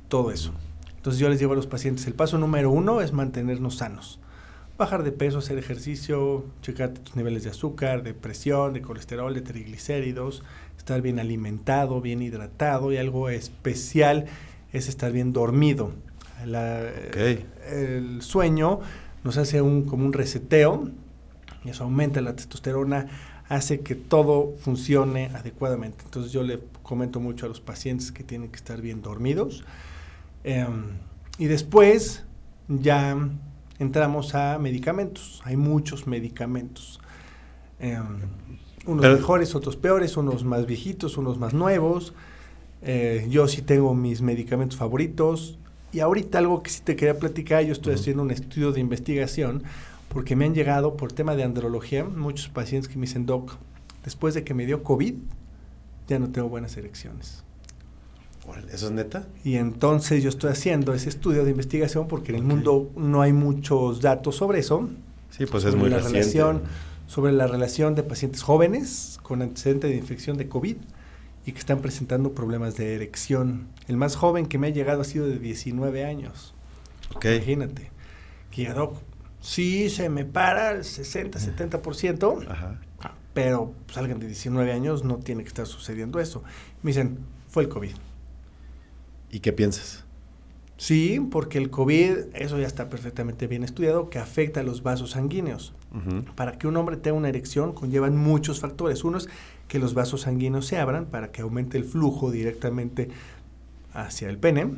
todo 0.09 0.31
eso. 0.33 0.53
Entonces 0.96 1.20
yo 1.20 1.29
les 1.29 1.38
digo 1.38 1.53
a 1.53 1.57
los 1.57 1.68
pacientes, 1.68 2.07
el 2.07 2.14
paso 2.14 2.38
número 2.38 2.70
uno 2.70 3.01
es 3.01 3.12
mantenernos 3.12 3.77
sanos. 3.77 4.18
Bajar 4.79 5.03
de 5.05 5.12
peso, 5.12 5.39
hacer 5.39 5.57
ejercicio, 5.57 6.45
checar 6.61 6.91
tus 6.91 7.17
niveles 7.17 7.45
de 7.45 7.51
azúcar, 7.51 8.03
de 8.03 8.12
presión, 8.12 8.75
de 8.75 8.83
colesterol, 8.83 9.33
de 9.33 9.41
triglicéridos, 9.41 10.43
estar 10.77 11.01
bien 11.01 11.19
alimentado, 11.19 12.03
bien 12.03 12.21
hidratado 12.21 12.93
y 12.93 12.99
algo 12.99 13.31
especial 13.31 14.27
es 14.73 14.89
estar 14.89 15.12
bien 15.12 15.33
dormido. 15.33 15.93
La-. 16.45 16.83
El 17.71 18.21
sueño 18.21 18.81
nos 19.25 19.39
hace 19.39 19.62
un, 19.62 19.87
como 19.87 20.05
un 20.05 20.12
reseteo 20.12 20.91
y 21.65 21.71
eso 21.71 21.85
aumenta 21.85 22.21
la 22.21 22.37
testosterona, 22.37 23.07
hace 23.49 23.81
que 23.81 23.95
todo 23.95 24.55
funcione 24.61 25.31
adecuadamente. 25.35 26.05
Entonces 26.05 26.33
yo 26.33 26.43
le 26.43 26.61
comento 26.83 27.19
mucho 27.19 27.47
a 27.47 27.49
los 27.49 27.61
pacientes 27.61 28.12
que 28.12 28.25
tienen 28.25 28.51
que 28.51 28.57
estar 28.57 28.81
bien 28.81 29.01
dormidos. 29.01 29.65
Em, 30.45 30.99
y 31.39 31.47
después 31.47 32.25
ya 32.69 33.17
entramos 33.79 34.35
a 34.35 34.59
medicamentos. 34.59 35.41
Hay 35.45 35.57
muchos 35.57 36.07
medicamentos. 36.07 37.01
Em, 37.79 38.03
unos 38.87 39.03
Pero- 39.03 39.17
mejores, 39.17 39.55
otros 39.55 39.77
peores, 39.77 40.17
unos 40.17 40.45
más 40.45 40.67
viejitos, 40.67 41.17
unos 41.17 41.39
más 41.39 41.55
nuevos. 41.55 42.15
Eh, 42.83 43.27
yo 43.31 43.49
sí 43.49 43.62
tengo 43.62 43.95
mis 43.95 44.23
medicamentos 44.23 44.79
favoritos. 44.79 45.59
Y 45.93 46.01
ahorita 46.01 46.39
algo 46.39 46.62
que 46.62 46.71
sí 46.71 46.83
te 46.85 46.95
quería 46.97 47.19
platicar, 47.19 47.65
yo 47.65 47.73
estoy 47.73 47.95
haciendo 47.95 48.23
un 48.23 48.31
estudio 48.31 48.73
de 48.73 48.81
investigación 48.81 49.62
porque 50.09 50.37
me 50.37 50.45
han 50.45 50.55
llegado 50.55 50.97
por 50.97 51.12
tema 51.12 51.35
de 51.37 51.43
andrología 51.43 52.05
muchos 52.05 52.49
pacientes 52.49 52.89
que 52.89 52.97
me 52.97 53.07
dicen, 53.07 53.27
doc, 53.27 53.57
después 54.05 54.35
de 54.35 54.45
que 54.45 54.55
me 54.55 54.67
dio 54.67 54.83
COVID, 54.83 55.15
ya 56.09 56.19
no 56.19 56.31
tengo 56.31 56.49
buenas 56.49 56.77
erecciones. 56.77 57.45
¿Eso 58.72 58.87
es 58.87 58.92
neta? 58.92 59.26
Y 59.44 59.56
entonces 59.56 60.22
yo 60.22 60.28
estoy 60.28 60.50
haciendo 60.50 60.94
ese 60.94 61.09
estudio 61.09 61.44
de 61.44 61.50
investigación 61.50 62.09
porque 62.09 62.32
en 62.32 62.37
el 62.37 62.42
mundo 62.42 62.90
no 62.96 63.22
hay 63.22 63.32
muchos 63.32 64.00
datos 64.00 64.37
sobre 64.37 64.61
eso. 64.61 64.88
Sí, 65.30 65.46
pues 65.46 65.64
es 65.64 65.74
muy 65.74 65.90
la 65.90 65.96
reciente. 65.96 66.20
relación, 66.20 66.62
sobre 67.06 67.32
la 67.32 67.46
relación 67.46 67.94
de 67.94 68.02
pacientes 68.02 68.42
jóvenes 68.42 69.18
con 69.22 69.42
antecedente 69.42 69.87
de 69.88 69.96
infección 69.96 70.37
de 70.37 70.48
COVID 70.48 70.76
y 71.44 71.52
que 71.52 71.59
están 71.59 71.80
presentando 71.80 72.32
problemas 72.32 72.76
de 72.76 72.94
erección. 72.94 73.68
El 73.87 73.96
más 73.96 74.16
joven 74.16 74.46
que 74.46 74.59
me 74.59 74.66
ha 74.68 74.70
llegado 74.70 75.02
ha 75.02 75.04
sido 75.04 75.26
de 75.26 75.38
19 75.38 76.04
años. 76.04 76.54
Ok. 77.14 77.26
Imagínate. 77.26 77.90
Que 78.50 78.72
sí 79.40 79.90
se 79.90 80.09
me 80.09 80.24
para 80.24 80.72
el 80.72 80.85
60, 80.85 81.38
70%, 81.38 82.50
Ajá. 82.50 82.80
pero 83.35 83.74
pues, 83.87 83.98
alguien 83.98 84.18
de 84.18 84.26
19 84.26 84.72
años 84.72 85.04
no 85.04 85.18
tiene 85.18 85.42
que 85.42 85.48
estar 85.48 85.66
sucediendo 85.66 86.18
eso. 86.18 86.42
Me 86.82 86.90
dicen, 86.90 87.18
fue 87.48 87.62
el 87.64 87.68
COVID. 87.68 87.92
¿Y 89.37 89.40
qué 89.40 89.53
piensas? 89.53 90.03
Sí, 90.79 91.20
porque 91.31 91.59
el 91.59 91.68
COVID, 91.68 92.29
eso 92.33 92.59
ya 92.59 92.66
está 92.66 92.88
perfectamente 92.88 93.46
bien 93.46 93.64
estudiado, 93.64 94.09
que 94.09 94.18
afecta 94.18 94.61
a 94.61 94.62
los 94.62 94.83
vasos 94.83 95.11
sanguíneos. 95.11 95.75
Para 96.37 96.57
que 96.57 96.66
un 96.66 96.75
hombre 96.79 96.96
tenga 96.96 97.18
una 97.18 97.29
erección 97.29 97.75
conllevan 97.75 98.16
muchos 98.16 98.61
factores. 98.61 99.05
Uno 99.05 99.18
es 99.18 99.29
que 99.68 99.79
los 99.79 99.92
vasos 99.92 100.22
sanguíneos 100.22 100.64
se 100.66 100.79
abran 100.79 101.05
para 101.05 101.33
que 101.33 101.42
aumente 101.42 101.77
el 101.77 101.85
flujo 101.85 102.31
directamente 102.31 103.11
hacia 103.92 104.31
el 104.31 104.38
pene. 104.38 104.70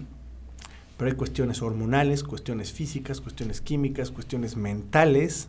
Pero 0.97 1.09
hay 1.09 1.17
cuestiones 1.17 1.63
hormonales, 1.63 2.25
cuestiones 2.25 2.73
físicas, 2.73 3.21
cuestiones 3.21 3.61
químicas, 3.61 4.11
cuestiones 4.11 4.57
mentales 4.57 5.47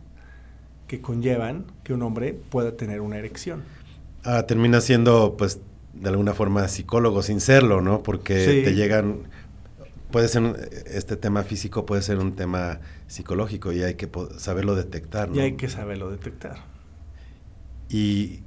que 0.86 1.02
conllevan 1.02 1.66
que 1.84 1.96
un 1.96 2.04
hombre 2.04 2.34
pueda 2.34 2.78
tener 2.78 3.02
una 3.02 3.18
erección. 3.18 3.64
Ah, 4.24 4.46
termina 4.46 4.82
siendo, 4.82 5.36
pues, 5.36 5.62
de 5.94 6.10
alguna 6.10 6.34
forma 6.34 6.68
psicólogo 6.68 7.22
sin 7.24 7.40
serlo, 7.42 7.82
¿no? 7.82 8.04
Porque 8.04 8.46
Sí. 8.46 8.64
te 8.64 8.74
llegan, 8.76 9.28
puede 10.12 10.28
ser, 10.28 10.42
un- 10.44 10.56
este 10.86 11.16
tema 11.18 11.44
físico 11.44 11.86
puede 11.86 12.02
ser 12.02 12.18
un 12.20 12.36
tema 12.36 12.80
psicológico 13.08 13.72
y 13.72 13.84
hay 13.84 13.96
que 13.96 14.10
saberlo 14.38 14.76
detectar, 14.76 15.30
¿no? 15.30 15.36
Y 15.36 15.40
hay 15.40 15.54
que 15.54 15.68
saberlo 15.70 16.10
detectar. 16.12 16.58
¿Y 17.90 18.42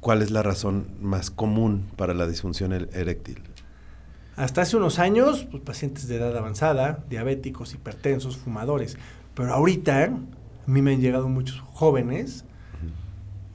cuál 0.00 0.22
es 0.22 0.30
la 0.30 0.42
razón 0.42 0.88
más 1.00 1.30
común 1.30 1.88
para 1.96 2.14
la 2.14 2.26
disfunción 2.26 2.72
er- 2.72 2.88
eréctil? 2.92 3.42
Hasta 4.36 4.62
hace 4.62 4.76
unos 4.76 5.00
años, 5.00 5.46
pues, 5.50 5.62
pacientes 5.64 6.06
de 6.06 6.16
edad 6.16 6.36
avanzada, 6.36 7.04
diabéticos, 7.10 7.74
hipertensos, 7.74 8.36
fumadores. 8.36 8.96
Pero 9.34 9.52
ahorita, 9.52 10.04
a 10.04 10.70
mí 10.70 10.80
me 10.80 10.94
han 10.94 11.00
llegado 11.00 11.28
muchos 11.28 11.60
jóvenes. 11.60 12.44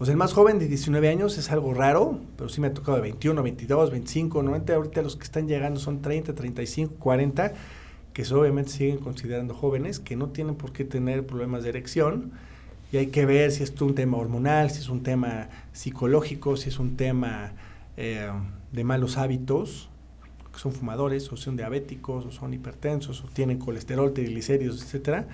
Sea, 0.05 0.11
el 0.11 0.17
más 0.17 0.33
joven 0.33 0.59
de 0.59 0.67
19 0.67 1.07
años 1.07 1.37
es 1.37 1.49
algo 1.51 1.73
raro, 1.73 2.19
pero 2.35 2.49
sí 2.49 2.59
me 2.59 2.67
ha 2.67 2.73
tocado 2.73 2.97
de 2.97 3.03
21, 3.03 3.41
22, 3.41 3.91
25, 3.91 4.43
90. 4.43 4.75
Ahorita 4.75 5.01
los 5.01 5.15
que 5.15 5.23
están 5.23 5.47
llegando 5.47 5.79
son 5.79 6.01
30, 6.01 6.33
35, 6.35 6.95
40, 6.99 7.53
que 8.11 8.23
obviamente 8.33 8.71
siguen 8.71 8.97
considerando 8.97 9.53
jóvenes, 9.53 9.99
que 9.99 10.15
no 10.15 10.29
tienen 10.29 10.55
por 10.55 10.73
qué 10.73 10.83
tener 10.83 11.25
problemas 11.25 11.63
de 11.63 11.69
erección, 11.69 12.31
y 12.91 12.97
hay 12.97 13.07
que 13.07 13.25
ver 13.25 13.51
si 13.51 13.63
es 13.63 13.79
un 13.81 13.95
tema 13.95 14.17
hormonal, 14.17 14.71
si 14.71 14.79
es 14.79 14.89
un 14.89 15.03
tema 15.03 15.47
psicológico, 15.71 16.57
si 16.57 16.69
es 16.69 16.79
un 16.79 16.97
tema 16.97 17.53
eh, 17.95 18.29
de 18.71 18.83
malos 18.83 19.17
hábitos, 19.17 19.89
que 20.51 20.59
son 20.59 20.73
fumadores, 20.73 21.31
o 21.31 21.37
son 21.37 21.55
diabéticos, 21.55 22.25
o 22.25 22.31
son 22.31 22.53
hipertensos, 22.53 23.23
o 23.23 23.27
tienen 23.27 23.57
colesterol, 23.57 24.13
triglicéridos, 24.13 24.83
etcétera. 24.83 25.27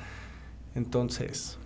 Entonces. 0.75 1.57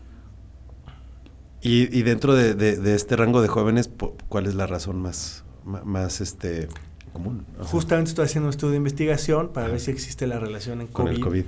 Y, 1.66 2.02
dentro 2.04 2.36
de, 2.36 2.94
este 2.94 3.16
rango 3.16 3.42
de 3.42 3.48
jóvenes, 3.48 3.90
¿cuál 4.28 4.48
es 4.48 4.56
la 4.56 4.68
razón 4.68 5.02
más, 5.02 5.46
más 5.64 6.20
este, 6.20 6.68
común? 7.14 7.46
Justamente 7.60 8.10
estoy 8.10 8.26
haciendo 8.26 8.48
un 8.48 8.50
estudio 8.50 8.72
de 8.72 8.78
investigación 8.78 9.50
para 9.54 9.70
ver 9.70 9.80
si 9.80 9.90
existe 9.92 10.28
la 10.28 10.40
relación 10.40 10.82
en 10.82 10.88
COVID, 10.88 10.94
Con 10.94 11.08
el 11.08 11.22
COVID. 11.22 11.46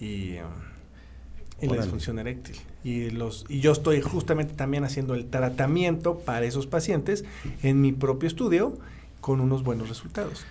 y, 0.00 0.36
um, 0.38 1.70
la 1.70 1.82
disfunción 1.82 2.18
eréctil. 2.18 2.56
Y, 2.82 3.10
los, 3.10 3.44
y 3.48 3.60
yo 3.60 3.72
estoy 3.72 4.00
justamente 4.00 4.54
también 4.54 4.84
haciendo 4.84 5.14
el 5.14 5.26
tratamiento 5.26 6.18
para 6.18 6.46
esos 6.46 6.66
pacientes 6.66 7.24
en 7.62 7.80
mi 7.82 7.92
propio 7.92 8.28
estudio 8.28 8.78
con 9.20 9.40
unos 9.40 9.62
buenos 9.64 9.90
resultados. 9.90 10.46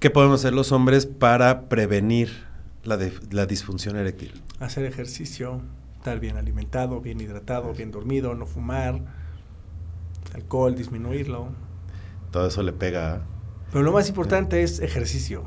¿Qué 0.00 0.10
podemos 0.10 0.40
hacer 0.40 0.52
los 0.52 0.72
hombres 0.72 1.06
para 1.06 1.68
prevenir 1.68 2.44
la, 2.82 2.98
la 3.30 3.46
disfunción 3.46 3.96
eréctil? 3.96 4.32
Hacer 4.58 4.84
ejercicio, 4.84 5.62
estar 6.08 6.20
bien 6.20 6.38
alimentado, 6.38 7.00
bien 7.02 7.20
hidratado, 7.20 7.74
bien 7.74 7.90
dormido, 7.90 8.34
no 8.34 8.46
fumar, 8.46 9.02
alcohol, 10.34 10.74
disminuirlo. 10.74 11.48
Todo 12.30 12.46
eso 12.48 12.62
le 12.62 12.72
pega. 12.72 13.20
Pero 13.70 13.84
lo 13.84 13.92
más 13.92 14.08
importante 14.08 14.62
es 14.62 14.80
ejercicio, 14.80 15.44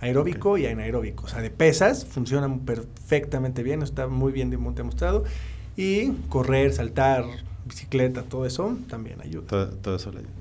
aeróbico 0.00 0.56
y 0.56 0.64
anaeróbico. 0.64 1.24
O 1.24 1.28
sea, 1.28 1.42
de 1.42 1.50
pesas 1.50 2.06
funcionan 2.06 2.60
perfectamente 2.60 3.62
bien, 3.62 3.82
está 3.82 4.06
muy 4.06 4.32
bien 4.32 4.48
demostrado. 4.48 5.24
Y 5.76 6.12
correr, 6.30 6.72
saltar, 6.72 7.24
bicicleta, 7.66 8.22
todo 8.22 8.46
eso 8.46 8.78
también 8.88 9.20
ayuda. 9.20 9.68
Todo, 9.82 9.96
eso 9.96 10.12
le 10.12 10.20
ayuda. 10.20 10.32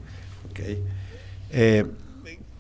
Ok. 0.50 0.60
Eh, 1.52 1.86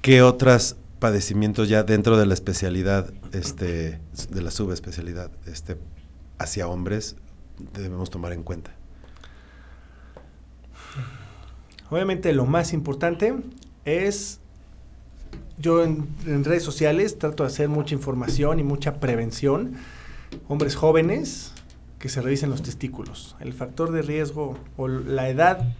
¿Qué 0.01 0.21
otros 0.21 0.75
padecimientos 0.99 1.69
ya 1.69 1.83
dentro 1.83 2.17
de 2.17 2.25
la 2.25 2.33
especialidad, 2.33 3.09
este, 3.31 3.99
de 4.29 4.41
la 4.41 4.51
subespecialidad, 4.51 5.31
este, 5.45 5.77
hacia 6.39 6.67
hombres 6.67 7.15
debemos 7.73 8.09
tomar 8.09 8.33
en 8.33 8.43
cuenta? 8.43 8.71
Obviamente 11.89 12.33
lo 12.33 12.45
más 12.45 12.73
importante 12.73 13.35
es, 13.85 14.39
yo 15.57 15.83
en, 15.83 16.07
redes 16.43 16.63
sociales 16.63 17.17
trato 17.17 17.43
de 17.43 17.47
hacer 17.47 17.69
mucha 17.69 17.95
información 17.95 18.59
y 18.59 18.63
mucha 18.63 18.99
prevención. 18.99 19.73
Hombres 20.47 20.75
jóvenes 20.75 21.53
que 21.97 22.09
se 22.09 22.21
revisen 22.21 22.49
los 22.49 22.61
testículos. 22.61 23.35
El 23.39 23.53
factor 23.53 23.91
de 23.91 24.03
riesgo 24.03 24.57
o 24.77 24.87
la 24.87 25.29
edad 25.29 25.75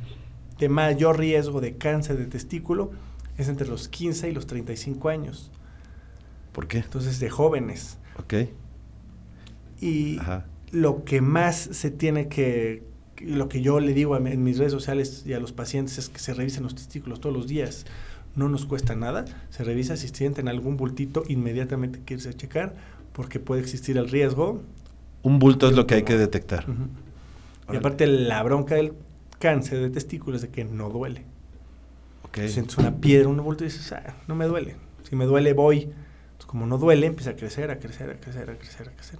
de 0.58 0.70
mayor 0.70 1.20
riesgo 1.20 1.62
de 1.62 1.78
cáncer 1.78 2.18
de 2.18 2.26
testículo 2.26 2.92
es 3.38 3.48
entre 3.48 3.68
los 3.68 3.88
15 3.88 4.30
y 4.30 4.34
los 4.34 4.48
35 4.48 5.10
años. 5.10 5.52
¿Por 6.52 6.68
qué? 6.68 6.80
Entonces, 6.80 7.20
de 7.20 7.30
jóvenes. 7.30 7.98
Ok. 8.18 8.34
Y 9.80 10.20
lo 10.72 11.04
que 11.04 11.22
más 11.22 11.58
se 11.58 11.92
tiene 11.92 12.28
que, 12.28 12.84
lo 13.20 13.50
que 13.50 13.62
yo 13.62 13.80
le 13.80 13.94
digo 13.94 14.16
en 14.18 14.44
mis 14.44 14.58
redes 14.58 14.72
sociales 14.72 15.24
y 15.26 15.34
a 15.34 15.40
los 15.40 15.52
pacientes 15.52 15.98
es 15.98 16.10
que 16.10 16.20
se 16.20 16.34
revisen 16.34 16.64
los 16.64 16.76
testículos 16.76 17.20
todos 17.20 17.36
los 17.36 17.48
días. 17.48 17.86
No 18.36 18.48
nos 18.48 18.66
cuesta 18.66 18.96
nada. 18.96 19.26
Se 19.50 19.64
revisa 19.64 19.98
si 19.98 20.08
sienten 20.08 20.48
algún 20.48 20.78
bultito, 20.78 21.24
inmediatamente 21.28 22.02
que 22.06 22.14
irse 22.16 22.30
a 22.30 22.34
checar 22.34 22.76
porque 23.14 23.40
puede 23.40 23.62
existir 23.62 23.98
el 23.98 24.10
riesgo. 24.10 24.62
Un 25.24 25.40
bulto 25.40 25.68
es 25.68 25.76
lo 25.76 25.86
que 25.88 25.96
hay 25.96 26.04
que 26.04 26.18
detectar. 26.18 26.66
Y 27.72 27.76
aparte 27.76 28.08
la 28.08 28.42
bronca 28.44 28.76
del 28.76 28.94
cáncer 29.40 29.80
de 29.82 29.90
testículos 29.90 30.42
es 30.44 30.50
de 30.50 30.56
que 30.56 30.64
no 30.64 30.90
duele. 30.90 31.26
Sientes 32.34 32.78
una 32.78 32.96
piedra, 32.96 33.28
un 33.28 33.38
bulto 33.44 33.64
y 33.64 33.68
dices, 33.68 33.92
ah, 33.92 34.16
no 34.28 34.36
me 34.36 34.46
duele. 34.46 34.76
Si 35.04 35.16
me 35.16 35.26
duele, 35.26 35.54
voy. 35.54 35.92
como 36.46 36.66
no 36.66 36.78
duele, 36.78 37.08
empieza 37.08 37.32
a 37.32 37.36
crecer, 37.36 37.72
a 37.72 37.80
crecer, 37.80 38.10
a 38.10 38.16
crecer, 38.16 38.50
a 38.50 38.58
crecer, 38.58 38.88
a 38.88 38.92
crecer. 38.92 39.20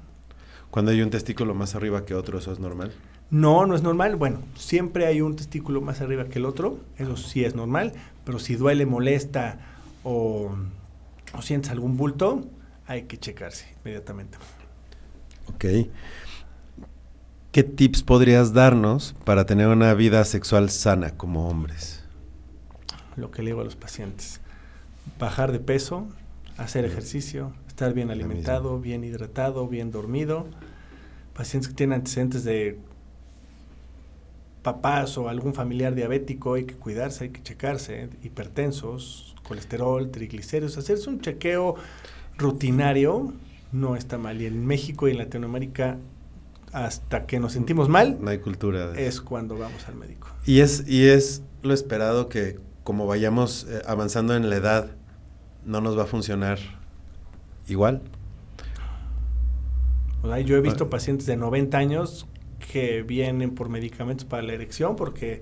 Cuando 0.72 0.92
hay 0.92 1.02
un 1.02 1.10
testículo 1.10 1.54
más 1.56 1.76
arriba 1.76 2.06
que 2.06 2.16
otro, 2.16 2.38
¿eso 2.38 2.52
es 2.52 2.60
normal? 2.60 2.92
No, 3.32 3.66
no 3.66 3.76
es 3.76 3.82
normal. 3.82 4.16
Bueno, 4.16 4.42
siempre 4.56 5.06
hay 5.06 5.22
un 5.22 5.36
testículo 5.36 5.82
más 5.82 6.02
arriba 6.02 6.26
que 6.26 6.40
el 6.40 6.46
otro. 6.46 6.80
Eso 6.98 7.18
sí 7.18 7.44
es 7.44 7.56
normal. 7.56 7.94
Pero 8.24 8.40
si 8.40 8.56
duele, 8.56 8.86
molesta 8.86 9.60
o, 10.04 10.56
o 11.34 11.42
sientes 11.42 11.72
algún 11.72 11.98
bulto, 11.98 12.46
hay 12.86 13.04
que 13.04 13.18
checarse 13.18 13.76
inmediatamente. 13.82 14.38
Ok. 15.48 15.66
¿Qué 17.52 17.64
tips 17.64 18.04
podrías 18.04 18.54
darnos 18.54 19.16
para 19.26 19.46
tener 19.46 19.68
una 19.68 19.94
vida 19.96 20.24
sexual 20.24 20.70
sana 20.70 21.18
como 21.18 21.50
hombres? 21.50 22.00
lo 23.20 23.32
que 23.32 23.44
le 23.44 23.50
digo 23.50 23.62
a 23.62 23.64
los 23.64 23.76
pacientes. 23.76 24.40
Bajar 25.20 25.52
de 25.52 25.60
peso, 25.60 26.08
hacer 26.58 26.86
ejercicio, 26.86 27.54
estar 27.80 27.94
bien 27.94 28.12
alimentado, 28.12 28.82
bien 28.82 29.06
hidratado, 29.06 29.66
bien 29.70 29.90
dormido. 29.90 30.48
Pacientes 31.34 31.70
que 31.70 31.76
tienen 31.76 32.00
antecedentes 32.00 32.44
de 32.44 32.78
papás 34.64 35.18
o 35.18 35.30
algún 35.30 35.54
familiar 35.54 35.96
diabético, 35.96 36.56
hay 36.56 36.66
que 36.66 36.76
cuidarse, 36.76 37.24
hay 37.24 37.30
que 37.30 37.42
checarse, 37.42 38.10
hipertensos, 38.22 39.34
colesterol, 39.48 40.12
triglicéridos, 40.12 40.78
hacerse 40.78 41.10
un 41.10 41.22
chequeo 41.22 41.76
rutinario 42.38 43.32
no 43.72 43.96
está 43.96 44.18
mal. 44.18 44.42
Y 44.42 44.48
en 44.48 44.66
México 44.66 45.08
y 45.08 45.12
en 45.12 45.20
Latinoamérica, 45.20 46.00
hasta 46.74 47.26
que 47.28 47.40
nos 47.40 47.54
sentimos 47.54 47.88
mal, 47.88 48.18
no 48.20 48.30
hay 48.30 48.40
cultura. 48.40 48.92
es 49.00 49.22
cuando 49.22 49.58
vamos 49.58 49.88
al 49.88 49.96
médico. 49.96 50.28
Y 50.46 50.60
es, 50.60 50.84
y 50.86 51.08
es 51.08 51.44
lo 51.64 51.74
esperado 51.74 52.28
que 52.28 52.60
como 52.84 53.08
vayamos 53.08 53.68
eh, 53.70 53.82
avanzando 53.88 54.36
en 54.36 54.50
la 54.50 54.58
edad, 54.58 54.92
no 55.64 55.80
nos 55.80 55.98
va 55.98 56.04
a 56.04 56.08
funcionar 56.08 56.79
igual. 57.70 58.02
yo 60.46 60.58
he 60.58 60.62
visto 60.62 60.90
pacientes 60.90 61.26
de 61.26 61.38
90 61.38 61.78
años 61.78 62.28
que 62.72 63.04
vienen 63.04 63.56
por 63.56 63.70
medicamentos 63.70 64.26
para 64.26 64.44
la 64.44 64.54
erección 64.54 64.96
porque 64.96 65.42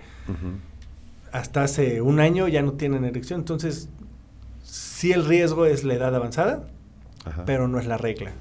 hasta 1.32 1.63
hace 1.63 2.01
un 2.01 2.19
año 2.19 2.47
ya 2.47 2.61
no 2.61 2.73
tienen 2.73 3.03
erección. 3.05 3.41
Entonces, 3.41 3.89
sí 4.63 5.11
el 5.11 5.25
riesgo 5.25 5.65
es 5.65 5.84
la 5.84 5.95
edad 5.95 6.15
avanzada, 6.15 6.67
pero 7.45 7.67
no 7.67 7.80
es 7.80 7.88
la 7.88 7.97
regla. 7.97 8.32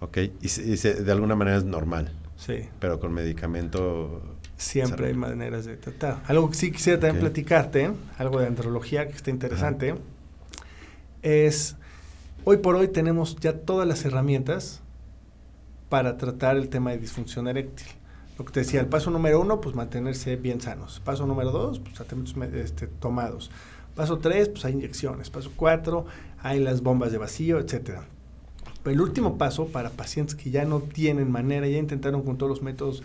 Ok, 0.00 0.18
y, 0.40 0.76
de 0.76 1.12
alguna 1.12 1.34
manera 1.34 1.56
es 1.56 1.64
normal. 1.64 2.12
Sí. 2.36 2.68
Pero 2.78 3.00
con 3.00 3.12
medicamento 3.12 4.22
Siempre 4.58 5.06
hay 5.06 5.14
maneras 5.14 5.66
de 5.66 5.76
tratar. 5.76 6.20
Algo 6.26 6.50
que 6.50 6.56
sí 6.56 6.72
quisiera 6.72 6.98
también 6.98 7.20
platicarte, 7.20 7.92
algo 8.18 8.40
de 8.40 8.48
andrología 8.48 9.06
que 9.06 9.14
está 9.14 9.30
interesante, 9.30 9.94
es, 11.22 11.76
hoy 12.44 12.58
por 12.58 12.76
hoy 12.76 12.88
tenemos 12.88 13.36
ya 13.36 13.58
todas 13.60 13.86
las 13.86 14.04
herramientas 14.04 14.80
para 15.88 16.16
tratar 16.16 16.56
el 16.56 16.68
tema 16.68 16.90
de 16.90 16.98
disfunción 16.98 17.48
eréctil. 17.48 17.86
Lo 18.38 18.44
que 18.44 18.52
te 18.52 18.60
decía, 18.60 18.80
el 18.80 18.86
paso 18.86 19.10
número 19.10 19.40
uno, 19.40 19.60
pues 19.60 19.74
mantenerse 19.74 20.36
bien 20.36 20.60
sanos. 20.60 21.00
Paso 21.04 21.26
número 21.26 21.50
dos, 21.50 21.80
pues 21.80 21.94
tratamientos 21.94 22.36
este, 22.54 22.86
tomados. 22.86 23.50
Paso 23.96 24.18
tres, 24.18 24.48
pues 24.48 24.64
hay 24.64 24.74
inyecciones. 24.74 25.28
Paso 25.30 25.50
cuatro, 25.56 26.06
hay 26.40 26.60
las 26.60 26.82
bombas 26.82 27.10
de 27.10 27.18
vacío, 27.18 27.58
etcétera. 27.58 28.04
Pero 28.82 28.94
el 28.94 29.00
último 29.00 29.38
paso 29.38 29.66
para 29.66 29.90
pacientes 29.90 30.36
que 30.36 30.50
ya 30.50 30.64
no 30.64 30.80
tienen 30.80 31.32
manera, 31.32 31.66
ya 31.66 31.78
intentaron 31.78 32.22
con 32.22 32.38
todos 32.38 32.50
los 32.50 32.62
métodos 32.62 33.02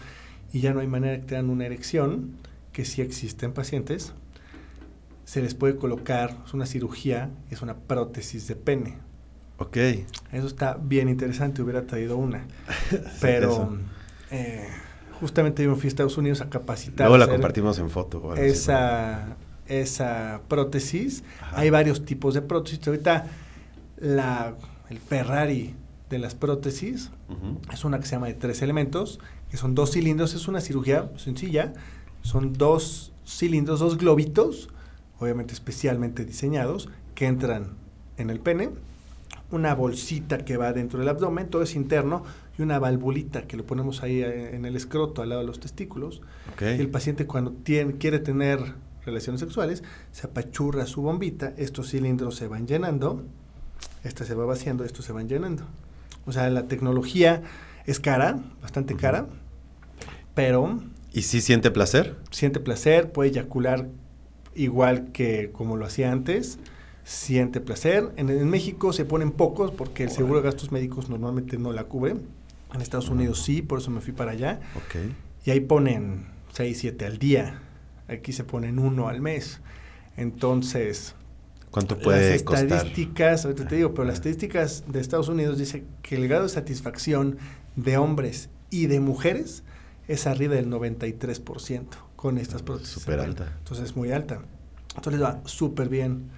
y 0.52 0.60
ya 0.60 0.74
no 0.74 0.82
hay 0.82 0.88
manera 0.88 1.20
que 1.20 1.26
tengan 1.26 1.50
una 1.50 1.66
erección, 1.66 2.38
que 2.72 2.86
sí 2.86 3.02
existe 3.02 3.46
en 3.46 3.54
pacientes, 3.54 4.14
se 5.26 5.42
les 5.42 5.56
puede 5.56 5.76
colocar, 5.78 6.38
es 6.46 6.54
una 6.54 6.68
cirugía, 6.68 7.32
es 7.50 7.62
una 7.62 7.76
prótesis 7.76 8.48
de 8.48 8.56
pene. 8.56 8.98
Ok. 9.58 9.78
Eso 9.78 10.48
está 10.48 10.78
bien 10.82 11.10
interesante, 11.10 11.62
hubiera 11.62 11.86
traído 11.86 12.18
una. 12.18 12.46
Pero 13.22 13.78
eh, 14.32 14.68
justamente 15.20 15.64
yo 15.64 15.76
fui 15.76 15.86
a 15.86 15.88
Estados 15.90 16.18
Unidos 16.18 16.42
a 16.42 16.50
capacitar. 16.50 17.08
Luego 17.08 17.18
la 17.18 17.28
compartimos 17.28 17.80
en 17.80 17.90
foto. 17.90 18.36
esa, 18.36 19.36
esa 19.68 20.42
prótesis. 20.48 21.24
Hay 21.54 21.70
varios 21.70 22.06
tipos 22.06 22.34
de 22.34 22.42
prótesis. 22.42 22.86
Ahorita 22.88 23.28
la, 23.98 24.56
el 24.90 25.00
Ferrari 25.00 25.76
de 26.10 26.20
las 26.20 26.36
prótesis 26.36 27.10
es 27.72 27.84
una 27.86 28.00
que 28.00 28.06
se 28.06 28.12
llama 28.12 28.28
de 28.28 28.36
tres 28.36 28.62
elementos 28.62 29.20
que 29.54 29.58
son 29.58 29.76
dos 29.76 29.92
cilindros, 29.92 30.34
es 30.34 30.48
una 30.48 30.62
cirugía 30.62 31.12
sencilla, 31.16 31.74
son 32.24 32.54
dos 32.54 33.14
cilindros, 33.24 33.80
dos 33.80 34.00
globitos, 34.00 34.70
obviamente 35.20 35.54
especialmente 35.54 36.26
diseñados, 36.26 36.90
que 37.14 37.28
entran 37.28 37.76
en 38.18 38.32
el 38.32 38.40
pene, 38.40 38.72
una 39.54 39.74
bolsita 39.74 40.40
que 40.40 40.58
va 40.58 40.74
dentro 40.74 41.00
del 41.00 41.10
abdomen, 41.10 41.48
todo 41.50 41.64
es 41.64 41.76
interno, 41.76 42.24
y 42.58 42.62
una 42.62 42.80
valvulita 42.80 43.44
que 43.44 43.58
lo 43.58 43.66
ponemos 43.66 44.04
ahí 44.04 44.22
eh, 44.22 44.56
en 44.56 44.66
el 44.66 44.76
escroto 44.76 45.22
al 45.22 45.30
lado 45.30 45.42
de 45.42 45.48
los 45.48 45.60
testículos. 45.60 46.22
Y 46.60 46.66
el 46.66 46.90
paciente 46.90 47.26
cuando 47.26 47.52
tiene, 47.52 47.98
quiere 47.98 48.20
tener 48.20 48.60
relaciones 49.06 49.40
sexuales, 49.40 49.84
se 50.12 50.28
apachurra 50.28 50.86
su 50.86 51.02
bombita, 51.02 51.54
estos 51.58 51.92
cilindros 51.92 52.36
se 52.36 52.48
van 52.48 52.68
llenando 52.68 53.24
esta 54.04 54.26
se 54.26 54.36
va 54.36 54.46
vaciando, 54.46 54.84
estos 54.84 55.06
se 55.06 55.14
van 55.14 55.28
llenando. 55.28 55.64
O 56.26 56.32
sea, 56.32 56.50
la 56.50 56.68
tecnología 56.68 57.42
es 57.86 58.00
cara, 58.00 58.40
bastante 58.62 58.96
cara, 58.96 59.28
pero 60.34 60.80
¿Y 61.12 61.24
sí 61.24 61.42
siente 61.42 61.72
placer? 61.72 62.16
siente 62.32 62.60
placer, 62.60 63.12
puede 63.12 63.30
eyacular 63.30 63.88
igual 64.56 65.12
que 65.12 65.52
como 65.52 65.78
lo 65.78 65.86
hacía 65.86 66.12
antes, 66.12 66.60
siente 67.04 67.60
placer. 67.62 68.12
En, 68.18 68.30
en 68.30 68.50
México 68.50 68.94
se 68.94 69.06
ponen 69.06 69.32
pocos 69.32 69.72
porque 69.72 70.04
el 70.04 70.10
seguro 70.10 70.40
de 70.40 70.46
gastos 70.46 70.72
médicos 70.72 71.10
normalmente 71.10 71.58
no 71.58 71.72
la 71.74 71.84
cubre. 71.86 72.16
En 72.74 72.82
Estados 72.82 73.10
Unidos 73.10 73.42
sí, 73.44 73.62
por 73.62 73.80
eso 73.80 73.92
me 73.92 74.02
fui 74.02 74.14
para 74.14 74.32
allá. 74.32 74.60
Y 75.46 75.52
ahí 75.52 75.60
ponen 75.60 76.28
6, 76.54 76.78
7 76.80 77.06
al 77.06 77.18
día. 77.20 77.62
Aquí 78.08 78.32
se 78.34 78.44
ponen 78.44 78.80
uno 78.80 79.08
al 79.08 79.22
mes. 79.22 79.62
Entonces, 80.18 81.16
¿Cuánto 81.72 81.98
puede 82.00 82.32
las 82.32 82.44
costar? 82.44 82.66
estadísticas, 82.66 83.46
ahorita 83.46 83.68
te 83.68 83.76
digo, 83.76 83.94
pero 83.94 84.06
las 84.06 84.16
estadísticas 84.16 84.84
de 84.88 85.00
Estados 85.00 85.28
Unidos 85.28 85.58
dice 85.58 85.84
que 86.02 86.16
el 86.16 86.28
grado 86.28 86.44
de 86.44 86.50
satisfacción 86.50 87.38
de 87.76 87.98
hombres 87.98 88.50
y 88.70 88.88
de 88.88 89.00
mujeres 89.00 89.64
es 90.08 90.28
arriba 90.28 90.56
del 90.56 90.70
93% 90.70 91.86
con 92.16 92.38
estas 92.38 92.62
prótesis. 92.62 92.94
súper 92.94 93.20
alta. 93.20 93.56
Entonces 93.60 93.86
es 93.86 93.96
muy 93.96 94.12
alta. 94.12 94.42
Entonces 94.96 95.20
les 95.20 95.24
va 95.24 95.42
súper 95.46 95.90
bien. 95.90 96.30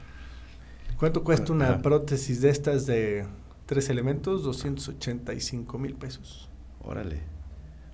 ¿Cuánto 0.97 1.23
cuesta 1.23 1.51
una 1.51 1.69
Ajá. 1.69 1.81
prótesis 1.81 2.41
de 2.41 2.49
estas 2.49 2.85
de 2.85 3.25
tres 3.65 3.89
elementos? 3.89 4.43
285 4.43 5.77
mil 5.77 5.95
pesos. 5.95 6.49
Órale. 6.83 7.19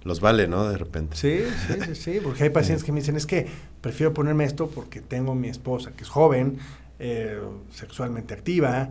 Los 0.04 0.20
vale, 0.20 0.48
¿no? 0.48 0.68
De 0.68 0.78
repente. 0.78 1.16
Sí, 1.16 1.42
sí, 1.68 1.74
sí, 1.86 1.96
sí, 1.96 2.20
porque 2.24 2.44
hay 2.44 2.50
pacientes 2.50 2.84
que 2.84 2.92
me 2.92 3.02
dicen, 3.02 3.16
es 3.16 3.26
que 3.26 3.48
prefiero 3.82 4.14
ponerme 4.14 4.46
esto 4.46 4.68
porque 4.68 5.00
tengo 5.00 5.36
mi 5.36 5.48
esposa 5.48 5.92
que 5.92 6.04
es 6.04 6.10
joven, 6.10 6.58
eh, 7.00 7.40
sexualmente 7.72 8.34
activa, 8.34 8.90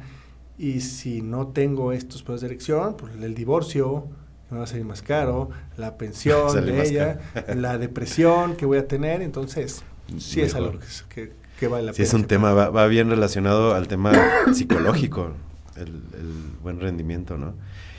y 0.56 0.80
si 0.80 1.20
no 1.20 1.48
tengo 1.48 1.92
estos 1.92 2.22
problemas 2.22 2.42
de 2.42 2.46
erección, 2.48 2.96
pues 2.96 3.14
el 3.14 3.34
divorcio 3.34 4.06
me 4.50 4.58
va 4.58 4.64
a 4.64 4.66
salir 4.66 4.84
más 4.84 5.02
caro, 5.02 5.50
la 5.76 5.96
pensión 5.98 6.64
de 6.64 6.88
ella, 6.88 7.18
la 7.56 7.76
depresión 7.78 8.56
que 8.56 8.66
voy 8.66 8.78
a 8.78 8.86
tener, 8.86 9.22
entonces 9.22 9.82
sí 10.18 10.42
es 10.42 10.54
algo 10.54 10.78
que, 11.08 11.32
que 11.60 11.68
vale 11.68 11.84
la 11.84 11.92
Sí, 11.92 11.98
pena. 11.98 12.08
es 12.08 12.14
un 12.14 12.24
tema, 12.24 12.52
va, 12.52 12.70
va 12.70 12.86
bien 12.88 13.08
relacionado 13.10 13.74
al 13.74 13.86
tema 13.86 14.12
psicológico, 14.54 15.34
el, 15.76 15.88
el 15.88 16.32
buen 16.62 16.80
rendimiento, 16.80 17.36
¿no? 17.38 17.54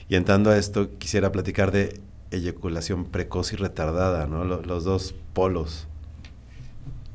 Y 0.09 0.15
entrando 0.15 0.49
a 0.49 0.57
esto, 0.57 0.89
quisiera 0.97 1.31
platicar 1.31 1.71
de 1.71 2.01
eyaculación 2.31 3.05
precoz 3.05 3.53
y 3.53 3.55
retardada, 3.55 4.27
¿no? 4.27 4.43
Lo- 4.43 4.61
los 4.63 4.83
dos 4.83 5.15
polos. 5.33 5.87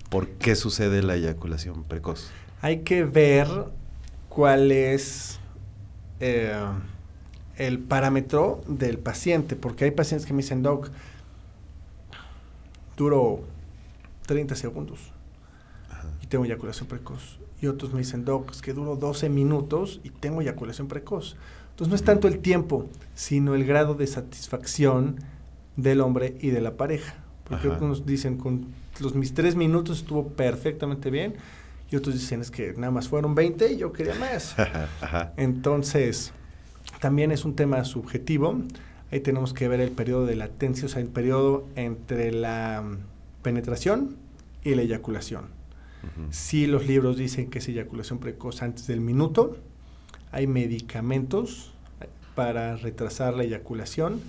¿Por 0.08 0.28
qué 0.28 0.54
sucede 0.54 1.02
la 1.02 1.16
eyaculación 1.16 1.82
precoz? 1.84 2.30
Hay 2.62 2.78
que 2.80 3.04
ver 3.04 3.48
cuál 4.28 4.70
es 4.72 5.38
eh, 6.20 6.54
el 7.56 7.78
parámetro 7.80 8.62
del 8.68 8.98
paciente, 8.98 9.56
porque 9.56 9.84
hay 9.84 9.90
pacientes 9.90 10.26
que 10.26 10.32
me 10.32 10.42
dicen, 10.42 10.62
Doc, 10.62 10.90
duro 12.96 13.40
30 14.26 14.54
segundos. 14.54 15.00
Y 16.26 16.28
tengo 16.28 16.44
eyaculación 16.44 16.88
precoz. 16.88 17.38
Y 17.60 17.68
otros 17.68 17.92
me 17.92 18.00
dicen, 18.00 18.24
Doc, 18.24 18.50
es 18.50 18.60
que 18.60 18.72
duro 18.72 18.96
12 18.96 19.28
minutos 19.28 20.00
y 20.02 20.10
tengo 20.10 20.42
eyaculación 20.42 20.88
precoz. 20.88 21.36
Entonces 21.70 21.88
no 21.88 21.94
es 21.94 22.02
tanto 22.02 22.26
el 22.28 22.38
tiempo, 22.38 22.88
sino 23.14 23.54
el 23.54 23.64
grado 23.64 23.94
de 23.94 24.06
satisfacción 24.06 25.16
del 25.76 26.00
hombre 26.00 26.36
y 26.40 26.50
de 26.50 26.60
la 26.60 26.76
pareja. 26.76 27.14
Porque 27.44 27.68
Ajá. 27.68 27.76
algunos 27.76 28.04
dicen, 28.04 28.38
con 28.38 28.66
los 29.00 29.14
mis 29.14 29.34
tres 29.34 29.54
minutos 29.54 29.98
estuvo 29.98 30.28
perfectamente 30.28 31.10
bien, 31.10 31.34
y 31.90 31.96
otros 31.96 32.14
dicen, 32.14 32.40
es 32.40 32.50
que 32.50 32.72
nada 32.76 32.90
más 32.90 33.08
fueron 33.08 33.34
20 33.34 33.72
y 33.72 33.76
yo 33.76 33.92
quería 33.92 34.14
más. 34.16 34.58
Ajá. 35.00 35.32
Entonces, 35.36 36.32
también 37.00 37.30
es 37.30 37.44
un 37.44 37.54
tema 37.54 37.84
subjetivo. 37.84 38.60
Ahí 39.12 39.20
tenemos 39.20 39.54
que 39.54 39.68
ver 39.68 39.80
el 39.80 39.92
periodo 39.92 40.26
de 40.26 40.34
latencia, 40.34 40.86
o 40.86 40.88
sea, 40.88 41.00
el 41.00 41.08
periodo 41.08 41.68
entre 41.76 42.32
la 42.32 42.82
mm, 42.82 43.42
penetración 43.42 44.16
y 44.64 44.74
la 44.74 44.82
eyaculación. 44.82 45.55
Si 46.30 46.66
los 46.66 46.86
libros 46.86 47.16
dicen 47.16 47.50
que 47.50 47.58
es 47.58 47.68
eyaculación 47.68 48.18
precoz 48.18 48.62
antes 48.62 48.86
del 48.86 49.00
minuto, 49.00 49.56
hay 50.32 50.46
medicamentos 50.46 51.72
eh, 52.00 52.06
para 52.34 52.76
retrasar 52.76 53.34
la 53.34 53.44
eyaculación. 53.44 54.20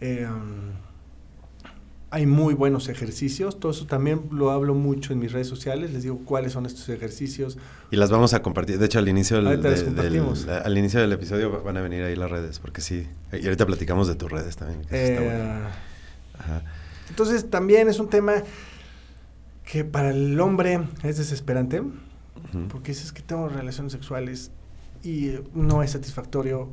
Eh, 0.00 0.26
hay 2.10 2.24
muy 2.24 2.54
buenos 2.54 2.88
ejercicios, 2.88 3.58
todo 3.58 3.72
eso 3.72 3.86
también 3.86 4.22
lo 4.30 4.50
hablo 4.52 4.74
mucho 4.74 5.12
en 5.12 5.18
mis 5.18 5.32
redes 5.32 5.48
sociales, 5.48 5.92
les 5.92 6.04
digo 6.04 6.20
cuáles 6.24 6.52
son 6.52 6.64
estos 6.64 6.88
ejercicios. 6.88 7.58
Y 7.90 7.96
las 7.96 8.10
vamos 8.10 8.32
a 8.32 8.42
compartir. 8.42 8.78
De 8.78 8.86
hecho, 8.86 9.00
al 9.00 9.08
inicio 9.08 9.42
del, 9.42 9.60
de- 9.60 10.52
al 10.64 10.78
inicio 10.78 11.00
del 11.00 11.12
episodio 11.12 11.62
van 11.62 11.76
a 11.76 11.80
venir 11.82 12.04
ahí 12.04 12.14
las 12.14 12.30
redes, 12.30 12.58
porque 12.60 12.80
sí. 12.80 13.06
Y 13.32 13.44
ahorita 13.44 13.66
platicamos 13.66 14.06
de 14.06 14.14
tus 14.14 14.30
redes 14.30 14.56
también. 14.56 14.82
que 14.82 15.04
está 15.14 15.22
Eh, 15.22 15.26
bueno. 15.26 15.68
Ajá. 16.38 16.62
Entonces 17.10 17.50
también 17.50 17.88
es 17.88 17.98
un 17.98 18.08
tema 18.08 18.34
que 19.66 19.84
para 19.84 20.10
el 20.10 20.40
hombre 20.40 20.80
es 21.02 21.18
desesperante, 21.18 21.80
Ujú. 21.80 22.68
porque 22.70 22.92
dices 22.92 23.12
que 23.12 23.20
tengo 23.20 23.48
relaciones 23.48 23.92
sexuales 23.92 24.50
y 25.02 25.28
eh, 25.28 25.44
no 25.54 25.82
es 25.82 25.90
satisfactorio, 25.90 26.70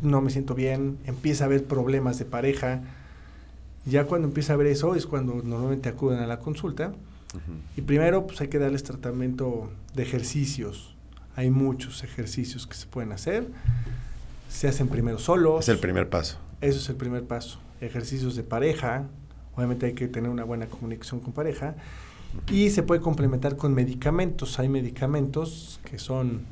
no 0.00 0.20
me 0.22 0.30
siento 0.30 0.54
bien, 0.54 0.98
empieza 1.04 1.44
a 1.44 1.46
haber 1.48 1.64
problemas 1.64 2.18
de 2.18 2.24
pareja. 2.24 2.80
Ya 3.84 4.04
cuando 4.04 4.28
empieza 4.28 4.52
a 4.52 4.54
haber 4.54 4.68
eso 4.68 4.94
es 4.94 5.06
cuando 5.06 5.34
normalmente 5.42 5.88
acuden 5.88 6.20
a 6.20 6.26
la 6.26 6.38
consulta. 6.38 6.92
Y 7.76 7.82
primero 7.82 8.26
pues 8.26 8.40
hay 8.40 8.48
que 8.48 8.58
darles 8.58 8.82
tratamiento 8.82 9.70
de 9.94 10.02
ejercicios. 10.04 10.94
Hay 11.34 11.50
muchos 11.50 12.02
ejercicios 12.02 12.66
que 12.66 12.74
se 12.74 12.86
pueden 12.86 13.12
hacer. 13.12 13.46
Se 14.48 14.68
hacen 14.68 14.88
primero 14.88 15.18
solos. 15.18 15.60
Es 15.64 15.68
el 15.68 15.78
primer 15.78 16.08
paso. 16.08 16.38
Eso 16.62 16.78
es 16.78 16.88
el 16.88 16.96
primer 16.96 17.24
paso. 17.24 17.58
Ejercicios 17.82 18.36
de 18.36 18.42
pareja. 18.42 19.04
Obviamente 19.54 19.86
hay 19.86 19.92
que 19.92 20.08
tener 20.08 20.30
una 20.30 20.44
buena 20.44 20.66
comunicación 20.66 21.20
con 21.20 21.32
pareja. 21.34 21.74
Y 22.50 22.70
se 22.70 22.82
puede 22.82 23.00
complementar 23.00 23.56
con 23.56 23.74
medicamentos. 23.74 24.58
Hay 24.58 24.68
medicamentos 24.68 25.80
que 25.88 25.98
son 25.98 26.42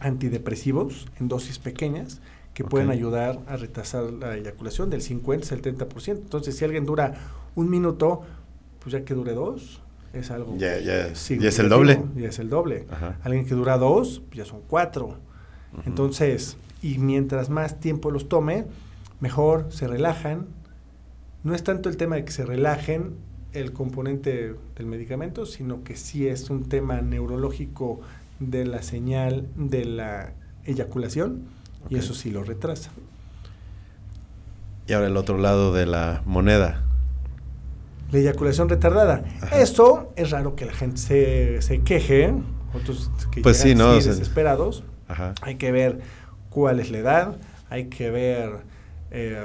antidepresivos 0.00 1.06
en 1.20 1.28
dosis 1.28 1.58
pequeñas 1.58 2.20
que 2.54 2.64
pueden 2.64 2.90
ayudar 2.90 3.38
a 3.46 3.56
retrasar 3.56 4.04
la 4.12 4.36
eyaculación 4.36 4.90
del 4.90 5.02
50 5.02 5.54
al 5.54 5.62
30%. 5.62 6.08
Entonces, 6.10 6.56
si 6.56 6.64
alguien 6.64 6.84
dura 6.84 7.14
un 7.54 7.70
minuto, 7.70 8.22
pues 8.80 8.92
ya 8.92 9.04
que 9.04 9.14
dure 9.14 9.32
dos, 9.34 9.80
es 10.12 10.30
algo. 10.30 10.56
Ya- 10.58 10.78
ya- 10.80 11.12
ya 11.40 11.48
es 11.48 11.58
el 11.58 11.68
doble. 11.68 12.02
Ya 12.16 12.28
es 12.28 12.38
el 12.38 12.48
doble. 12.50 12.86
Ajá. 12.90 13.18
Alguien 13.22 13.46
que 13.46 13.54
dura 13.54 13.78
dos, 13.78 14.22
pues 14.26 14.38
ya 14.38 14.44
son 14.44 14.60
cuatro. 14.66 15.16
Entonces, 15.86 16.56
y 16.82 16.98
mientras 16.98 17.48
más 17.48 17.78
tiempo 17.78 18.10
los 18.10 18.28
tome, 18.28 18.66
mejor 19.20 19.66
se 19.70 19.86
relajan. 19.86 20.46
No 21.44 21.54
es 21.54 21.62
tanto 21.62 21.88
el 21.88 21.96
tema 21.96 22.16
de 22.16 22.24
que 22.24 22.32
se 22.32 22.44
relajen 22.44 23.14
el 23.52 23.72
componente 23.72 24.54
del 24.76 24.86
medicamento, 24.86 25.46
sino 25.46 25.82
que 25.82 25.96
sí 25.96 26.26
es 26.26 26.50
un 26.50 26.68
tema 26.68 27.00
neurológico 27.00 28.00
de 28.38 28.64
la 28.64 28.82
señal 28.82 29.48
de 29.56 29.84
la 29.84 30.32
eyaculación 30.64 31.42
y 31.88 31.96
eso 31.96 32.14
sí 32.14 32.30
lo 32.30 32.44
retrasa. 32.44 32.90
Y 34.86 34.92
ahora 34.92 35.06
el 35.06 35.16
otro 35.16 35.38
lado 35.38 35.72
de 35.72 35.86
la 35.86 36.22
moneda. 36.26 36.82
La 38.10 38.18
eyaculación 38.18 38.68
retardada. 38.68 39.24
Ajá. 39.40 39.60
Eso 39.60 40.12
es 40.16 40.30
raro 40.30 40.56
que 40.56 40.66
la 40.66 40.72
gente 40.72 40.96
se, 40.96 41.62
se 41.62 41.82
queje, 41.82 42.34
otros 42.74 43.10
que 43.30 43.40
Pues 43.40 43.58
sí, 43.58 43.74
desesperados. 43.74 44.82
Ajá. 45.06 45.34
Hay 45.42 45.56
que 45.56 45.70
ver 45.70 46.00
cuál 46.50 46.80
es 46.80 46.90
la 46.90 46.98
edad, 46.98 47.36
hay 47.68 47.86
que 47.86 48.10
ver 48.10 48.64
eh, 49.10 49.44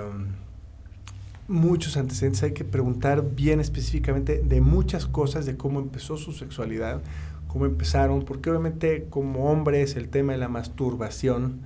muchos 1.48 1.98
antecedentes, 1.98 2.44
hay 2.44 2.54
que 2.54 2.64
preguntar 2.64 3.24
bien 3.36 3.60
específicamente 3.60 4.42
de 4.44 4.62
muchas 4.62 5.06
cosas, 5.06 5.46
de 5.46 5.58
cómo 5.58 5.80
empezó 5.80 6.18
su 6.18 6.32
sexualidad, 6.32 7.02
cómo 7.48 7.66
empezaron, 7.66 8.24
porque 8.24 8.50
obviamente 8.50 9.08
como 9.10 9.52
hombres 9.52 9.96
el 9.96 10.10
tema 10.10 10.34
de 10.34 10.40
la 10.40 10.50
masturbación 10.50 11.62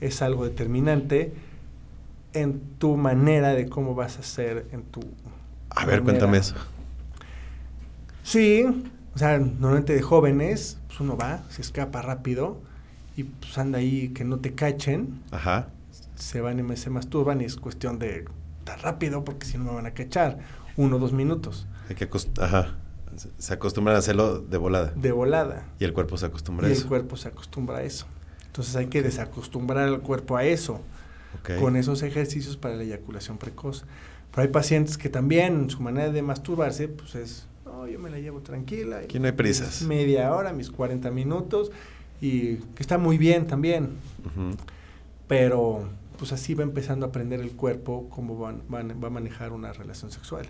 es 0.00 0.22
algo 0.22 0.44
determinante 0.44 1.32
en 2.32 2.60
tu 2.78 2.96
manera 2.96 3.50
de 3.54 3.68
cómo 3.68 3.94
vas 3.94 4.18
a 4.18 4.22
ser 4.22 4.66
en 4.72 4.82
tu... 4.82 5.00
A 5.70 5.84
ver, 5.84 6.00
manera. 6.00 6.04
cuéntame 6.04 6.38
eso. 6.38 6.56
Sí, 8.22 8.64
o 9.14 9.18
sea, 9.18 9.38
normalmente 9.38 9.94
de 9.94 10.02
jóvenes, 10.02 10.78
pues 10.88 11.00
uno 11.00 11.16
va, 11.16 11.42
se 11.50 11.62
escapa 11.62 12.02
rápido 12.02 12.60
y 13.16 13.24
pues 13.24 13.56
anda 13.58 13.78
ahí 13.78 14.10
que 14.10 14.24
no 14.24 14.38
te 14.38 14.54
cachen, 14.54 15.20
Ajá. 15.30 15.68
se 16.14 16.40
van 16.40 16.58
y 16.58 16.76
se 16.76 16.90
masturban 16.90 17.40
y 17.40 17.44
es 17.44 17.56
cuestión 17.56 17.98
de 17.98 18.24
rápido 18.76 19.24
porque 19.24 19.46
si 19.46 19.58
no 19.58 19.64
me 19.64 19.72
van 19.72 19.86
a 19.86 19.92
cachar, 19.92 20.38
uno 20.76 20.96
o 20.96 20.98
dos 20.98 21.12
minutos 21.12 21.66
Hay 21.88 21.96
que 21.96 22.08
Ajá. 22.40 22.76
Se- 23.38 23.52
acostumbran 23.52 23.96
a 23.96 23.98
hacerlo 23.98 24.40
de 24.40 24.56
volada. 24.56 24.92
de 24.94 25.12
volada 25.12 25.64
Y 25.78 25.84
el 25.84 25.92
cuerpo 25.92 26.16
se 26.16 26.26
acostumbra 26.26 26.66
y 26.68 26.70
a 26.70 26.72
el 26.74 26.78
eso. 26.78 26.88
cuerpo 26.88 27.16
se 27.16 27.28
acostumbra 27.28 27.78
a 27.78 27.82
eso. 27.82 28.06
Entonces 28.46 28.74
hay 28.76 28.86
que 28.86 29.02
desacostumbrar 29.02 29.86
al 29.88 30.00
cuerpo 30.00 30.36
a 30.36 30.44
eso 30.44 30.80
con 31.60 31.76
esos 31.76 32.02
ejercicios 32.02 32.56
para 32.56 32.74
la 32.76 32.82
eyaculación 32.82 33.38
precoz. 33.38 33.84
Pero 34.30 34.42
hay 34.42 34.48
pacientes 34.48 34.96
que 34.98 35.08
también 35.08 35.70
su 35.70 35.80
manera 35.80 36.10
de 36.10 36.22
masturbarse 36.22 36.88
pues 36.88 37.14
es, 37.14 37.46
no, 37.64 37.86
yo 37.86 37.98
me 37.98 38.10
la 38.10 38.18
llevo 38.18 38.40
tranquila. 38.40 38.98
Aquí 38.98 39.18
no 39.18 39.26
hay 39.26 39.32
prisas. 39.32 39.82
Media 39.82 40.32
hora, 40.34 40.52
mis 40.52 40.70
40 40.70 41.10
minutos 41.10 41.70
y 42.20 42.56
que 42.56 42.80
está 42.82 42.96
muy 42.98 43.18
bien 43.18 43.46
también, 43.46 43.90
pero 45.26 45.88
pues 46.20 46.32
así 46.32 46.54
va 46.54 46.62
empezando 46.62 47.06
a 47.06 47.08
aprender 47.08 47.40
el 47.40 47.52
cuerpo 47.52 48.06
cómo 48.10 48.38
van- 48.38 48.62
van- 48.68 49.00
va 49.02 49.08
a 49.08 49.10
manejar 49.10 49.52
una 49.52 49.72
relación 49.72 50.12
sexual. 50.12 50.46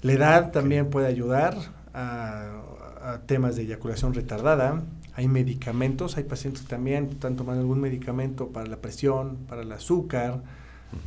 La 0.00 0.12
edad 0.14 0.50
también 0.50 0.90
puede 0.90 1.06
ayudar 1.06 1.54
a, 1.94 2.60
a 3.02 3.18
temas 3.26 3.54
de 3.56 3.62
eyaculación 3.62 4.14
retardada. 4.14 4.82
Hay 5.14 5.28
medicamentos, 5.28 6.16
hay 6.16 6.24
pacientes 6.24 6.62
que 6.62 6.68
también 6.68 7.10
están 7.12 7.36
tomando 7.36 7.60
algún 7.60 7.80
medicamento 7.80 8.48
para 8.48 8.66
la 8.66 8.78
presión, 8.78 9.36
para 9.48 9.62
el 9.62 9.70
azúcar. 9.70 10.40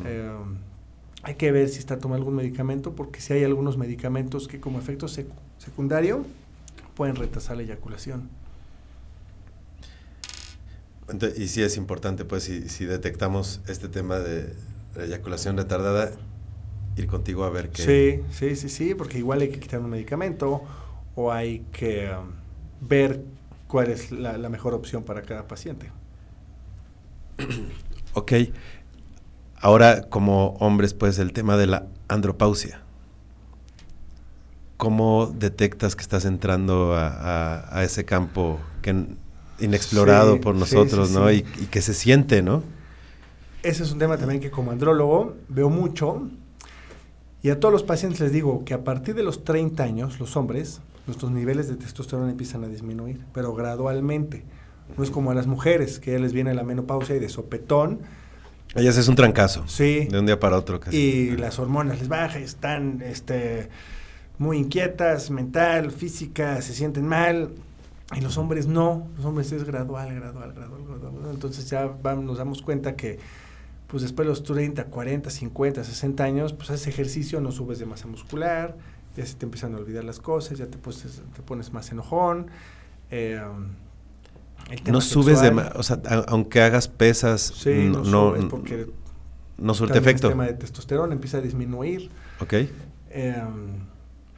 Eh, 0.05 0.31
hay 1.23 1.35
que 1.35 1.51
ver 1.51 1.67
si 1.69 1.79
está 1.79 1.97
tomando 1.97 2.21
algún 2.21 2.35
medicamento, 2.35 2.93
porque 2.93 3.19
si 3.19 3.33
hay 3.33 3.43
algunos 3.43 3.77
medicamentos 3.77 4.47
que 4.47 4.59
como 4.59 4.77
efecto 4.79 5.07
secu- 5.07 5.33
secundario 5.57 6.23
pueden 6.95 7.15
retrasar 7.15 7.57
la 7.57 7.63
eyaculación. 7.63 8.29
Ente- 11.07 11.33
y 11.37 11.47
sí 11.47 11.61
es 11.61 11.77
importante, 11.77 12.25
pues, 12.25 12.43
si, 12.43 12.67
si 12.69 12.85
detectamos 12.85 13.61
este 13.67 13.89
tema 13.89 14.19
de 14.19 14.53
la 14.95 15.05
eyaculación 15.05 15.57
retardada, 15.57 16.11
ir 16.97 17.07
contigo 17.07 17.43
a 17.43 17.49
ver 17.49 17.69
qué. 17.69 17.83
Sí, 17.83 18.23
sí, 18.31 18.55
sí, 18.55 18.69
sí, 18.69 18.95
porque 18.95 19.17
igual 19.19 19.41
hay 19.41 19.49
que 19.49 19.59
quitar 19.59 19.79
un 19.81 19.89
medicamento 19.89 20.63
o 21.15 21.31
hay 21.31 21.59
que 21.71 22.09
um, 22.09 22.31
ver 22.87 23.21
cuál 23.67 23.89
es 23.91 24.11
la, 24.11 24.37
la 24.37 24.49
mejor 24.49 24.73
opción 24.73 25.03
para 25.03 25.21
cada 25.21 25.47
paciente. 25.47 25.91
Ok. 28.13 28.31
Ahora, 29.59 30.03
como 30.09 30.49
hombres, 30.59 30.93
pues, 30.93 31.17
el 31.19 31.33
tema 31.33 31.57
de 31.57 31.67
la 31.67 31.87
andropausia. 32.07 32.81
¿Cómo 34.77 35.27
detectas 35.27 35.95
que 35.95 36.01
estás 36.01 36.25
entrando 36.25 36.93
a, 36.95 37.07
a- 37.07 37.79
a 37.79 37.83
ese 37.83 38.03
campo 38.03 38.59
que 38.81 39.07
inexplorado 39.59 40.33
Sí, 40.35 40.39
por 40.39 40.55
nosotros, 40.55 41.09
sí, 41.09 41.13
¿no? 41.15 41.31
Y, 41.31 41.45
y 41.59 41.65
que 41.69 41.81
se 41.81 41.93
siente, 41.93 42.41
¿no? 42.41 42.63
Ese 43.63 43.83
es 43.83 43.91
un 43.91 43.99
tema 43.99 44.17
también 44.17 44.39
que 44.41 44.51
como 44.51 44.71
andrólogo 44.71 45.35
veo 45.49 45.69
mucho 45.69 46.29
y 47.45 47.51
a 47.51 47.59
todos 47.59 47.71
los 47.71 47.83
pacientes 47.83 48.19
les 48.21 48.31
digo 48.31 48.65
que 48.65 48.73
a 48.73 48.83
partir 48.83 49.13
de 49.13 49.21
los 49.21 49.43
30 49.43 49.83
años, 49.83 50.19
los 50.19 50.35
hombres, 50.35 50.81
nuestros 51.05 51.31
niveles 51.31 51.67
de 51.67 51.75
testosterona 51.75 52.31
empiezan 52.31 52.63
a 52.63 52.67
disminuir, 52.67 53.21
pero 53.35 53.53
gradualmente. 53.53 54.43
No 54.97 55.03
es 55.03 55.11
como 55.11 55.29
a 55.29 55.35
las 55.35 55.45
mujeres, 55.45 55.99
que 55.99 56.13
ya 56.13 56.17
les 56.17 56.33
viene 56.33 56.55
la 56.55 56.63
menopausia 56.63 57.15
y 57.15 57.19
de 57.19 57.29
sopetón, 57.29 57.99
Ellas 58.73 58.97
es 58.97 59.07
un 59.07 59.15
trancazo. 59.15 59.63
Sí. 59.67 60.07
De 60.09 60.17
un 60.17 60.25
día 60.25 60.39
para 60.39 60.57
otro 60.57 60.79
casi. 60.79 60.97
y 60.97 61.37
las 61.37 61.59
hormonas 61.59 61.99
les 61.99 62.07
bajan, 62.07 62.41
están 62.41 63.03
este, 63.05 63.69
muy 64.39 64.57
inquietas, 64.57 65.29
mental, 65.29 65.91
física, 65.91 66.63
se 66.63 66.73
sienten 66.73 67.05
mal. 67.07 67.51
Y 68.15 68.21
los 68.21 68.37
hombres 68.37 68.67
no, 68.67 69.07
los 69.17 69.25
hombres 69.25 69.51
es 69.51 69.63
gradual, 69.63 70.13
gradual, 70.13 70.53
gradual, 70.53 70.81
gradual. 70.87 71.13
Entonces 71.33 71.69
ya 71.69 71.85
nos 72.15 72.37
damos 72.37 72.61
cuenta 72.61 72.95
que 72.95 73.17
pues 73.87 74.03
después 74.03 74.25
de 74.25 74.29
los 74.31 74.43
30, 74.43 74.85
40, 74.85 75.29
50, 75.29 75.83
60 75.83 76.23
años, 76.23 76.53
pues 76.53 76.69
haces 76.69 76.87
ejercicio, 76.87 77.39
no 77.41 77.51
subes 77.51 77.79
de 77.79 77.85
masa 77.85 78.07
muscular, 78.07 78.77
ya 79.15 79.25
se 79.25 79.35
te 79.35 79.45
empiezan 79.45 79.73
a 79.73 79.77
olvidar 79.77 80.03
las 80.03 80.19
cosas, 80.19 80.57
ya 80.57 80.65
te, 80.67 80.77
pones- 80.77 81.21
te 81.35 81.41
pones 81.41 81.71
más 81.73 81.91
enojón. 81.91 82.47
eh, 83.11 83.41
el 84.71 84.81
tema 84.81 84.93
No 84.93 85.01
subes 85.01 85.41
de... 85.41 85.49
O 85.75 85.83
sea, 85.83 86.01
a- 86.07 86.25
aunque 86.27 86.61
hagas 86.61 86.87
pesas, 86.87 87.41
Sí, 87.41 87.89
no, 87.91 87.99
no, 87.99 88.05
subes 88.31 88.45
porque 88.45 88.87
no 89.57 89.73
surte 89.75 89.97
efecto. 89.99 90.27
El 90.27 90.33
tema 90.33 90.45
de 90.45 90.53
testosterona 90.53 91.13
empieza 91.13 91.37
a 91.37 91.41
disminuir. 91.41 92.09
Ok. 92.39 92.53
Eh, 93.11 93.35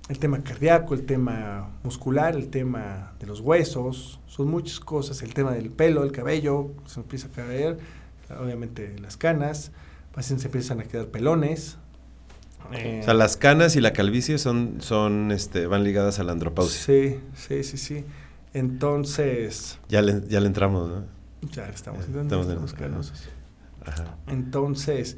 el 0.10 0.20
tema 0.20 0.40
cardíaco, 0.42 0.94
el 0.94 1.06
tema 1.06 1.70
muscular, 1.84 2.36
el 2.36 2.48
tema 2.50 3.14
de 3.20 3.28
los 3.28 3.42
huesos, 3.42 4.20
son 4.28 4.48
muchas 4.50 4.80
cosas. 4.80 5.22
El 5.22 5.34
tema 5.34 5.52
del 5.52 5.70
pelo, 5.70 6.04
el 6.04 6.12
cabello, 6.12 6.72
se 6.86 7.00
empieza 7.02 7.28
a 7.28 7.32
caer, 7.32 7.78
obviamente 8.40 8.96
las 9.00 9.18
canas, 9.18 9.72
pacientes 10.14 10.44
se 10.44 10.48
empiezan 10.48 10.80
a 10.80 10.84
quedar 10.86 11.08
pelones. 11.08 11.78
Eh, 12.72 13.00
O 13.02 13.06
sea, 13.06 13.14
las 13.14 13.38
canas 13.38 13.76
y 13.76 13.82
la 13.82 13.94
calvicie 13.94 14.38
son, 14.38 14.78
son 14.80 15.32
este, 15.32 15.68
van 15.68 15.84
ligadas 15.84 16.20
a 16.20 16.24
la 16.24 16.32
andropausia. 16.34 16.82
Sí, 16.82 17.20
sí, 17.36 17.64
sí, 17.64 17.78
sí. 17.78 18.04
Entonces, 18.54 19.78
Ya, 19.90 20.02
le, 20.02 20.22
ya 20.28 20.40
le 20.40 20.48
entramos, 20.48 20.90
¿no? 20.90 21.06
ya 21.52 21.68
estamos, 21.70 22.06
Ya, 22.14 22.22
estamos, 22.22 22.48
en- 22.72 22.78
canosos. 22.78 23.30
Ajá. 23.86 24.18
Entonces, 24.28 25.16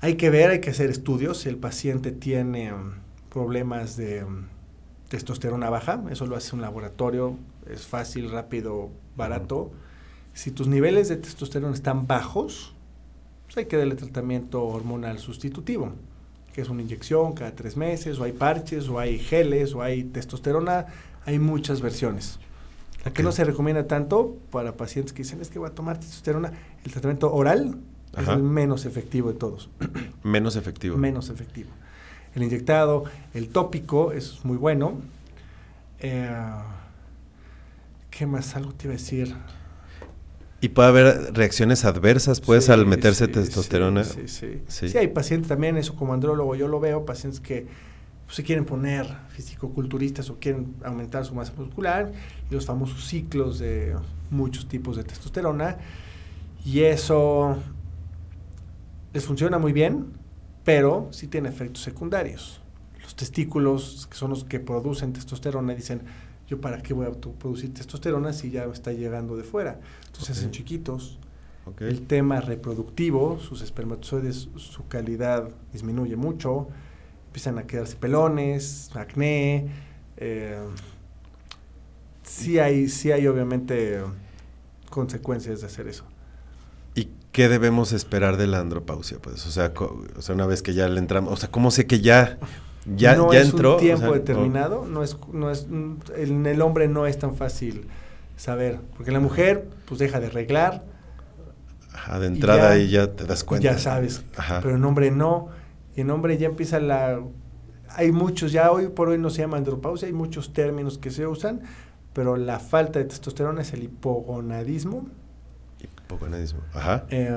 hay 0.00 0.16
que 0.16 0.28
ver, 0.28 0.50
hay 0.50 0.60
que 0.60 0.70
hacer 0.70 0.90
estudios. 0.90 1.38
Si 1.38 1.48
el 1.48 1.56
paciente 1.56 2.12
tiene 2.12 2.72
um, 2.74 2.92
problemas 3.34 3.96
de 3.96 4.22
um, 4.24 4.44
testosterona 5.08 5.68
baja, 5.68 6.00
eso 6.10 6.24
lo 6.26 6.36
hace 6.36 6.54
un 6.54 6.62
laboratorio, 6.62 7.36
es 7.68 7.84
fácil, 7.86 8.30
rápido, 8.30 8.90
barato. 9.16 9.72
Si 10.32 10.52
tus 10.52 10.68
niveles 10.68 11.08
de 11.08 11.16
testosterona 11.16 11.74
están 11.74 12.06
bajos, 12.06 12.74
pues 13.46 13.56
hay 13.58 13.66
que 13.66 13.76
darle 13.76 13.96
tratamiento 13.96 14.64
hormonal 14.64 15.18
sustitutivo, 15.18 15.92
que 16.52 16.60
es 16.62 16.68
una 16.68 16.82
inyección 16.82 17.32
cada 17.32 17.50
tres 17.56 17.76
meses, 17.76 18.20
o 18.20 18.24
hay 18.24 18.32
parches, 18.32 18.88
o 18.88 19.00
hay 19.00 19.18
geles, 19.18 19.74
o 19.74 19.82
hay 19.82 20.04
testosterona, 20.04 20.86
hay 21.26 21.40
muchas 21.40 21.80
versiones. 21.80 22.38
La 23.04 23.12
que 23.12 23.22
no 23.24 23.32
se 23.32 23.44
recomienda 23.44 23.86
tanto 23.88 24.36
para 24.50 24.76
pacientes 24.76 25.12
que 25.12 25.24
dicen 25.24 25.40
es 25.40 25.50
que 25.50 25.58
voy 25.58 25.68
a 25.68 25.74
tomar 25.74 25.98
testosterona, 25.98 26.52
el 26.84 26.92
tratamiento 26.92 27.32
oral 27.34 27.78
es 28.16 28.28
el 28.28 28.44
menos 28.44 28.86
efectivo 28.86 29.32
de 29.32 29.38
todos, 29.38 29.68
Menos 30.22 30.54
efectivo. 30.54 30.96
menos 30.96 31.30
efectivo. 31.30 31.70
El 32.34 32.42
inyectado, 32.42 33.04
el 33.32 33.48
tópico, 33.48 34.12
eso 34.12 34.34
es 34.34 34.44
muy 34.44 34.56
bueno. 34.56 34.94
Eh, 36.00 36.28
¿Qué 38.10 38.26
más? 38.26 38.54
Algo 38.56 38.72
te 38.72 38.86
iba 38.86 38.94
a 38.94 38.96
decir. 38.96 39.34
Y 40.60 40.68
puede 40.70 40.88
haber 40.88 41.34
reacciones 41.34 41.84
adversas, 41.84 42.40
pues, 42.40 42.66
Sí, 42.66 42.72
al 42.72 42.86
meterse 42.86 43.26
sí, 43.26 43.32
testosterona. 43.32 44.02
Sí, 44.04 44.28
sí, 44.28 44.62
Sí. 44.66 44.88
sí. 44.88 44.98
hay 44.98 45.08
pacientes 45.08 45.48
también, 45.48 45.76
eso 45.76 45.94
como 45.94 46.14
andrólogo 46.14 46.54
yo 46.54 46.68
lo 46.68 46.80
veo, 46.80 47.04
pacientes 47.04 47.40
que 47.40 47.66
pues, 48.24 48.36
se 48.36 48.42
quieren 48.44 48.64
poner 48.64 49.06
fisicoculturistas 49.28 50.30
o 50.30 50.38
quieren 50.38 50.74
aumentar 50.84 51.24
su 51.26 51.34
masa 51.34 51.52
muscular 51.56 52.12
y 52.50 52.54
los 52.54 52.64
famosos 52.66 53.04
ciclos 53.06 53.58
de 53.58 53.94
muchos 54.30 54.66
tipos 54.66 54.96
de 54.96 55.04
testosterona. 55.04 55.76
Y 56.64 56.80
eso 56.80 57.58
les 59.12 59.24
funciona 59.24 59.58
muy 59.58 59.72
bien, 59.74 60.06
pero 60.64 61.08
sí 61.10 61.28
tiene 61.28 61.48
efectos 61.48 61.82
secundarios. 61.82 62.60
Los 63.02 63.14
testículos, 63.14 64.08
que 64.10 64.16
son 64.16 64.30
los 64.30 64.44
que 64.44 64.60
producen 64.60 65.12
testosterona, 65.12 65.74
dicen, 65.74 66.02
yo 66.48 66.60
para 66.60 66.82
qué 66.82 66.94
voy 66.94 67.06
a 67.06 67.12
producir 67.12 67.72
testosterona 67.72 68.32
si 68.32 68.50
ya 68.50 68.66
me 68.66 68.72
está 68.72 68.92
llegando 68.92 69.36
de 69.36 69.44
fuera. 69.44 69.78
Entonces 70.06 70.26
se 70.26 70.32
hacen 70.32 70.50
chiquitos. 70.50 71.18
El 71.80 72.06
tema 72.06 72.42
reproductivo, 72.42 73.38
sus 73.40 73.62
espermatozoides, 73.62 74.48
su 74.56 74.86
calidad 74.86 75.48
disminuye 75.72 76.14
mucho, 76.14 76.68
empiezan 77.26 77.58
a 77.58 77.66
quedarse 77.66 77.96
pelones, 77.96 78.90
acné. 78.94 79.68
eh, 80.18 80.58
sí, 82.22 82.58
hay, 82.58 82.88
sí 82.88 83.12
hay 83.12 83.26
obviamente 83.26 84.00
consecuencias 84.90 85.62
de 85.62 85.66
hacer 85.66 85.88
eso. 85.88 86.04
¿Y 87.34 87.36
qué 87.36 87.48
debemos 87.48 87.92
esperar 87.92 88.36
de 88.36 88.46
la 88.46 88.60
andropausia? 88.60 89.18
Pues, 89.20 89.44
o 89.44 89.50
sea, 89.50 89.72
o 90.16 90.22
sea, 90.22 90.36
una 90.36 90.46
vez 90.46 90.62
que 90.62 90.72
ya 90.72 90.86
le 90.86 91.00
entramos, 91.00 91.32
o 91.32 91.36
sea, 91.36 91.50
¿cómo 91.50 91.72
sé 91.72 91.84
que 91.88 92.00
ya, 92.00 92.38
ya, 92.94 93.16
no 93.16 93.32
ya 93.32 93.40
es 93.40 93.48
entró? 93.50 93.70
un 93.70 93.74
O 93.74 93.78
tiempo 93.78 94.06
o- 94.10 94.12
determinado, 94.14 94.86
no 94.88 95.02
es, 95.02 95.16
no 95.32 95.50
es, 95.50 95.66
en 96.16 96.46
el 96.46 96.62
hombre 96.62 96.86
no 96.86 97.08
es 97.08 97.18
tan 97.18 97.34
fácil 97.34 97.88
saber, 98.36 98.78
porque 98.96 99.10
la 99.10 99.18
mujer 99.18 99.68
pues 99.86 99.98
deja 99.98 100.20
de 100.20 100.26
arreglar, 100.28 100.84
Ajá, 101.92 102.20
de 102.20 102.28
entrada 102.28 102.76
ya- 102.76 102.82
y 102.84 102.88
ya 102.90 103.12
te 103.16 103.24
das 103.24 103.42
cuenta. 103.42 103.64
ya 103.72 103.78
sabes, 103.80 104.22
Ajá. 104.36 104.60
pero 104.62 104.76
en 104.76 104.84
hombre 104.84 105.10
no, 105.10 105.48
y 105.96 106.02
en 106.02 106.10
hombre 106.10 106.38
ya 106.38 106.46
empieza 106.46 106.78
la, 106.78 107.20
hay 107.88 108.12
muchos, 108.12 108.52
ya 108.52 108.70
hoy 108.70 108.88
por 108.90 109.08
hoy 109.08 109.18
no 109.18 109.30
se 109.30 109.38
llama 109.42 109.56
andropausia, 109.56 110.06
hay 110.06 110.14
muchos 110.14 110.52
términos 110.52 110.98
que 110.98 111.10
se 111.10 111.26
usan, 111.26 111.62
pero 112.12 112.36
la 112.36 112.60
falta 112.60 113.00
de 113.00 113.06
testosterona 113.06 113.62
es 113.62 113.72
el 113.72 113.82
hipogonadismo, 113.82 115.08
Hipogonadismo. 116.04 116.60
Ajá. 116.72 117.04
eh, 117.10 117.30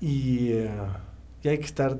y, 0.00 0.48
eh, 0.52 0.70
y 1.42 1.48
hay 1.48 1.58
que 1.58 1.64
estar 1.64 1.98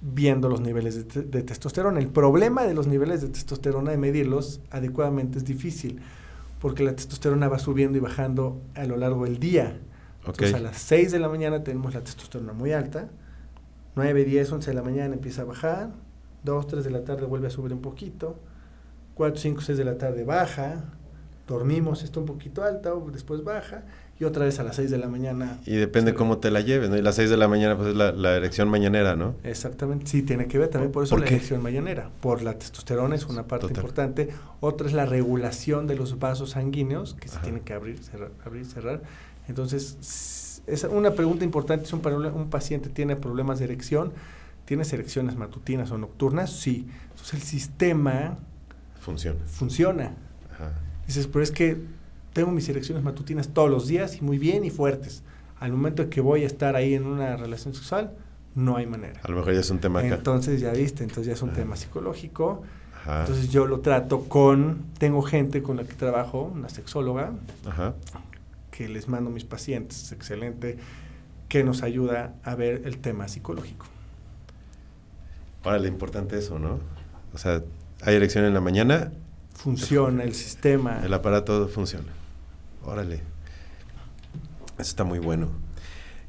viendo 0.00 0.48
los 0.48 0.60
niveles 0.60 0.94
de, 0.94 1.04
te- 1.04 1.22
de 1.22 1.42
testosterona. 1.42 1.98
El 1.98 2.08
problema 2.08 2.64
de 2.64 2.74
los 2.74 2.86
niveles 2.86 3.22
de 3.22 3.28
testosterona, 3.28 3.90
de 3.90 3.96
medirlos 3.96 4.60
adecuadamente, 4.70 5.38
es 5.38 5.44
difícil, 5.44 6.00
porque 6.60 6.84
la 6.84 6.94
testosterona 6.94 7.48
va 7.48 7.58
subiendo 7.58 7.98
y 7.98 8.00
bajando 8.00 8.60
a 8.74 8.84
lo 8.86 8.96
largo 8.96 9.24
del 9.24 9.38
día. 9.38 9.80
Ok. 10.22 10.28
Entonces 10.40 10.54
a 10.54 10.60
las 10.60 10.78
6 10.78 11.12
de 11.12 11.18
la 11.18 11.28
mañana 11.28 11.62
tenemos 11.64 11.94
la 11.94 12.00
testosterona 12.02 12.52
muy 12.52 12.72
alta, 12.72 13.08
9, 13.94 14.24
10, 14.24 14.52
11 14.52 14.70
de 14.70 14.74
la 14.74 14.82
mañana 14.82 15.14
empieza 15.14 15.42
a 15.42 15.44
bajar, 15.46 15.90
2, 16.44 16.66
3 16.66 16.84
de 16.84 16.90
la 16.90 17.02
tarde 17.04 17.24
vuelve 17.26 17.46
a 17.46 17.50
subir 17.50 17.72
un 17.72 17.80
poquito, 17.80 18.36
4, 19.14 19.40
5, 19.40 19.60
6 19.62 19.78
de 19.78 19.84
la 19.84 19.96
tarde 19.96 20.24
baja, 20.24 20.84
dormimos, 21.48 22.02
está 22.02 22.20
un 22.20 22.26
poquito 22.26 22.62
alta, 22.62 22.92
después 23.12 23.42
baja, 23.42 23.84
y 24.18 24.24
otra 24.24 24.44
vez 24.46 24.58
a 24.58 24.62
las 24.62 24.76
6 24.76 24.90
de 24.90 24.98
la 24.98 25.08
mañana. 25.08 25.58
Y 25.66 25.76
depende 25.76 26.12
Sí. 26.12 26.16
cómo 26.16 26.38
te 26.38 26.50
la 26.50 26.60
lleves, 26.62 26.88
¿no? 26.90 26.96
Y 26.96 27.02
las 27.02 27.16
6 27.16 27.28
de 27.28 27.36
la 27.36 27.48
mañana, 27.48 27.76
pues 27.76 27.88
es 27.90 27.96
la, 27.96 28.12
la 28.12 28.34
erección 28.36 28.68
mañanera, 28.68 29.14
¿no? 29.16 29.34
Exactamente, 29.44 30.06
sí, 30.06 30.22
tiene 30.22 30.46
que 30.46 30.58
ver 30.58 30.68
también 30.68 30.90
por 30.92 31.04
eso 31.04 31.10
¿Por 31.10 31.20
la 31.20 31.26
qué? 31.26 31.34
erección 31.34 31.62
mañanera, 31.62 32.10
por 32.20 32.40
la 32.42 32.54
testosterona 32.58 33.14
es 33.14 33.26
una 33.26 33.46
parte 33.46 33.66
Total. 33.68 33.76
importante, 33.84 34.28
otra 34.60 34.86
es 34.86 34.94
la 34.94 35.04
regulación 35.06 35.86
de 35.86 35.96
los 35.96 36.18
vasos 36.18 36.50
sanguíneos, 36.50 37.14
que 37.20 37.28
se 37.28 37.38
tienen 37.40 37.60
que 37.62 37.72
abrir, 37.74 37.98
cerrar, 38.02 38.30
abrir, 38.44 38.64
cerrar. 38.64 39.02
Entonces, 39.48 40.62
es 40.66 40.84
una 40.84 41.12
pregunta 41.12 41.44
importante, 41.44 41.86
si 41.86 41.94
un, 41.94 42.04
un 42.06 42.50
paciente 42.50 42.88
tiene 42.88 43.16
problemas 43.16 43.58
de 43.58 43.66
erección, 43.66 44.12
¿tienes 44.64 44.92
erecciones 44.92 45.36
matutinas 45.36 45.90
o 45.92 45.98
nocturnas? 45.98 46.50
Sí. 46.50 46.88
Entonces 47.10 47.34
el 47.34 47.42
sistema 47.42 48.36
Funciona. 49.00 49.38
funciona. 49.46 50.14
Ajá. 50.52 50.72
Dices, 51.06 51.28
pero 51.28 51.42
es 51.44 51.52
que 51.52 51.76
tengo 52.36 52.50
mis 52.52 52.68
erecciones 52.68 53.02
matutinas 53.02 53.48
todos 53.48 53.70
los 53.70 53.86
días 53.86 54.18
y 54.18 54.20
muy 54.20 54.36
bien 54.36 54.62
y 54.66 54.70
fuertes. 54.70 55.22
Al 55.58 55.72
momento 55.72 56.02
de 56.02 56.10
que 56.10 56.20
voy 56.20 56.42
a 56.44 56.46
estar 56.46 56.76
ahí 56.76 56.92
en 56.92 57.06
una 57.06 57.34
relación 57.34 57.72
sexual, 57.72 58.12
no 58.54 58.76
hay 58.76 58.84
manera. 58.84 59.18
A 59.24 59.28
lo 59.30 59.38
mejor 59.38 59.54
ya 59.54 59.60
es 59.60 59.70
un 59.70 59.78
tema 59.78 60.00
acá. 60.00 60.16
Entonces 60.16 60.60
ya 60.60 60.70
viste, 60.72 61.02
entonces 61.02 61.28
ya 61.28 61.32
es 61.32 61.40
un 61.40 61.48
Ajá. 61.48 61.60
tema 61.60 61.76
psicológico. 61.76 62.62
Ajá. 63.00 63.20
Entonces 63.20 63.48
yo 63.48 63.66
lo 63.66 63.80
trato 63.80 64.24
con, 64.24 64.84
tengo 64.98 65.22
gente 65.22 65.62
con 65.62 65.78
la 65.78 65.84
que 65.84 65.94
trabajo, 65.94 66.42
una 66.54 66.68
sexóloga, 66.68 67.32
Ajá. 67.66 67.94
que 68.70 68.86
les 68.86 69.08
mando 69.08 69.30
a 69.30 69.32
mis 69.32 69.44
pacientes, 69.44 70.02
es 70.02 70.12
excelente, 70.12 70.76
que 71.48 71.64
nos 71.64 71.82
ayuda 71.82 72.34
a 72.44 72.54
ver 72.54 72.82
el 72.84 72.98
tema 72.98 73.28
psicológico. 73.28 73.86
Órale, 75.64 75.88
importante 75.88 76.36
eso, 76.36 76.58
¿no? 76.58 76.80
O 77.32 77.38
sea, 77.38 77.62
hay 78.02 78.14
erección 78.16 78.44
en 78.44 78.52
la 78.52 78.60
mañana, 78.60 79.10
Funciona 79.54 80.22
el 80.22 80.34
sistema. 80.34 81.00
el 81.02 81.14
aparato 81.14 81.66
funciona. 81.68 82.12
Órale. 82.86 83.16
Eso 84.78 84.90
está 84.90 85.04
muy 85.04 85.18
bueno. 85.18 85.48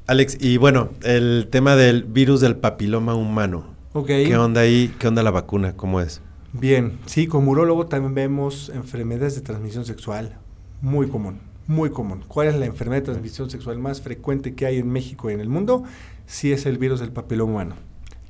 Alex, 0.08 0.38
y 0.40 0.56
bueno, 0.56 0.90
el 1.02 1.48
tema 1.50 1.76
del 1.76 2.02
virus 2.02 2.40
del 2.40 2.56
papiloma 2.56 3.14
humano. 3.14 3.76
¿Qué 4.06 4.36
onda 4.36 4.62
ahí? 4.62 4.94
¿Qué 4.98 5.06
onda 5.06 5.22
la 5.22 5.30
vacuna? 5.30 5.76
¿Cómo 5.76 6.00
es? 6.00 6.20
Bien, 6.52 6.98
sí, 7.06 7.26
como 7.26 7.52
urólogo 7.52 7.86
también 7.86 8.14
vemos 8.14 8.70
enfermedades 8.70 9.36
de 9.36 9.42
transmisión 9.42 9.84
sexual. 9.84 10.38
Muy 10.80 11.08
común, 11.08 11.40
muy 11.66 11.90
común. 11.90 12.24
¿Cuál 12.26 12.48
es 12.48 12.56
la 12.56 12.66
enfermedad 12.66 13.02
de 13.02 13.06
transmisión 13.06 13.50
sexual 13.50 13.78
más 13.78 14.00
frecuente 14.00 14.54
que 14.54 14.66
hay 14.66 14.78
en 14.78 14.90
México 14.90 15.30
y 15.30 15.34
en 15.34 15.40
el 15.40 15.48
mundo? 15.48 15.84
Sí 16.26 16.52
es 16.52 16.66
el 16.66 16.78
virus 16.78 17.00
del 17.00 17.12
papiloma 17.12 17.52
humano. 17.52 17.76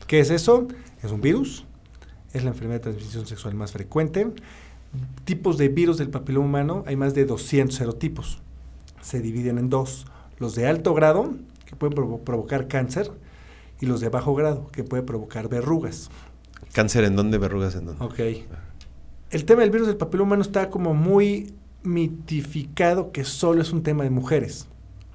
¿Qué 0.06 0.20
es 0.20 0.30
eso? 0.30 0.68
Es 1.02 1.12
un 1.12 1.20
virus, 1.20 1.64
es 2.32 2.44
la 2.44 2.50
enfermedad 2.50 2.80
de 2.80 2.92
transmisión 2.92 3.26
sexual 3.26 3.54
más 3.54 3.72
frecuente. 3.72 4.26
Tipos 5.24 5.58
de 5.58 5.68
virus 5.68 5.98
del 5.98 6.08
papiloma 6.10 6.46
humano, 6.46 6.84
hay 6.86 6.96
más 6.96 7.14
de 7.14 7.24
200 7.26 7.74
serotipos. 7.76 8.40
Se 9.02 9.20
dividen 9.20 9.58
en 9.58 9.68
dos, 9.70 10.06
los 10.38 10.54
de 10.54 10.66
alto 10.66 10.94
grado, 10.94 11.34
que 11.66 11.76
pueden 11.76 11.96
provo- 11.96 12.20
provocar 12.24 12.68
cáncer, 12.68 13.10
y 13.80 13.86
los 13.86 14.00
de 14.00 14.08
bajo 14.08 14.34
grado, 14.34 14.68
que 14.72 14.84
pueden 14.84 15.04
provocar 15.06 15.48
verrugas. 15.48 16.10
¿Cáncer 16.72 17.04
en 17.04 17.16
dónde? 17.16 17.38
¿Verrugas 17.38 17.74
en 17.76 17.86
dónde? 17.86 18.04
Ok. 18.04 18.18
El 19.30 19.44
tema 19.44 19.60
del 19.62 19.70
virus 19.70 19.86
del 19.88 19.96
papiloma 19.98 20.28
humano 20.30 20.42
está 20.42 20.70
como 20.70 20.94
muy 20.94 21.52
mitificado 21.82 23.12
que 23.12 23.24
solo 23.24 23.60
es 23.62 23.72
un 23.72 23.82
tema 23.82 24.04
de 24.04 24.10
mujeres. 24.10 24.66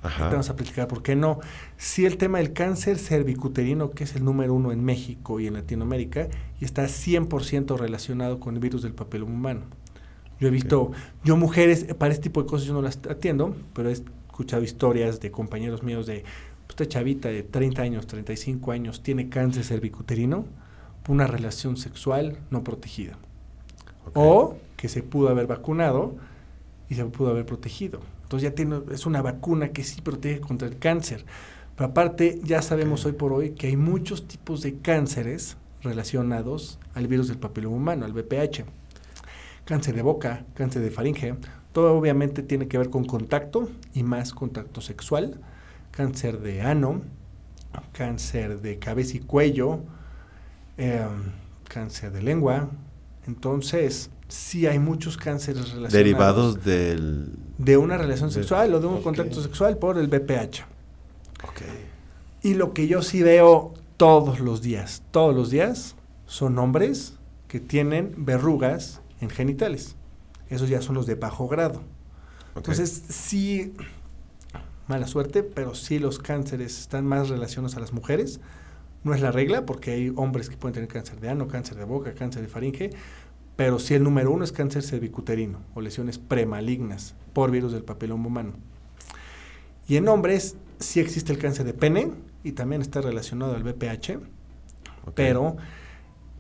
Ajá. 0.02 0.30
Vamos 0.30 0.50
a 0.50 0.56
platicar 0.56 0.88
por 0.88 1.02
qué 1.02 1.16
no. 1.16 1.40
Si 1.84 2.06
el 2.06 2.16
tema 2.16 2.38
del 2.38 2.54
cáncer 2.54 2.98
cervicuterino, 2.98 3.92
que 3.92 4.06
es 4.06 4.16
el 4.16 4.24
número 4.24 4.54
uno 4.54 4.72
en 4.72 4.86
México 4.86 5.42
y 5.42 5.48
en 5.48 5.56
Latinoamérica, 5.56 6.30
y 6.62 6.64
está 6.64 6.86
100% 6.86 7.78
relacionado 7.78 8.40
con 8.40 8.54
el 8.54 8.62
virus 8.62 8.84
del 8.84 8.94
papiloma 8.94 9.34
humano. 9.34 9.64
Yo 10.40 10.48
he 10.48 10.52
visto, 10.52 10.94
yo 11.26 11.36
mujeres, 11.36 11.86
eh, 11.90 11.94
para 11.94 12.14
este 12.14 12.24
tipo 12.24 12.42
de 12.42 12.48
cosas 12.48 12.68
yo 12.68 12.74
no 12.74 12.82
las 12.82 13.00
atiendo, 13.10 13.54
pero 13.74 13.90
he 13.90 13.92
escuchado 13.92 14.64
historias 14.64 15.20
de 15.20 15.30
compañeros 15.32 15.84
míos 15.84 16.06
de, 16.06 16.24
pues, 16.68 16.70
esta 16.70 16.88
chavita 16.88 17.28
de 17.28 17.44
30 17.44 17.82
años, 17.82 18.08
35 18.08 18.72
años, 18.72 19.04
tiene 19.04 19.28
cáncer 19.28 19.66
cervicuterino 19.66 20.46
por 21.04 21.14
una 21.14 21.28
relación 21.28 21.76
sexual 21.76 22.38
no 22.50 22.64
protegida. 22.64 23.18
O 24.14 24.56
que 24.78 24.88
se 24.88 25.04
pudo 25.04 25.28
haber 25.28 25.48
vacunado 25.48 26.16
y 26.88 26.96
se 26.96 27.04
pudo 27.04 27.32
haber 27.32 27.46
protegido. 27.46 28.00
Entonces 28.22 28.50
ya 28.50 28.56
tiene, 28.56 28.80
es 28.94 29.06
una 29.06 29.22
vacuna 29.22 29.74
que 29.74 29.84
sí 29.84 30.00
protege 30.00 30.40
contra 30.40 30.70
el 30.70 30.80
cáncer. 30.80 31.26
Pero 31.76 31.90
aparte, 31.90 32.40
ya 32.44 32.62
sabemos 32.62 33.06
hoy 33.06 33.14
por 33.14 33.34
hoy 33.34 33.52
que 33.52 33.68
hay 33.68 33.78
muchos 33.78 34.28
tipos 34.28 34.62
de 34.62 34.78
cánceres 34.78 35.58
relacionados 35.82 36.80
al 36.94 37.08
virus 37.08 37.28
del 37.28 37.38
papiloma 37.38 37.76
humano, 37.76 38.06
al 38.06 38.14
VPH. 38.14 38.66
Cáncer 39.66 39.96
de 39.96 40.02
boca, 40.02 40.46
cáncer 40.54 40.82
de 40.82 40.92
faringe, 40.92 41.36
todo 41.72 41.98
obviamente 41.98 42.44
tiene 42.44 42.68
que 42.68 42.78
ver 42.78 42.90
con 42.90 43.06
contacto 43.06 43.70
y 43.94 44.04
más 44.04 44.34
contacto 44.34 44.82
sexual. 44.82 45.40
Cáncer 45.92 46.40
de 46.40 46.62
ano, 46.62 47.02
cáncer 47.92 48.62
de 48.62 48.78
cabeza 48.78 49.18
y 49.18 49.20
cuello, 49.22 49.80
eh, 50.78 51.06
cáncer 51.68 52.12
de 52.12 52.22
lengua. 52.22 52.70
Entonces, 53.26 54.12
sí 54.28 54.68
hay 54.68 54.80
muchos 54.80 55.18
cánceres 55.18 55.72
relacionados 55.72 55.94
Derivados 55.94 56.64
del... 56.64 57.32
de 57.58 57.78
una 57.78 57.98
relación 57.98 58.32
sexual 58.32 58.74
o 58.76 58.80
de 58.80 58.88
un 58.88 59.02
contacto 59.02 59.42
sexual 59.42 59.78
por 59.78 59.98
el 59.98 60.08
VPH. 60.08 60.73
Ok. 61.44 61.62
Y 62.42 62.56
lo 62.56 62.74
que 62.74 62.88
yo 62.88 63.02
sí 63.02 63.24
veo 63.24 63.74
todos 63.98 64.40
los 64.40 64.62
días, 64.62 65.04
todos 65.12 65.34
los 65.36 65.50
días, 65.50 65.96
son 66.26 66.58
hombres 66.58 67.18
que 67.48 67.60
tienen 67.60 68.14
verrugas 68.18 69.02
en 69.22 69.30
genitales. 69.30 69.96
Esos 70.50 70.70
ya 70.70 70.82
son 70.82 70.96
los 70.96 71.06
de 71.06 71.16
bajo 71.16 71.48
grado. 71.48 71.82
Entonces, 72.56 73.04
sí, 73.10 73.74
mala 74.88 75.08
suerte, 75.08 75.44
pero 75.44 75.76
sí 75.76 76.00
los 76.00 76.20
cánceres 76.20 76.80
están 76.80 77.06
más 77.06 77.30
relacionados 77.30 77.78
a 77.78 77.80
las 77.80 77.94
mujeres. 77.94 78.40
No 79.04 79.14
es 79.14 79.22
la 79.22 79.32
regla, 79.32 79.66
porque 79.66 79.92
hay 79.92 80.14
hombres 80.16 80.50
que 80.50 80.58
pueden 80.58 80.74
tener 80.74 80.90
cáncer 80.90 81.20
de 81.20 81.30
ano, 81.30 81.48
cáncer 81.48 81.78
de 81.78 81.84
boca, 81.84 82.14
cáncer 82.14 82.42
de 82.42 82.48
faringe, 82.48 82.92
pero 83.56 83.80
sí 83.80 83.94
el 83.94 84.04
número 84.04 84.32
uno 84.32 84.44
es 84.44 84.52
cáncer 84.52 84.84
cervicuterino 84.84 85.60
o 85.76 85.82
lesiones 85.82 86.18
premalignas 86.18 87.16
por 87.34 87.52
virus 87.52 87.72
del 87.72 87.84
papiloma 87.84 88.28
humano. 88.28 88.54
Y 89.88 89.98
en 89.98 90.08
hombres 90.08 90.56
sí 90.84 91.00
existe 91.00 91.32
el 91.32 91.40
cáncer 91.40 91.66
de 91.66 91.74
pene 91.74 92.12
y 92.44 92.52
también 92.54 92.82
está 92.82 93.02
relacionado 93.02 93.56
al 93.56 93.68
Ok. 95.06 95.14
pero 95.16 95.58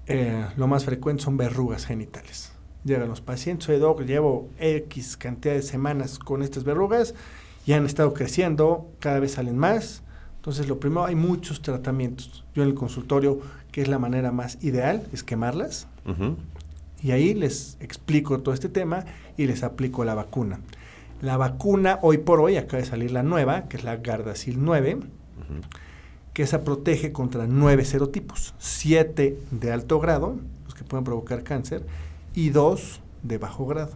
eh, 0.05 0.45
lo 0.57 0.67
más 0.67 0.85
frecuente 0.85 1.23
son 1.23 1.37
verrugas 1.37 1.85
genitales. 1.85 2.53
Llegan 2.83 3.07
los 3.07 3.21
pacientes, 3.21 3.65
soy 3.65 3.79
doc, 3.79 4.01
llevo 4.01 4.49
X 4.59 5.15
cantidad 5.17 5.53
de 5.53 5.61
semanas 5.61 6.19
con 6.19 6.43
estas 6.43 6.63
verrugas 6.63 7.13
y 7.65 7.73
han 7.73 7.85
estado 7.85 8.13
creciendo, 8.13 8.91
cada 8.99 9.19
vez 9.19 9.33
salen 9.33 9.57
más. 9.57 10.03
Entonces, 10.35 10.67
lo 10.67 10.79
primero, 10.79 11.05
hay 11.05 11.15
muchos 11.15 11.61
tratamientos. 11.61 12.43
Yo 12.53 12.63
en 12.63 12.69
el 12.69 12.75
consultorio, 12.75 13.39
que 13.71 13.81
es 13.81 13.87
la 13.87 13.99
manera 13.99 14.33
más 14.33 14.61
ideal, 14.61 15.07
es 15.13 15.23
quemarlas. 15.23 15.87
Y 17.01 17.11
ahí 17.11 17.33
les 17.33 17.77
explico 17.79 18.41
todo 18.41 18.53
este 18.53 18.67
tema 18.67 19.05
y 19.37 19.47
les 19.47 19.63
aplico 19.63 20.03
la 20.03 20.13
vacuna. 20.15 20.59
La 21.23 21.37
vacuna, 21.37 21.99
hoy 22.01 22.17
por 22.17 22.41
hoy, 22.41 22.57
acaba 22.57 22.83
de 22.83 22.87
salir 22.89 23.11
la 23.11 23.23
nueva, 23.23 23.69
que 23.69 23.77
es 23.77 23.83
la 23.85 23.95
Gardasil 23.95 24.57
9, 24.59 24.95
Ujú. 24.95 25.05
que 26.33 26.43
esa 26.43 26.63
protege 26.65 27.13
contra 27.13 27.47
nueve 27.47 27.85
serotipos, 27.85 28.53
siete 28.59 29.39
de 29.51 29.71
alto 29.71 29.99
grado, 30.01 30.35
los 30.65 30.75
que 30.75 30.83
pueden 30.83 31.05
provocar 31.05 31.43
cáncer, 31.43 31.85
y 32.35 32.49
dos 32.49 32.99
de 33.23 33.37
bajo 33.37 33.65
grado. 33.65 33.91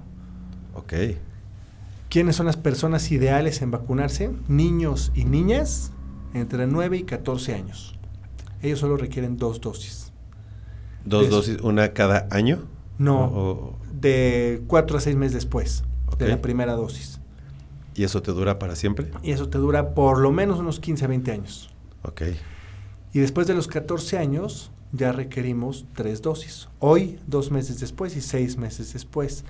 Ok. 0.73 0.93
¿Quiénes 2.09 2.37
son 2.37 2.45
las 2.45 2.55
personas 2.55 3.11
ideales 3.11 3.61
en 3.61 3.71
vacunarse? 3.71 4.29
Niños 4.47 5.11
y 5.13 5.25
niñas 5.25 5.91
entre 6.33 6.65
9 6.65 6.95
y 6.97 7.03
14 7.03 7.53
años. 7.55 7.99
Ellos 8.61 8.79
solo 8.79 8.95
requieren 8.95 9.35
dos 9.35 9.59
dosis. 9.59 10.13
¿Dos 11.03 11.29
dosis, 11.29 11.59
una 11.61 11.91
cada 11.91 12.27
año? 12.31 12.59
No, 12.97 13.25
O- 13.25 13.51
o- 13.51 13.75
de 13.91 14.61
4 14.67 14.97
a 14.97 15.01
6 15.01 15.17
meses 15.17 15.33
después 15.33 15.83
De 16.17 16.27
la 16.27 16.41
primera 16.41 16.73
dosis. 16.73 17.19
¿Y 17.93 18.03
eso 18.03 18.21
te 18.21 18.31
dura 18.31 18.59
para 18.59 18.75
siempre? 18.75 19.11
Y 19.23 19.31
eso 19.31 19.49
te 19.49 19.57
dura 19.57 19.95
por 19.95 20.19
lo 20.19 20.31
menos 20.31 20.59
unos 20.59 20.79
15 20.79 21.05
a 21.05 21.07
20 21.07 21.31
años. 21.31 21.69
Ok. 22.03 22.21
Y 23.13 23.19
después 23.19 23.47
de 23.47 23.53
los 23.53 23.67
14 23.67 24.17
años 24.17 24.71
ya 24.91 25.11
requerimos 25.11 25.85
tres 25.93 26.21
dosis. 26.21 26.69
Hoy, 26.79 27.19
dos 27.27 27.51
meses 27.51 27.79
después 27.79 28.15
y 28.15 28.21
seis 28.21 28.57
meses 28.57 28.93
después. 28.93 29.43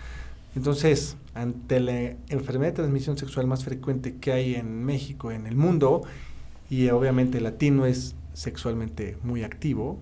Entonces, 0.55 1.17
ante 1.35 1.79
la 1.79 2.15
enfermedad 2.29 2.71
de 2.71 2.77
transmisión 2.77 3.17
sexual 3.17 3.45
más 3.47 3.63
frecuente 3.63 4.15
que 4.15 4.31
hay 4.31 4.55
en 4.55 4.83
México, 4.83 5.31
en 5.31 5.45
el 5.45 5.55
mundo, 5.55 6.03
y 6.69 6.89
obviamente 6.89 7.37
el 7.37 7.43
latino 7.43 7.85
es 7.85 8.15
sexualmente 8.33 9.17
muy 9.23 9.43
activo, 9.43 9.99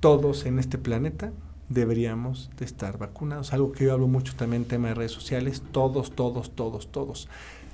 todos 0.00 0.46
en 0.46 0.58
este 0.58 0.78
planeta 0.78 1.32
deberíamos 1.68 2.50
de 2.58 2.64
estar 2.64 2.98
vacunados. 2.98 3.52
Algo 3.52 3.72
que 3.72 3.84
yo 3.84 3.92
hablo 3.92 4.08
mucho 4.08 4.34
también 4.34 4.62
en 4.62 4.68
tema 4.68 4.88
de 4.88 4.94
redes 4.94 5.12
sociales, 5.12 5.62
todos, 5.72 6.12
todos, 6.12 6.50
todos, 6.50 6.90
todos. 6.90 7.28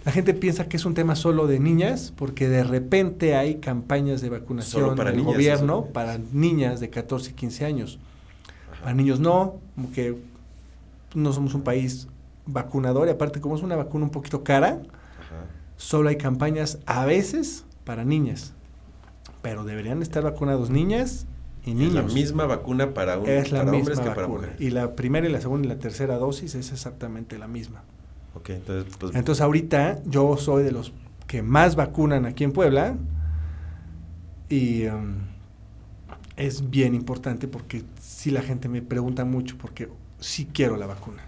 La 0.04 0.12
gente 0.12 0.34
piensa 0.34 0.68
que 0.68 0.76
es 0.76 0.84
un 0.84 0.94
tema 0.94 1.16
solo 1.16 1.46
de 1.46 1.58
niñas, 1.60 2.12
porque 2.14 2.48
de 2.48 2.62
repente 2.62 3.36
hay 3.36 3.56
campañas 3.56 4.20
de 4.20 4.28
vacunación 4.28 4.96
para 4.96 5.10
del 5.10 5.20
niñas, 5.20 5.34
gobierno 5.34 5.84
eso. 5.84 5.92
para 5.92 6.18
niñas 6.32 6.80
de 6.80 6.90
14 6.90 7.30
y 7.30 7.34
15 7.34 7.64
años. 7.64 7.98
Ajá. 8.70 8.82
Para 8.82 8.94
niños 8.94 9.18
no, 9.18 9.60
como 9.74 9.92
que 9.92 10.18
no 11.14 11.32
somos 11.32 11.54
un 11.54 11.62
país 11.62 12.08
vacunador 12.46 13.08
y 13.08 13.12
aparte 13.12 13.40
como 13.40 13.56
es 13.56 13.62
una 13.62 13.76
vacuna 13.76 14.04
un 14.04 14.10
poquito 14.10 14.44
cara, 14.44 14.82
solo 15.76 16.10
hay 16.10 16.16
campañas 16.16 16.78
a 16.84 17.06
veces 17.06 17.64
para 17.84 18.04
niñas. 18.04 18.52
Pero 19.40 19.64
deberían 19.64 20.02
estar 20.02 20.22
vacunados 20.22 20.68
niñas 20.68 21.26
y 21.64 21.74
niños. 21.74 21.88
Es 21.88 21.94
la 21.94 22.02
misma 22.02 22.46
vacuna 22.46 22.92
para, 22.92 23.18
un, 23.18 23.28
es 23.28 23.50
la 23.50 23.60
para 23.60 23.72
misma 23.72 23.78
hombres 23.78 23.98
que 24.00 24.08
para 24.10 24.22
vacuna. 24.22 24.40
mujeres. 24.40 24.60
Y 24.60 24.70
la 24.70 24.94
primera 24.94 25.28
y 25.28 25.32
la 25.32 25.40
segunda 25.40 25.66
y 25.66 25.68
la 25.68 25.78
tercera 25.78 26.16
dosis 26.16 26.54
es 26.54 26.72
exactamente 26.72 27.38
la 27.38 27.48
misma. 27.48 27.82
Ok, 28.34 28.50
entonces, 28.50 28.92
pues, 28.98 29.14
Entonces 29.14 29.42
ahorita 29.42 30.02
yo 30.04 30.36
soy 30.36 30.64
de 30.64 30.72
los 30.72 30.92
que 31.26 31.42
más 31.42 31.76
vacunan 31.76 32.26
aquí 32.26 32.44
en 32.44 32.52
Puebla 32.52 32.96
y 34.48 34.86
um, 34.86 35.14
es 36.36 36.68
bien 36.68 36.94
importante 36.94 37.48
porque 37.48 37.84
si 38.00 38.30
la 38.30 38.42
gente 38.42 38.68
me 38.68 38.82
pregunta 38.82 39.24
mucho 39.24 39.56
porque 39.56 39.88
sí 40.20 40.48
quiero 40.52 40.76
la 40.76 40.86
vacuna. 40.86 41.22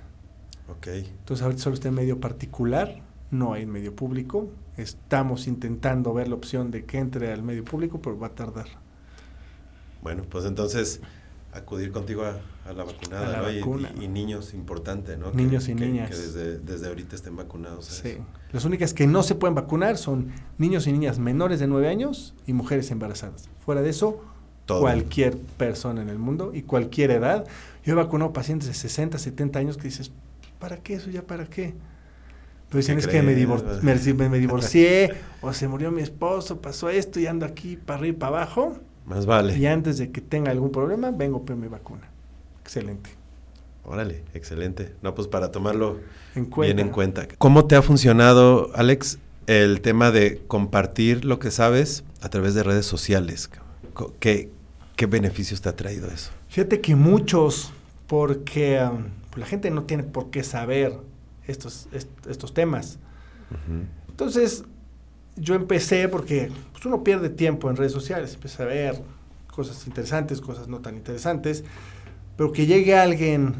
ok. 0.68 0.89
Entonces 0.89 1.43
ahorita 1.45 1.62
solo 1.62 1.74
está 1.74 1.89
en 1.89 1.95
medio 1.95 2.20
particular, 2.20 3.01
no 3.30 3.55
hay 3.55 3.62
en 3.62 3.70
medio 3.70 3.95
público. 3.95 4.51
Estamos 4.76 5.47
intentando 5.47 6.12
ver 6.12 6.28
la 6.28 6.34
opción 6.34 6.70
de 6.70 6.84
que 6.84 6.99
entre 6.99 7.32
al 7.32 7.43
medio 7.43 7.64
público, 7.64 8.01
pero 8.03 8.18
va 8.18 8.28
a 8.28 8.34
tardar. 8.34 8.66
Bueno, 10.07 10.22
pues 10.30 10.44
entonces 10.44 11.00
acudir 11.52 11.90
contigo 11.90 12.22
a, 12.22 12.36
a 12.68 12.72
la 12.72 12.84
vacunada, 12.84 13.26
A 13.26 13.30
la 13.32 13.42
¿no? 13.42 13.50
Y- 13.50 13.59
vacuna. 13.59 13.90
Y, 14.00 14.04
y 14.04 14.09
niños, 14.09 14.54
importante, 14.54 15.16
¿no? 15.16 15.32
Niños 15.32 15.68
y 15.68 15.74
que, 15.74 15.84
niñas. 15.84 16.11
Que 16.11 16.16
desde, 16.16 16.59
desde 16.59 16.86
ahorita 16.86 17.16
estén 17.16 17.34
vacunados. 17.34 17.86
Sí. 17.86 18.18
Las 18.52 18.64
únicas 18.64 18.94
que 18.94 19.09
no 19.09 19.24
se 19.24 19.34
pueden 19.34 19.57
vacunar 19.57 19.98
son 19.98 20.30
niños 20.59 20.86
y 20.86 20.92
niñas 20.92 21.18
menores 21.18 21.59
de 21.59 21.66
9 21.66 21.88
años 21.88 22.34
y 22.46 22.52
mujeres 22.52 22.88
embarazadas. 22.92 23.48
Fuera 23.64 23.82
de 23.82 23.90
eso, 23.90 24.20
Todo. 24.64 24.80
cualquier 24.82 25.36
persona 25.38 26.02
en 26.02 26.09
el 26.09 26.18
mundo 26.20 26.52
y 26.54 26.62
cualquier 26.62 27.11
edad. 27.11 27.44
Yo 27.84 27.94
he 27.94 27.96
vacunado 27.96 28.32
pacientes 28.32 28.68
de 28.68 28.74
60, 28.74 29.18
70 29.18 29.59
años 29.59 29.76
que 29.76 29.84
dices, 29.84 30.12
¿para 30.61 30.76
qué 30.76 30.94
eso? 30.94 31.11
¿Ya 31.11 31.22
para 31.22 31.46
qué? 31.46 31.74
Pero 32.68 32.78
dicen, 32.78 32.94
¿Qué 32.96 33.00
es 33.00 33.07
que 33.09 33.22
me, 33.22 33.36
divor- 33.36 33.80
me, 33.82 33.94
me- 34.14 34.28
me 34.28 34.38
divorcié, 34.38 35.14
o 35.40 35.52
se 35.52 35.66
murió 35.68 35.90
mi 35.90 36.02
esposo, 36.02 36.61
pasó 36.61 36.90
esto 36.90 37.18
y 37.18 37.26
ando 37.26 37.44
aquí 37.46 37.76
para 37.76 37.98
arriba 38.00 38.16
y 38.16 38.18
para 38.20 38.36
abajo. 38.36 38.78
Más 39.07 39.24
vale. 39.26 39.57
Y 39.57 39.66
antes 39.66 39.98
de 39.98 40.11
que 40.11 40.20
tenga 40.20 40.50
algún 40.50 40.70
problema, 40.72 41.11
vengo 41.12 41.44
por 41.44 41.57
mi 41.57 41.68
vacuna. 41.68 42.02
Excelente. 42.61 43.11
Órale, 43.84 44.24
excelente. 44.34 44.94
No, 45.02 45.14
pues 45.14 45.28
para 45.28 45.52
tomarlo 45.52 46.00
En 46.34 46.50
bien 46.50 46.80
en 46.80 46.88
cuenta. 46.90 47.28
¿Cómo 47.38 47.66
te 47.66 47.76
ha 47.76 47.82
funcionado, 47.82 48.70
Alex, 48.74 49.18
el 49.46 49.80
tema 49.80 50.11
de 50.11 50.42
compartir 50.48 51.24
lo 51.24 51.38
que 51.38 51.52
sabes 51.52 52.02
a 52.20 52.28
través 52.28 52.54
de 52.54 52.64
redes 52.64 52.84
sociales? 52.86 53.48
¿Qué, 54.18 54.50
qué 54.96 55.07
beneficios 55.07 55.61
te 55.61 55.68
ha 55.68 55.76
traído 55.76 56.09
eso? 56.09 56.32
Fíjate 56.48 56.80
que 56.80 56.96
muchos, 56.96 57.72
porque 58.09 58.80
um, 58.82 59.04
la 59.38 59.46
gente 59.46 59.70
no 59.70 59.84
tiene 59.84 60.02
por 60.02 60.30
qué 60.30 60.42
saber 60.42 60.98
estos, 61.46 61.86
est- 61.92 62.26
estos 62.28 62.52
temas. 62.54 62.98
Entonces, 64.09 64.64
yo 65.37 65.55
empecé 65.55 66.09
porque 66.09 66.51
pues, 66.72 66.84
uno 66.87 67.05
pierde 67.05 67.28
tiempo 67.28 67.70
en 67.70 67.76
redes 67.76 67.93
sociales, 67.93 68.34
empecé 68.34 68.62
a 68.62 68.66
ver 68.66 69.03
cosas 69.55 69.87
interesantes, 69.87 70.41
cosas 70.41 70.68
no 70.68 70.80
tan 70.80 70.97
interesantes, 70.97 71.64
pero 72.37 72.53
que 72.53 72.66
llegue 72.66 72.97
alguien 72.97 73.55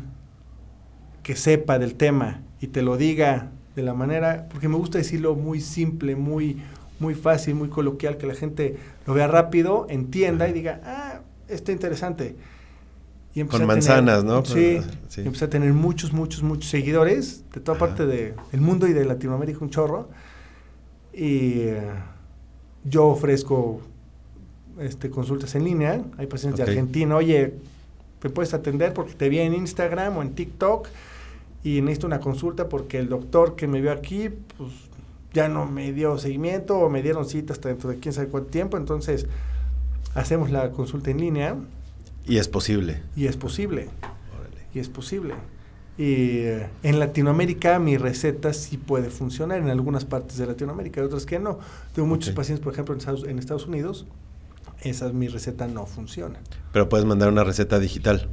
que 1.22 1.37
sepa 1.37 1.79
del 1.79 1.95
tema 1.95 2.43
y 2.61 2.68
te 2.68 2.83
lo 2.83 2.97
diga 2.97 3.51
de 3.74 3.83
la 3.83 3.95
manera, 3.95 4.47
porque 4.51 4.68
me 4.68 4.77
gusta 4.77 4.99
decirlo 4.99 5.35
muy 5.35 5.61
simple, 5.61 6.16
muy, 6.16 6.62
muy 6.99 7.14
fácil, 7.14 7.55
muy 7.55 7.68
coloquial, 7.68 8.16
que 8.16 8.27
la 8.27 8.35
gente 8.35 8.77
lo 9.07 9.12
vea 9.14 9.27
rápido, 9.27 9.87
entienda 9.91 10.49
y 10.49 10.53
diga, 10.53 10.81
ah, 10.85 11.20
está 11.49 11.72
interesante. 11.72 12.37
Y 13.35 13.41
Con 13.41 13.51
tener- 13.51 13.66
manzanas, 13.66 14.24
¿no? 14.24 14.43
Sí, 14.47 14.79
Sí. 15.09 15.20
empecé 15.22 15.45
a 15.45 15.51
tener 15.51 15.74
muchos, 15.74 16.14
muchos, 16.14 16.43
muchos 16.43 16.70
seguidores 16.70 17.45
de 17.53 17.61
toda 17.61 17.77
Ajá. 17.77 17.87
parte 17.87 18.07
de- 18.07 18.35
del 18.51 18.61
mundo 18.62 18.87
y 18.89 18.95
de 18.95 19.05
Latinoamérica, 19.05 19.59
un 19.61 19.68
chorro. 19.70 20.09
Y 21.17 21.69
yo 22.85 23.07
ofrezco 23.07 23.81
este, 24.79 25.11
consultas 25.11 25.55
en 25.55 25.64
línea. 25.64 26.05
Hay 26.19 26.27
pacientes 26.27 26.64
de 26.64 26.71
Argentina, 26.71 27.17
oye, 27.17 27.55
¿me 28.23 28.31
puedes 28.31 28.53
atender? 28.55 28.93
Porque 28.93 29.14
te 29.14 29.29
vi 29.29 29.39
en 29.39 29.55
Instagram 29.55 30.19
o 30.19 30.23
en 30.23 30.35
TikTok 30.35 30.89
y 31.64 31.81
necesito 31.81 32.07
una 32.07 32.21
consulta 32.21 32.69
porque 32.69 32.99
el 32.99 33.09
doctor 33.09 33.57
que 33.57 33.67
me 33.67 33.81
vio 33.81 33.93
aquí, 33.93 34.29
pues 34.59 34.71
ya 35.33 35.49
no 35.49 35.67
me 35.67 35.93
dio 35.93 36.19
seguimiento 36.19 36.79
o 36.79 36.89
me 36.89 37.03
dieron 37.03 37.27
cita 37.27 37.53
hasta 37.53 37.69
dentro 37.69 37.91
de 37.91 37.99
quién 37.99 38.12
sabe 38.12 38.29
cuánto 38.29 38.51
tiempo. 38.51 38.77
Entonces, 38.77 39.27
hacemos 40.14 40.51
la 40.51 40.71
consulta 40.71 41.11
en 41.11 41.19
línea 41.21 41.57
Y 42.27 42.37
es 42.39 42.49
posible. 42.49 43.03
y 43.17 43.27
es 43.27 43.37
posible. 43.37 43.89
Órale. 44.39 44.57
Y 44.75 44.79
es 44.79 44.89
posible. 44.89 45.35
Y 45.99 46.40
eh, 46.40 46.68
en 46.82 46.99
Latinoamérica 46.99 47.78
mi 47.78 47.97
receta 47.97 48.53
sí 48.53 48.76
puede 48.76 49.09
funcionar, 49.09 49.59
en 49.59 49.70
algunas 49.70 50.05
partes 50.05 50.36
de 50.36 50.47
Latinoamérica, 50.47 51.01
hay 51.01 51.07
otras 51.07 51.24
que 51.24 51.38
no. 51.38 51.59
Tengo 51.94 52.07
muchos 52.07 52.34
pacientes, 52.34 52.62
por 52.62 52.72
ejemplo, 52.74 52.94
en 52.94 52.99
Estados, 53.01 53.24
en 53.24 53.38
Estados 53.38 53.66
Unidos, 53.66 54.07
esa 54.82 55.11
mi 55.12 55.28
receta 55.28 55.66
no 55.66 55.86
funciona. 55.86 56.38
Pero 56.72 56.88
puedes 56.88 57.07
mandar 57.07 57.30
una 57.30 57.44
receta 57.44 57.78
digital. 57.78 58.28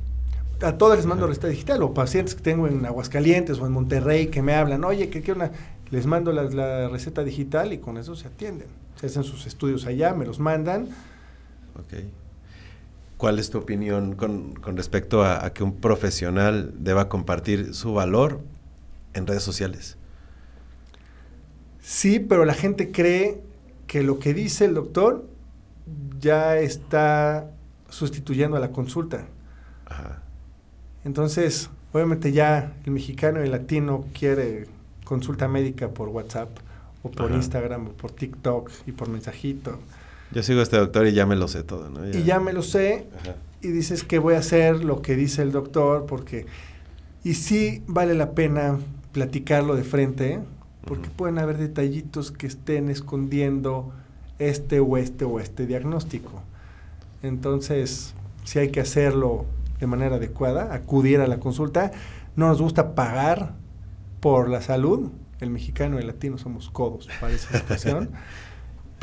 A 0.62 0.78
todos 0.78 0.98
les 0.98 1.06
mando 1.06 1.26
receta 1.26 1.48
digital, 1.48 1.82
o 1.84 1.94
pacientes 1.94 2.36
que 2.36 2.42
tengo 2.42 2.68
en 2.68 2.86
Aguascalientes 2.86 3.60
o 3.60 3.66
en 3.66 3.72
Monterrey 3.72 4.28
que 4.28 4.42
me 4.42 4.54
hablan, 4.54 4.84
oye, 4.84 5.10
que 5.10 5.22
quiero 5.22 5.40
una... 5.40 5.52
Les 5.90 6.06
mando 6.06 6.32
la, 6.32 6.44
la 6.44 6.90
receta 6.90 7.24
digital 7.24 7.72
y 7.72 7.78
con 7.78 7.98
eso 7.98 8.16
se 8.16 8.28
atienden. 8.28 8.68
Se 8.96 9.06
hacen 9.06 9.24
sus 9.24 9.46
estudios 9.46 9.86
allá, 9.86 10.14
me 10.14 10.26
los 10.26 10.40
mandan. 10.40 10.88
Ok. 11.76 12.04
¿Cuál 13.24 13.40
es 13.40 13.50
tu 13.50 13.58
opinión 13.58 14.16
con, 14.16 14.54
con 14.56 14.76
respecto 14.76 15.24
a, 15.24 15.46
a 15.46 15.54
que 15.54 15.64
un 15.64 15.78
profesional 15.78 16.74
deba 16.80 17.08
compartir 17.08 17.74
su 17.74 17.94
valor 17.94 18.42
en 19.14 19.26
redes 19.28 19.44
sociales? 19.44 19.96
Sí, 21.80 22.20
pero 22.20 22.44
la 22.44 22.54
gente 22.54 22.92
cree 22.92 23.40
que 23.88 24.04
lo 24.04 24.20
que 24.20 24.34
dice 24.34 24.66
el 24.66 24.74
doctor 24.74 25.26
ya 26.20 26.58
está 26.58 27.50
sustituyendo 27.88 28.58
a 28.58 28.60
la 28.60 28.72
consulta. 28.72 29.26
Ajá. 29.86 30.22
Entonces, 31.06 31.70
obviamente 31.94 32.34
ya 32.34 32.74
el 32.84 32.92
mexicano 32.92 33.40
y 33.40 33.46
el 33.46 33.52
latino 33.52 34.04
quiere 34.14 34.68
consulta 35.06 35.48
médica 35.48 35.88
por 35.88 36.10
WhatsApp 36.10 36.50
o 37.04 37.10
por 37.10 37.28
Ajá. 37.28 37.36
Instagram 37.36 37.88
o 37.88 37.92
por 37.92 38.12
TikTok 38.12 38.70
y 38.86 38.92
por 38.92 39.08
mensajito. 39.08 39.80
Yo 40.34 40.44
sigo 40.44 40.60
a 40.60 40.64
este 40.64 40.78
doctor 40.78 41.08
y 41.08 41.14
ya 41.14 41.26
me 41.26 41.36
lo 41.36 41.48
sé 41.48 41.64
todo, 41.64 41.90
¿no? 41.90 42.08
Y 42.08 42.24
ya 42.24 42.40
me 42.40 42.54
lo 42.54 42.62
sé 42.62 43.08
Ajá. 43.22 43.36
y 43.62 43.68
dices 43.70 44.04
que 44.04 44.20
voy 44.20 44.36
a 44.36 44.40
hacer 44.40 44.84
lo 44.84 45.02
que 45.02 45.16
dice 45.16 45.42
el 45.42 45.52
doctor 45.52 46.06
porque... 46.06 46.46
Y 47.24 47.36
sí 47.36 47.82
vale 47.88 48.16
la 48.16 48.32
pena 48.32 48.78
platicarlo 49.14 49.76
de 49.76 49.84
frente, 49.84 50.40
porque 50.86 51.08
Ujú. 51.08 51.16
pueden 51.16 51.40
haber 51.40 51.58
detallitos 51.58 52.32
que 52.32 52.48
estén 52.48 52.90
escondiendo 52.90 53.94
este 54.40 54.82
o 54.82 54.98
este 54.98 55.24
o 55.24 55.40
este 55.40 55.66
diagnóstico. 55.66 56.42
Entonces, 57.22 58.14
si 58.44 58.60
hay 58.60 58.70
que 58.72 58.82
hacerlo 58.82 59.46
de 59.80 59.88
manera 59.88 60.18
adecuada, 60.18 60.74
acudir 60.74 61.22
a 61.22 61.28
la 61.28 61.40
consulta. 61.40 61.92
No 62.36 62.48
nos 62.48 62.62
gusta 62.62 62.96
pagar 62.96 63.54
por 64.20 64.50
la 64.50 64.62
salud. 64.62 65.12
El 65.40 65.50
mexicano 65.50 65.98
y 65.98 66.02
el 66.02 66.08
latino 66.08 66.38
somos 66.38 66.70
codos 66.70 67.08
para 67.22 67.34
esa 67.34 67.58
situación. 67.60 68.10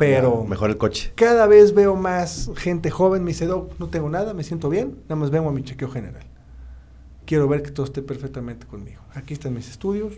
Pero 0.01 0.45
mejor 0.45 0.71
el 0.71 0.77
coche. 0.77 1.13
cada 1.15 1.45
vez 1.45 1.75
veo 1.75 1.95
más 1.95 2.49
gente 2.55 2.89
joven, 2.89 3.23
me 3.23 3.29
dice, 3.31 3.45
Doc, 3.45 3.73
no 3.77 3.87
tengo 3.87 4.09
nada, 4.09 4.33
me 4.33 4.43
siento 4.43 4.67
bien, 4.67 4.97
nada 5.03 5.15
más 5.15 5.29
vengo 5.29 5.49
a 5.49 5.51
mi 5.51 5.63
chequeo 5.63 5.89
general. 5.89 6.23
Quiero 7.25 7.47
ver 7.47 7.61
que 7.61 7.69
todo 7.69 7.85
esté 7.85 8.01
perfectamente 8.01 8.65
conmigo. 8.65 9.01
Aquí 9.13 9.33
están 9.33 9.53
mis 9.53 9.69
estudios. 9.69 10.13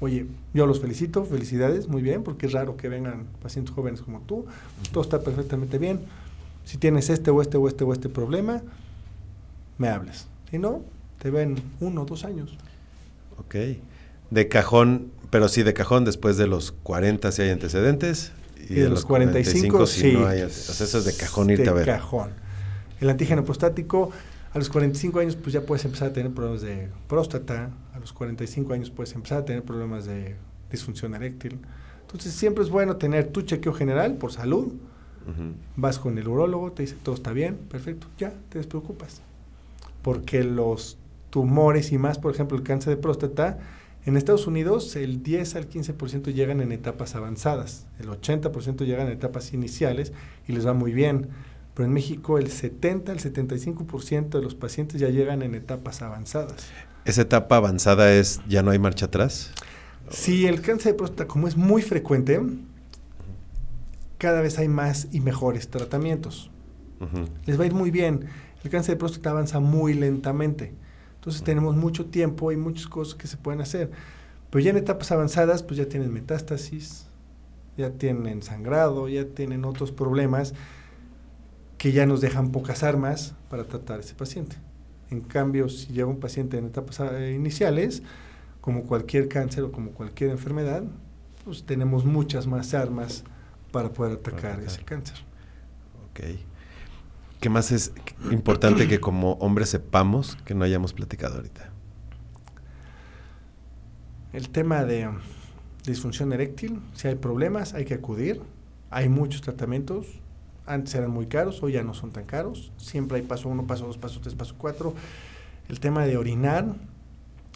Oye, 0.00 0.26
yo 0.54 0.66
los 0.66 0.80
felicito, 0.80 1.24
felicidades, 1.24 1.88
muy 1.88 2.00
bien, 2.00 2.22
porque 2.22 2.46
es 2.46 2.52
raro 2.52 2.76
que 2.76 2.88
vengan 2.88 3.26
pacientes 3.42 3.74
jóvenes 3.74 4.00
como 4.00 4.20
tú. 4.20 4.46
Todo 4.92 5.02
está 5.02 5.20
perfectamente 5.20 5.76
bien. 5.76 6.00
Si 6.64 6.78
tienes 6.78 7.10
este 7.10 7.30
o 7.30 7.42
este 7.42 7.58
o 7.58 7.68
este 7.68 7.84
o 7.84 7.92
este 7.92 8.08
problema, 8.08 8.62
me 9.76 9.88
hablas. 9.88 10.28
Si 10.50 10.58
no, 10.58 10.82
te 11.18 11.30
ven 11.30 11.56
uno 11.80 12.02
o 12.02 12.04
dos 12.06 12.24
años. 12.24 12.56
Ok. 13.38 13.56
De 14.30 14.48
cajón, 14.48 15.12
pero 15.30 15.48
sí 15.48 15.62
de 15.64 15.74
cajón 15.74 16.06
después 16.06 16.38
de 16.38 16.46
los 16.46 16.72
40 16.72 17.30
si 17.30 17.42
hay 17.42 17.50
antecedentes. 17.50 18.32
Y, 18.68 18.74
de, 18.74 18.88
los 18.88 19.04
45, 19.04 19.86
si 19.86 20.00
sí. 20.00 20.12
no 20.12 20.26
hay 20.26 20.42
O 20.42 20.48
sea, 20.50 20.86
eso 20.86 20.98
es 20.98 21.04
de 21.04 21.14
cajón 21.14 21.50
irte 21.50 21.64
de 21.64 21.70
a 21.70 21.72
ver. 21.72 21.86
cajón. 21.86 22.30
El 23.00 23.08
antígeno 23.10 23.44
prostático, 23.44 24.10
a 24.52 24.58
los 24.58 24.68
45 24.68 25.20
años, 25.20 25.36
pues 25.36 25.52
ya 25.52 25.62
puedes 25.62 25.84
empezar 25.84 26.08
a 26.08 26.12
tener 26.12 26.32
problemas 26.32 26.62
de 26.62 26.88
próstata. 27.06 27.70
A 27.94 27.98
los 27.98 28.12
45 28.12 28.72
años 28.72 28.90
puedes 28.90 29.14
empezar 29.14 29.38
a 29.38 29.44
tener 29.44 29.62
problemas 29.62 30.04
de 30.06 30.36
disfunción 30.70 31.14
eréctil. 31.14 31.58
Entonces, 32.02 32.32
siempre 32.32 32.64
es 32.64 32.70
bueno 32.70 32.96
tener 32.96 33.28
tu 33.28 33.42
chequeo 33.42 33.72
general 33.72 34.14
por 34.14 34.32
salud. 34.32 34.66
Ujú. 34.66 35.52
Vas 35.76 35.98
con 35.98 36.16
el 36.18 36.26
urólogo, 36.26 36.72
te 36.72 36.82
dice 36.82 36.96
todo 37.02 37.14
está 37.14 37.32
bien, 37.32 37.56
perfecto, 37.56 38.06
ya, 38.18 38.32
te 38.48 38.58
despreocupas. 38.58 39.20
Porque 40.02 40.42
los 40.42 40.96
tumores 41.30 41.92
y 41.92 41.98
más, 41.98 42.18
por 42.18 42.32
ejemplo, 42.32 42.56
el 42.56 42.62
cáncer 42.62 42.96
de 42.96 43.02
próstata, 43.02 43.58
en 44.08 44.16
Estados 44.16 44.46
Unidos 44.46 44.96
el 44.96 45.22
10 45.22 45.56
al 45.56 45.68
15% 45.68 46.32
llegan 46.32 46.62
en 46.62 46.72
etapas 46.72 47.14
avanzadas, 47.14 47.84
el 48.00 48.08
80% 48.08 48.86
llegan 48.86 49.06
en 49.06 49.12
etapas 49.12 49.52
iniciales 49.52 50.14
y 50.46 50.52
les 50.52 50.66
va 50.66 50.72
muy 50.72 50.92
bien. 50.92 51.28
pero 51.74 51.86
en 51.86 51.92
México 51.92 52.38
el 52.38 52.50
70, 52.50 53.12
el 53.12 53.18
75% 53.20 54.30
de 54.30 54.42
los 54.42 54.54
pacientes 54.54 54.98
ya 54.98 55.10
llegan 55.10 55.42
en 55.42 55.54
etapas 55.54 56.00
avanzadas. 56.00 56.70
¿Esa 57.04 57.20
etapa 57.20 57.56
avanzada 57.56 58.12
es 58.12 58.40
ya 58.48 58.62
no 58.62 58.70
hay 58.70 58.78
marcha 58.78 59.06
atrás? 59.06 59.52
Sí, 60.10 60.46
el 60.46 60.62
cáncer 60.62 60.92
de 60.92 60.98
próstata, 60.98 61.28
como 61.28 61.46
es 61.46 61.58
muy 61.58 61.82
frecuente, 61.82 62.40
cada 64.16 64.40
vez 64.40 64.58
hay 64.58 64.68
más 64.68 65.08
y 65.12 65.20
mejores 65.20 65.68
tratamientos. 65.68 66.50
Les 67.44 67.60
va 67.60 67.64
a 67.64 67.66
ir 67.66 67.74
muy 67.74 67.90
bien. 67.90 68.24
El 68.64 68.70
cáncer 68.70 68.94
de 68.94 68.98
próstata 69.00 69.30
avanza 69.30 69.60
muy 69.60 69.92
lentamente. 69.92 70.72
Entonces 71.28 71.44
tenemos 71.44 71.76
mucho 71.76 72.06
tiempo 72.06 72.52
y 72.52 72.56
muchas 72.56 72.86
cosas 72.86 73.14
que 73.14 73.26
se 73.26 73.36
pueden 73.36 73.60
hacer. 73.60 73.90
Pero 74.48 74.64
ya 74.64 74.70
en 74.70 74.78
etapas 74.78 75.12
avanzadas, 75.12 75.62
pues 75.62 75.76
ya 75.76 75.86
tienen 75.86 76.10
metástasis, 76.10 77.06
ya 77.76 77.90
tienen 77.90 78.42
sangrado, 78.42 79.10
ya 79.10 79.26
tienen 79.26 79.66
otros 79.66 79.92
problemas 79.92 80.54
que 81.76 81.92
ya 81.92 82.06
nos 82.06 82.22
dejan 82.22 82.50
pocas 82.50 82.82
armas 82.82 83.34
para 83.50 83.64
tratar 83.64 83.98
a 83.98 84.00
ese 84.00 84.14
paciente. 84.14 84.56
En 85.10 85.20
cambio, 85.20 85.68
si 85.68 85.92
llega 85.92 86.06
un 86.06 86.18
paciente 86.18 86.56
en 86.56 86.64
etapas 86.64 86.98
eh, 87.00 87.34
iniciales, 87.34 88.02
como 88.62 88.84
cualquier 88.84 89.28
cáncer 89.28 89.64
o 89.64 89.70
como 89.70 89.90
cualquier 89.90 90.30
enfermedad, 90.30 90.82
pues 91.44 91.64
tenemos 91.64 92.06
muchas 92.06 92.46
más 92.46 92.72
armas 92.72 93.22
para 93.70 93.92
poder 93.92 94.14
atacar, 94.14 94.60
ese 94.60 94.82
cáncer. 94.82 95.18
Ok. 96.10 96.20
¿Qué 97.40 97.50
más 97.50 97.70
es 97.70 97.92
importante 98.32 98.88
que 98.88 98.98
como 98.98 99.34
hombres 99.34 99.68
sepamos 99.68 100.36
que 100.44 100.54
no 100.54 100.64
hayamos 100.64 100.92
platicado 100.92 101.36
ahorita? 101.36 101.70
El 104.32 104.48
tema 104.50 104.84
de 104.84 105.08
disfunción 105.86 106.32
eréctil, 106.32 106.80
si 106.94 107.06
hay 107.06 107.14
problemas 107.14 107.74
hay 107.74 107.84
que 107.84 107.94
acudir, 107.94 108.40
hay 108.90 109.08
muchos 109.08 109.40
tratamientos, 109.40 110.20
antes 110.66 110.94
eran 110.96 111.10
muy 111.10 111.26
caros, 111.26 111.62
hoy 111.62 111.72
ya 111.72 111.84
no 111.84 111.94
son 111.94 112.10
tan 112.10 112.24
caros, 112.24 112.72
siempre 112.76 113.18
hay 113.18 113.22
paso 113.22 113.48
uno, 113.48 113.66
paso 113.66 113.86
dos, 113.86 113.98
paso 113.98 114.20
tres, 114.20 114.34
paso 114.34 114.56
cuatro. 114.58 114.94
El 115.68 115.78
tema 115.78 116.04
de 116.06 116.16
orinar, 116.16 116.74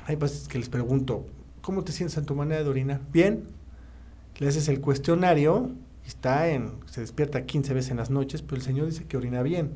hay 0.07 0.16
pacientes 0.16 0.49
que 0.49 0.59
les 0.59 0.68
pregunto, 0.68 1.26
¿cómo 1.61 1.83
te 1.83 1.91
sientes 1.93 2.16
en 2.16 2.24
tu 2.24 2.37
manera 2.37 2.62
de 2.62 2.70
orinar? 2.70 3.01
Bien, 3.12 3.49
le 4.39 4.49
haces 4.49 4.68
el 4.68 4.80
cuestionario, 4.80 5.72
está 6.07 6.49
en, 6.49 6.73
se 6.87 7.01
despierta 7.01 7.45
15 7.45 7.75
veces 7.75 7.91
en 7.91 7.97
las 7.97 8.11
noches, 8.11 8.43
pero 8.43 8.57
el 8.57 8.63
señor 8.63 8.87
dice 8.87 9.05
que 9.05 9.17
orina 9.17 9.43
bien. 9.43 9.75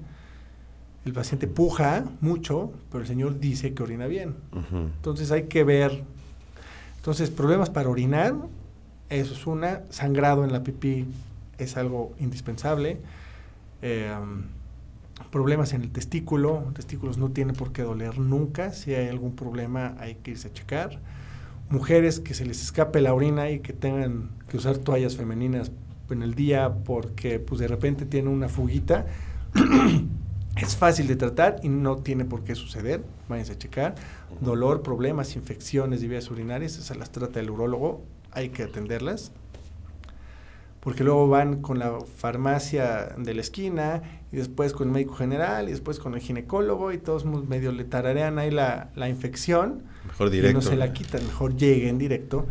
El 1.04 1.12
paciente 1.12 1.46
puja 1.46 2.04
mucho, 2.20 2.72
pero 2.90 3.02
el 3.02 3.06
señor 3.06 3.38
dice 3.38 3.74
que 3.74 3.82
orina 3.82 4.06
bien. 4.06 4.34
Entonces 4.72 5.30
hay 5.30 5.44
que 5.44 5.62
ver. 5.62 6.02
Entonces, 6.96 7.30
problemas 7.30 7.70
para 7.70 7.88
orinar, 7.88 8.34
eso 9.08 9.34
es 9.34 9.46
una. 9.46 9.82
Sangrado 9.90 10.44
en 10.44 10.52
la 10.52 10.64
pipí 10.64 11.06
es 11.58 11.76
algo 11.76 12.12
indispensable. 12.18 12.98
Eh, 13.82 14.12
problemas 15.30 15.72
en 15.72 15.82
el 15.82 15.90
testículo, 15.90 16.72
testículos 16.74 17.18
no 17.18 17.30
tiene 17.30 17.52
por 17.52 17.72
qué 17.72 17.82
doler 17.82 18.18
nunca, 18.18 18.72
si 18.72 18.94
hay 18.94 19.08
algún 19.08 19.36
problema 19.36 19.94
hay 19.98 20.16
que 20.16 20.32
irse 20.32 20.48
a 20.48 20.52
checar. 20.52 20.98
Mujeres 21.70 22.20
que 22.20 22.34
se 22.34 22.44
les 22.44 22.62
escape 22.62 23.00
la 23.00 23.14
orina 23.14 23.50
y 23.50 23.60
que 23.60 23.72
tengan 23.72 24.30
que 24.48 24.56
usar 24.56 24.78
toallas 24.78 25.16
femeninas 25.16 25.70
en 26.10 26.22
el 26.22 26.34
día 26.34 26.72
porque 26.84 27.38
pues 27.38 27.60
de 27.60 27.68
repente 27.68 28.06
tiene 28.06 28.28
una 28.28 28.48
fuguita, 28.48 29.06
es 30.56 30.76
fácil 30.76 31.06
de 31.06 31.16
tratar 31.16 31.60
y 31.62 31.68
no 31.68 31.96
tiene 31.98 32.24
por 32.24 32.44
qué 32.44 32.54
suceder, 32.54 33.04
váyanse 33.28 33.52
a 33.52 33.58
checar. 33.58 33.94
Dolor, 34.40 34.82
problemas, 34.82 35.36
infecciones 35.36 36.00
de 36.00 36.08
vías 36.08 36.30
urinarias, 36.30 36.78
esas 36.78 36.96
las 36.96 37.10
trata 37.10 37.40
el 37.40 37.50
urólogo, 37.50 38.04
hay 38.32 38.50
que 38.50 38.62
atenderlas 38.62 39.32
porque 40.86 41.02
luego 41.02 41.26
van 41.26 41.62
con 41.62 41.80
la 41.80 41.98
farmacia 42.00 43.16
de 43.18 43.34
la 43.34 43.40
esquina 43.40 44.02
y 44.30 44.36
después 44.36 44.72
con 44.72 44.86
el 44.86 44.94
médico 44.94 45.14
general 45.14 45.66
y 45.68 45.72
después 45.72 45.98
con 45.98 46.14
el 46.14 46.20
ginecólogo 46.20 46.92
y 46.92 46.98
todos 46.98 47.24
medio 47.24 47.72
le 47.72 47.82
tararean 47.82 48.38
ahí 48.38 48.52
la, 48.52 48.90
la 48.94 49.08
infección. 49.08 49.82
Mejor 50.06 50.30
directo. 50.30 50.50
Y 50.52 50.54
no 50.54 50.62
se 50.62 50.76
la 50.76 50.92
quitan, 50.92 51.26
mejor 51.26 51.56
lleguen 51.56 51.98
directo 51.98 52.46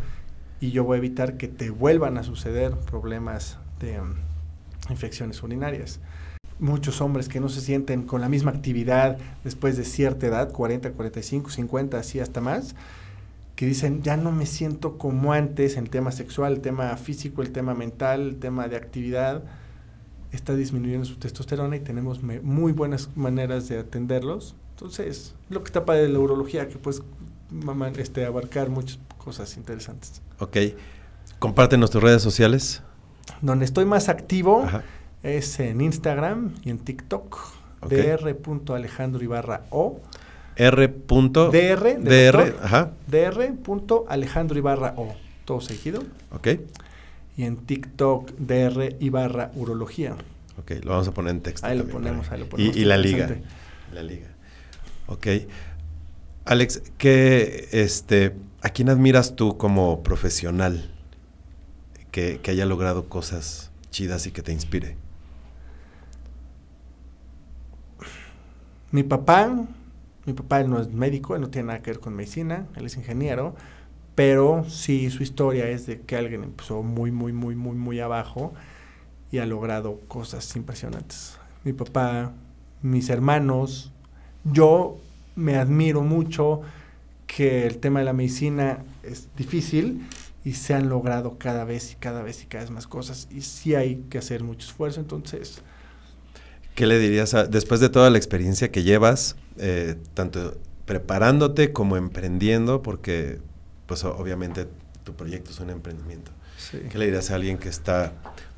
y 0.59 0.71
yo 0.71 0.83
voy 0.83 0.95
a 0.95 0.97
evitar 0.99 1.37
que 1.37 1.47
te 1.47 1.69
vuelvan 1.69 2.17
a 2.17 2.23
suceder 2.23 2.73
problemas 2.73 3.57
de 3.79 3.99
um, 3.99 4.13
infecciones 4.89 5.41
urinarias. 5.43 5.99
Muchos 6.59 7.01
hombres 7.01 7.27
que 7.27 7.39
no 7.39 7.49
se 7.49 7.59
sienten 7.61 8.03
con 8.03 8.21
la 8.21 8.29
misma 8.29 8.51
actividad 8.51 9.17
después 9.43 9.75
de 9.77 9.83
cierta 9.83 10.27
edad, 10.27 10.51
40, 10.51 10.91
45, 10.91 11.49
50, 11.49 11.97
así 11.97 12.19
hasta 12.19 12.39
más, 12.39 12.75
que 13.55 13.65
dicen, 13.65 14.03
ya 14.03 14.17
no 14.17 14.31
me 14.31 14.45
siento 14.45 14.97
como 14.97 15.33
antes 15.33 15.77
en 15.77 15.87
tema 15.87 16.11
sexual, 16.11 16.53
el 16.53 16.61
tema 16.61 16.95
físico, 16.97 17.41
el 17.41 17.51
tema 17.51 17.73
mental, 17.73 18.21
el 18.21 18.35
tema 18.37 18.67
de 18.67 18.77
actividad, 18.77 19.43
está 20.31 20.55
disminuyendo 20.55 21.05
su 21.05 21.15
testosterona 21.15 21.75
y 21.75 21.79
tenemos 21.79 22.21
muy 22.21 22.71
buenas 22.71 23.09
maneras 23.15 23.67
de 23.69 23.79
atenderlos. 23.79 24.55
Entonces, 24.71 25.33
lo 25.49 25.61
que 25.63 25.67
está 25.67 25.85
para 25.85 26.01
la 26.01 26.19
urología, 26.19 26.67
que 26.67 26.77
pues 26.77 27.01
este, 27.97 28.25
abarcar 28.25 28.69
muchas 28.69 28.99
cosas 29.17 29.57
interesantes. 29.57 30.21
Ok. 30.39 30.57
Comparte 31.39 31.77
tus 31.77 32.01
redes 32.01 32.21
sociales. 32.21 32.81
Donde 33.41 33.65
estoy 33.65 33.85
más 33.85 34.09
activo 34.09 34.65
es 35.23 35.59
en 35.59 35.81
Instagram 35.81 36.53
y 36.63 36.69
en 36.69 36.79
TikTok. 36.79 37.37
Okay. 37.81 38.01
dr.alejandro 38.01 39.23
Ibarra 39.23 39.65
O. 39.69 39.99
R. 40.55 40.87
DR. 40.87 41.99
DR. 41.99 42.55
Ajá. 42.61 42.91
DR. 43.07 43.53
Alejandro 44.07 44.57
Ibarra 44.57 44.93
O. 44.97 45.15
Todo 45.43 45.61
seguido. 45.61 46.03
Ok. 46.31 46.47
Y 47.37 47.43
en 47.43 47.57
TikTok, 47.57 48.31
DR 48.37 48.95
Ibarra 48.99 49.51
Urología. 49.55 50.15
Ok, 50.57 50.71
lo 50.83 50.91
vamos 50.91 51.07
a 51.07 51.11
poner 51.11 51.31
en 51.31 51.41
texto. 51.41 51.67
Ahí 51.67 51.77
lo 51.77 51.85
ponemos, 51.85 52.31
ahí 52.31 52.39
lo 52.39 52.47
ponemos. 52.47 52.75
Y, 52.75 52.85
la 52.85 52.97
liga. 52.97 53.29
La 53.93 54.01
liga. 54.01 54.27
Ok. 55.07 55.27
Alex, 56.47 56.83
¿qué, 56.99 57.69
este, 57.71 58.35
¿a 58.61 58.69
quién 58.69 58.89
admiras 58.89 59.35
tú 59.35 59.57
como 59.57 60.03
profesional 60.03 60.91
que, 62.11 62.39
haya 62.47 62.67
logrado 62.67 63.09
cosas 63.09 63.71
chidas 63.89 64.27
y 64.27 64.31
que 64.31 64.43
te 64.43 64.53
inspire? 64.53 64.95
Mi 68.91 69.01
papá, 69.01 69.65
mi 70.27 70.33
papá 70.33 70.61
no 70.61 70.79
es 70.79 70.89
médico, 70.91 71.35
no 71.39 71.49
tiene 71.49 71.69
nada 71.69 71.81
que 71.81 71.89
ver 71.89 71.99
con 71.99 72.13
medicina, 72.15 72.67
él 72.75 72.85
es 72.85 72.95
ingeniero, 72.95 73.55
pero 74.13 74.65
sí 74.69 75.09
su 75.09 75.23
historia 75.23 75.67
es 75.67 75.87
de 75.87 76.01
que 76.01 76.15
alguien 76.15 76.43
empezó 76.43 76.83
muy, 76.83 77.09
muy, 77.09 77.33
muy, 77.33 77.55
muy, 77.55 77.75
muy 77.75 77.99
abajo 77.99 78.53
y 79.31 79.39
ha 79.39 79.47
logrado 79.47 79.99
cosas 80.07 80.55
impresionantes. 80.55 81.39
Mi 81.63 81.73
papá, 81.73 82.33
mis 82.83 83.09
hermanos, 83.09 83.91
yo 84.43 84.99
me 85.35 85.55
admiro 85.55 86.01
mucho 86.01 86.61
que 87.27 87.65
el 87.65 87.77
tema 87.77 87.99
de 87.99 88.05
la 88.05 88.13
medicina 88.13 88.83
es 89.03 89.27
difícil 89.35 90.07
y 90.43 90.53
se 90.53 90.73
han 90.73 90.89
logrado 90.89 91.37
cada 91.37 91.65
vez 91.65 91.93
y 91.93 91.95
cada 91.95 92.21
vez 92.21 92.43
y 92.43 92.45
cada 92.45 92.63
vez 92.63 92.71
más 92.71 92.87
cosas 92.87 93.27
y 93.31 93.41
sí 93.41 93.75
hay 93.75 94.05
que 94.09 94.17
hacer 94.17 94.43
mucho 94.43 94.67
esfuerzo, 94.67 94.99
entonces... 94.99 95.61
¿Qué 96.75 96.87
le 96.87 96.99
dirías 96.99 97.33
después 97.49 97.79
de 97.79 97.87
toda 97.87 98.09
la 98.09 98.17
experiencia 98.17 98.69
que 98.69 98.83
llevas, 98.83 99.37
eh, 99.57 99.95
tanto 100.13 100.57
preparándote 100.85 101.71
como 101.71 101.95
emprendiendo, 101.95 102.81
porque 102.81 103.39
pues 103.85 104.03
obviamente 104.03 104.67
tu 105.03 105.13
proyecto 105.13 105.51
es 105.51 105.59
un 105.61 105.69
emprendimiento? 105.69 106.31
¿Qué 106.89 106.97
le 106.97 107.05
dirías 107.05 107.31
a 107.31 107.35
alguien 107.35 107.57
que 107.57 107.69
está 107.69 108.11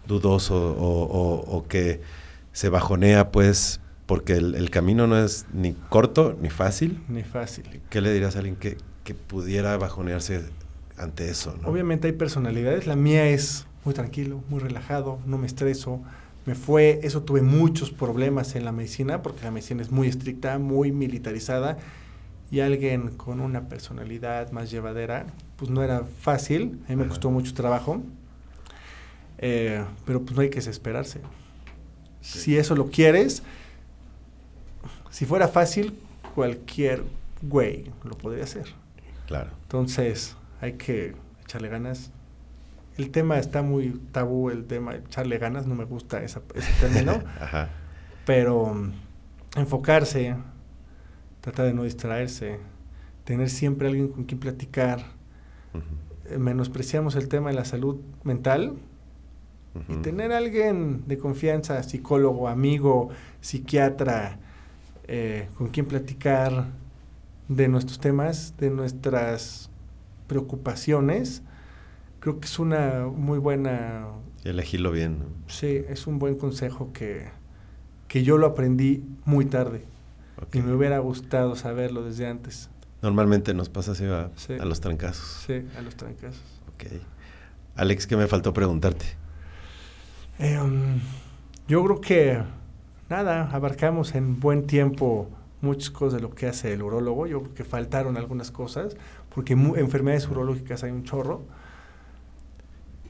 dudoso 0.07 0.55
o, 0.55 1.57
o 1.57 1.67
que 1.67 2.01
se 2.53 2.69
bajonea 2.69 3.31
pues 3.31 3.79
porque 4.07 4.33
el, 4.33 4.69
camino 4.71 5.05
no 5.05 5.17
es 5.19 5.45
ni 5.53 5.73
corto 5.73 6.35
ni 6.41 6.49
fácil. 6.49 7.03
Ni 7.09 7.23
fácil. 7.23 7.81
¿Qué 7.89 8.01
le 8.01 8.11
dirías 8.11 8.35
a 8.35 8.39
alguien 8.39 8.55
que, 8.55 8.77
pudiera 9.27 9.77
bajonearse 9.77 10.43
ante 10.97 11.29
eso? 11.29 11.55
Obviamente 11.65 12.07
hay 12.07 12.13
personalidades. 12.13 12.87
La 12.87 12.95
mía 12.95 13.27
es 13.27 13.67
muy 13.83 13.93
tranquilo, 13.93 14.41
muy 14.49 14.59
relajado, 14.59 15.19
no 15.25 15.37
me 15.37 15.45
estreso. 15.45 16.01
Me 16.45 16.55
fue, 16.55 17.01
eso 17.03 17.23
tuve 17.23 17.41
muchos 17.41 17.91
problemas 17.91 18.55
en 18.55 18.63
la 18.63 18.71
medicina, 18.71 19.21
porque 19.21 19.43
la 19.43 19.51
medicina 19.51 19.81
es 19.81 19.91
muy 19.91 20.07
estricta, 20.07 20.57
muy 20.57 20.93
militarizada, 20.93 21.77
y 22.49 22.61
alguien 22.61 23.09
con 23.09 23.41
una 23.41 23.67
personalidad 23.67 24.51
más 24.51 24.71
llevadera, 24.71 25.27
pues 25.57 25.69
no 25.69 25.83
era 25.83 26.05
fácil, 26.05 26.79
a 26.87 26.91
mí 26.91 26.95
me 26.95 27.07
costó 27.07 27.29
mucho 27.29 27.53
trabajo, 27.53 28.01
eh, 29.37 29.83
pero 30.05 30.21
pues 30.21 30.33
no 30.33 30.41
hay 30.41 30.49
que 30.49 30.59
desesperarse. 30.59 31.19
Si 32.21 32.57
eso 32.57 32.75
lo 32.75 32.89
quieres, 32.89 33.43
si 35.09 35.25
fuera 35.25 35.47
fácil, 35.47 35.97
cualquier 36.35 37.03
güey 37.41 37.91
lo 38.03 38.15
podría 38.17 38.43
hacer. 38.43 38.65
Claro. 39.25 39.51
Entonces, 39.63 40.35
hay 40.61 40.73
que 40.73 41.15
echarle 41.43 41.69
ganas. 41.69 42.11
El 42.97 43.11
tema 43.11 43.37
está 43.37 43.61
muy 43.61 43.99
tabú, 44.11 44.49
el 44.49 44.65
tema 44.65 44.93
de 44.93 44.99
echarle 44.99 45.37
ganas, 45.37 45.67
no 45.67 45.75
me 45.75 45.85
gusta 45.85 46.23
ese 46.23 46.39
término. 46.79 47.21
Ajá. 47.39 47.69
Pero 48.25 48.63
um, 48.63 48.91
enfocarse, 49.55 50.35
tratar 51.41 51.65
de 51.67 51.73
no 51.73 51.83
distraerse, 51.83 52.59
tener 53.23 53.49
siempre 53.49 53.87
alguien 53.87 54.07
con 54.07 54.23
quien 54.23 54.39
platicar. 54.39 54.99
Eh, 56.29 56.37
menospreciamos 56.37 57.15
el 57.15 57.27
tema 57.27 57.49
de 57.49 57.55
la 57.55 57.65
salud 57.65 57.97
mental 58.23 58.77
Y 59.89 59.97
tener 59.97 60.31
a 60.31 60.37
alguien 60.37 61.03
de 61.07 61.17
confianza, 61.17 61.81
psicólogo, 61.83 62.47
amigo, 62.47 63.09
psiquiatra, 63.41 64.39
eh, 65.07 65.49
con 65.57 65.69
quien 65.69 65.85
platicar 65.85 66.67
de 67.47 67.67
nuestros 67.67 67.99
temas, 67.99 68.55
de 68.57 68.69
nuestras 68.69 69.69
preocupaciones, 70.27 71.43
creo 72.19 72.39
que 72.39 72.45
es 72.45 72.59
una 72.59 73.07
muy 73.07 73.39
buena... 73.39 74.07
Elegirlo 74.43 74.91
bien. 74.91 75.23
Sí, 75.47 75.83
es 75.89 76.07
un 76.07 76.19
buen 76.19 76.35
consejo 76.35 76.91
que, 76.93 77.29
que 78.07 78.23
yo 78.23 78.37
lo 78.37 78.47
aprendí 78.47 79.03
muy 79.25 79.45
tarde. 79.45 79.83
Y 80.53 80.59
me 80.59 80.73
hubiera 80.73 80.99
gustado 80.99 81.55
saberlo 81.55 82.03
desde 82.03 82.27
antes. 82.27 82.69
Normalmente 83.01 83.53
nos 83.53 83.69
pasa 83.69 83.93
así 83.93 84.05
a, 84.05 84.29
a 84.59 84.65
los 84.65 84.81
trancazos. 84.81 85.43
Sí, 85.45 85.65
a 85.77 85.81
los 85.81 85.95
trancazos. 85.95 86.43
Ok. 86.73 87.01
Alex, 87.75 88.07
¿qué 88.07 88.17
me 88.17 88.27
faltó 88.27 88.53
preguntarte? 88.53 89.05
Em, 90.39 90.99
yo 91.67 91.83
creo 91.83 92.01
que, 92.01 92.43
nada, 93.09 93.49
abarcamos 93.51 94.15
en 94.15 94.39
buen 94.39 94.67
tiempo 94.67 95.29
muchas 95.61 95.89
cosas 95.89 96.13
de 96.15 96.21
lo 96.21 96.33
que 96.33 96.47
hace 96.47 96.73
el 96.73 96.83
urólogo. 96.83 97.27
Yo 97.27 97.41
creo 97.41 97.53
que 97.53 97.63
faltaron 97.63 98.17
algunas 98.17 98.51
cosas, 98.51 98.95
porque 99.33 99.53
enfermedades 99.53 100.27
urológicas 100.27 100.83
hay 100.83 100.91
un 100.91 101.03
chorro, 101.03 101.41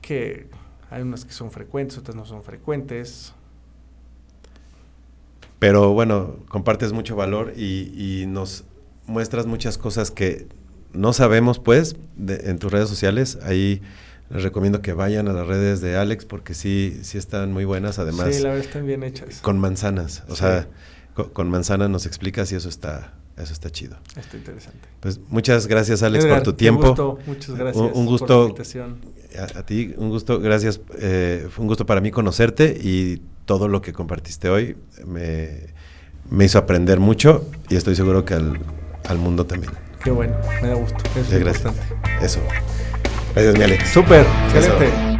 que 0.01 0.47
hay 0.89 1.01
unas 1.01 1.25
que 1.25 1.33
son 1.33 1.51
frecuentes, 1.51 1.97
otras 1.97 2.15
no 2.15 2.25
son 2.25 2.43
frecuentes. 2.43 3.33
Pero 5.59 5.93
bueno, 5.93 6.37
compartes 6.49 6.93
mucho 6.93 7.15
valor 7.15 7.53
y, 7.57 8.25
nos 8.27 8.63
muestras 9.07 9.45
muchas 9.45 9.77
cosas 9.77 10.11
que 10.11 10.47
no 10.93 11.13
sabemos, 11.13 11.59
pues, 11.59 11.95
en 12.17 12.59
tus 12.59 12.71
redes 12.71 12.89
sociales. 12.89 13.39
Ahí 13.43 13.81
les 14.29 14.43
recomiendo 14.43 14.81
que 14.81 14.93
vayan 14.93 15.27
a 15.27 15.33
las 15.33 15.47
redes 15.47 15.81
de 15.81 15.95
Alex 15.95 16.25
porque 16.25 16.53
sí, 16.53 16.99
sí 17.03 17.17
están 17.17 17.53
muy 17.53 17.65
buenas. 17.65 17.99
Además, 17.99 18.35
sí, 18.35 18.41
la 18.41 18.49
verdad 18.49 18.65
están 18.65 18.85
bien 18.85 19.03
hechas. 19.03 19.39
Con 19.41 19.59
manzanas, 19.59 20.23
o 20.27 20.35
sea, 20.35 20.67
con, 21.13 21.49
manzanas 21.49 21.89
nos 21.89 22.05
explicas 22.05 22.51
y 22.51 22.55
eso 22.55 22.69
está, 22.69 23.13
eso 23.37 23.53
está 23.53 23.69
chido. 23.69 23.97
Está 24.17 24.37
interesante. 24.37 24.87
Pues 24.99 25.19
muchas 25.29 25.67
gracias, 25.67 26.03
Alex, 26.03 26.25
por 26.25 26.43
tu 26.43 26.53
tiempo. 26.53 26.89
Gusto, 26.89 27.19
muchas 27.25 27.55
gracias. 27.55 27.91
Un, 27.93 28.05
gusto. 28.05 28.27
Por 28.27 28.37
la 28.37 28.43
invitación. 28.43 28.97
A, 29.55 29.65
ti, 29.65 29.93
un 29.97 30.09
gusto, 30.09 30.39
gracias. 30.39 30.81
Eh, 30.99 31.47
fue 31.49 31.63
un 31.63 31.67
gusto 31.67 31.85
para 31.85 32.01
mí 32.01 32.11
conocerte 32.11 32.77
y 32.81 33.21
todo 33.45 33.67
lo 33.67 33.81
que 33.81 33.93
compartiste 33.93 34.49
hoy 34.49 34.75
me, 35.05 35.67
me 36.29 36.45
hizo 36.45 36.59
aprender 36.59 36.99
mucho 36.99 37.49
y 37.69 37.75
estoy 37.75 37.95
seguro 37.95 38.25
que 38.25 38.33
al, 38.33 38.59
al 39.05 39.17
mundo 39.17 39.45
también. 39.45 39.71
Qué 40.03 40.11
bueno, 40.11 40.35
me 40.61 40.67
da 40.69 40.75
gusto. 40.75 40.97
Eso 41.15 41.35
es 41.35 41.39
gracias. 41.39 41.73
Eso. 42.21 42.39
Gracias, 43.37 43.55
mi 43.55 43.63
Alex. 43.65 43.89
Súper, 43.89 44.25
excelente. 44.55 45.16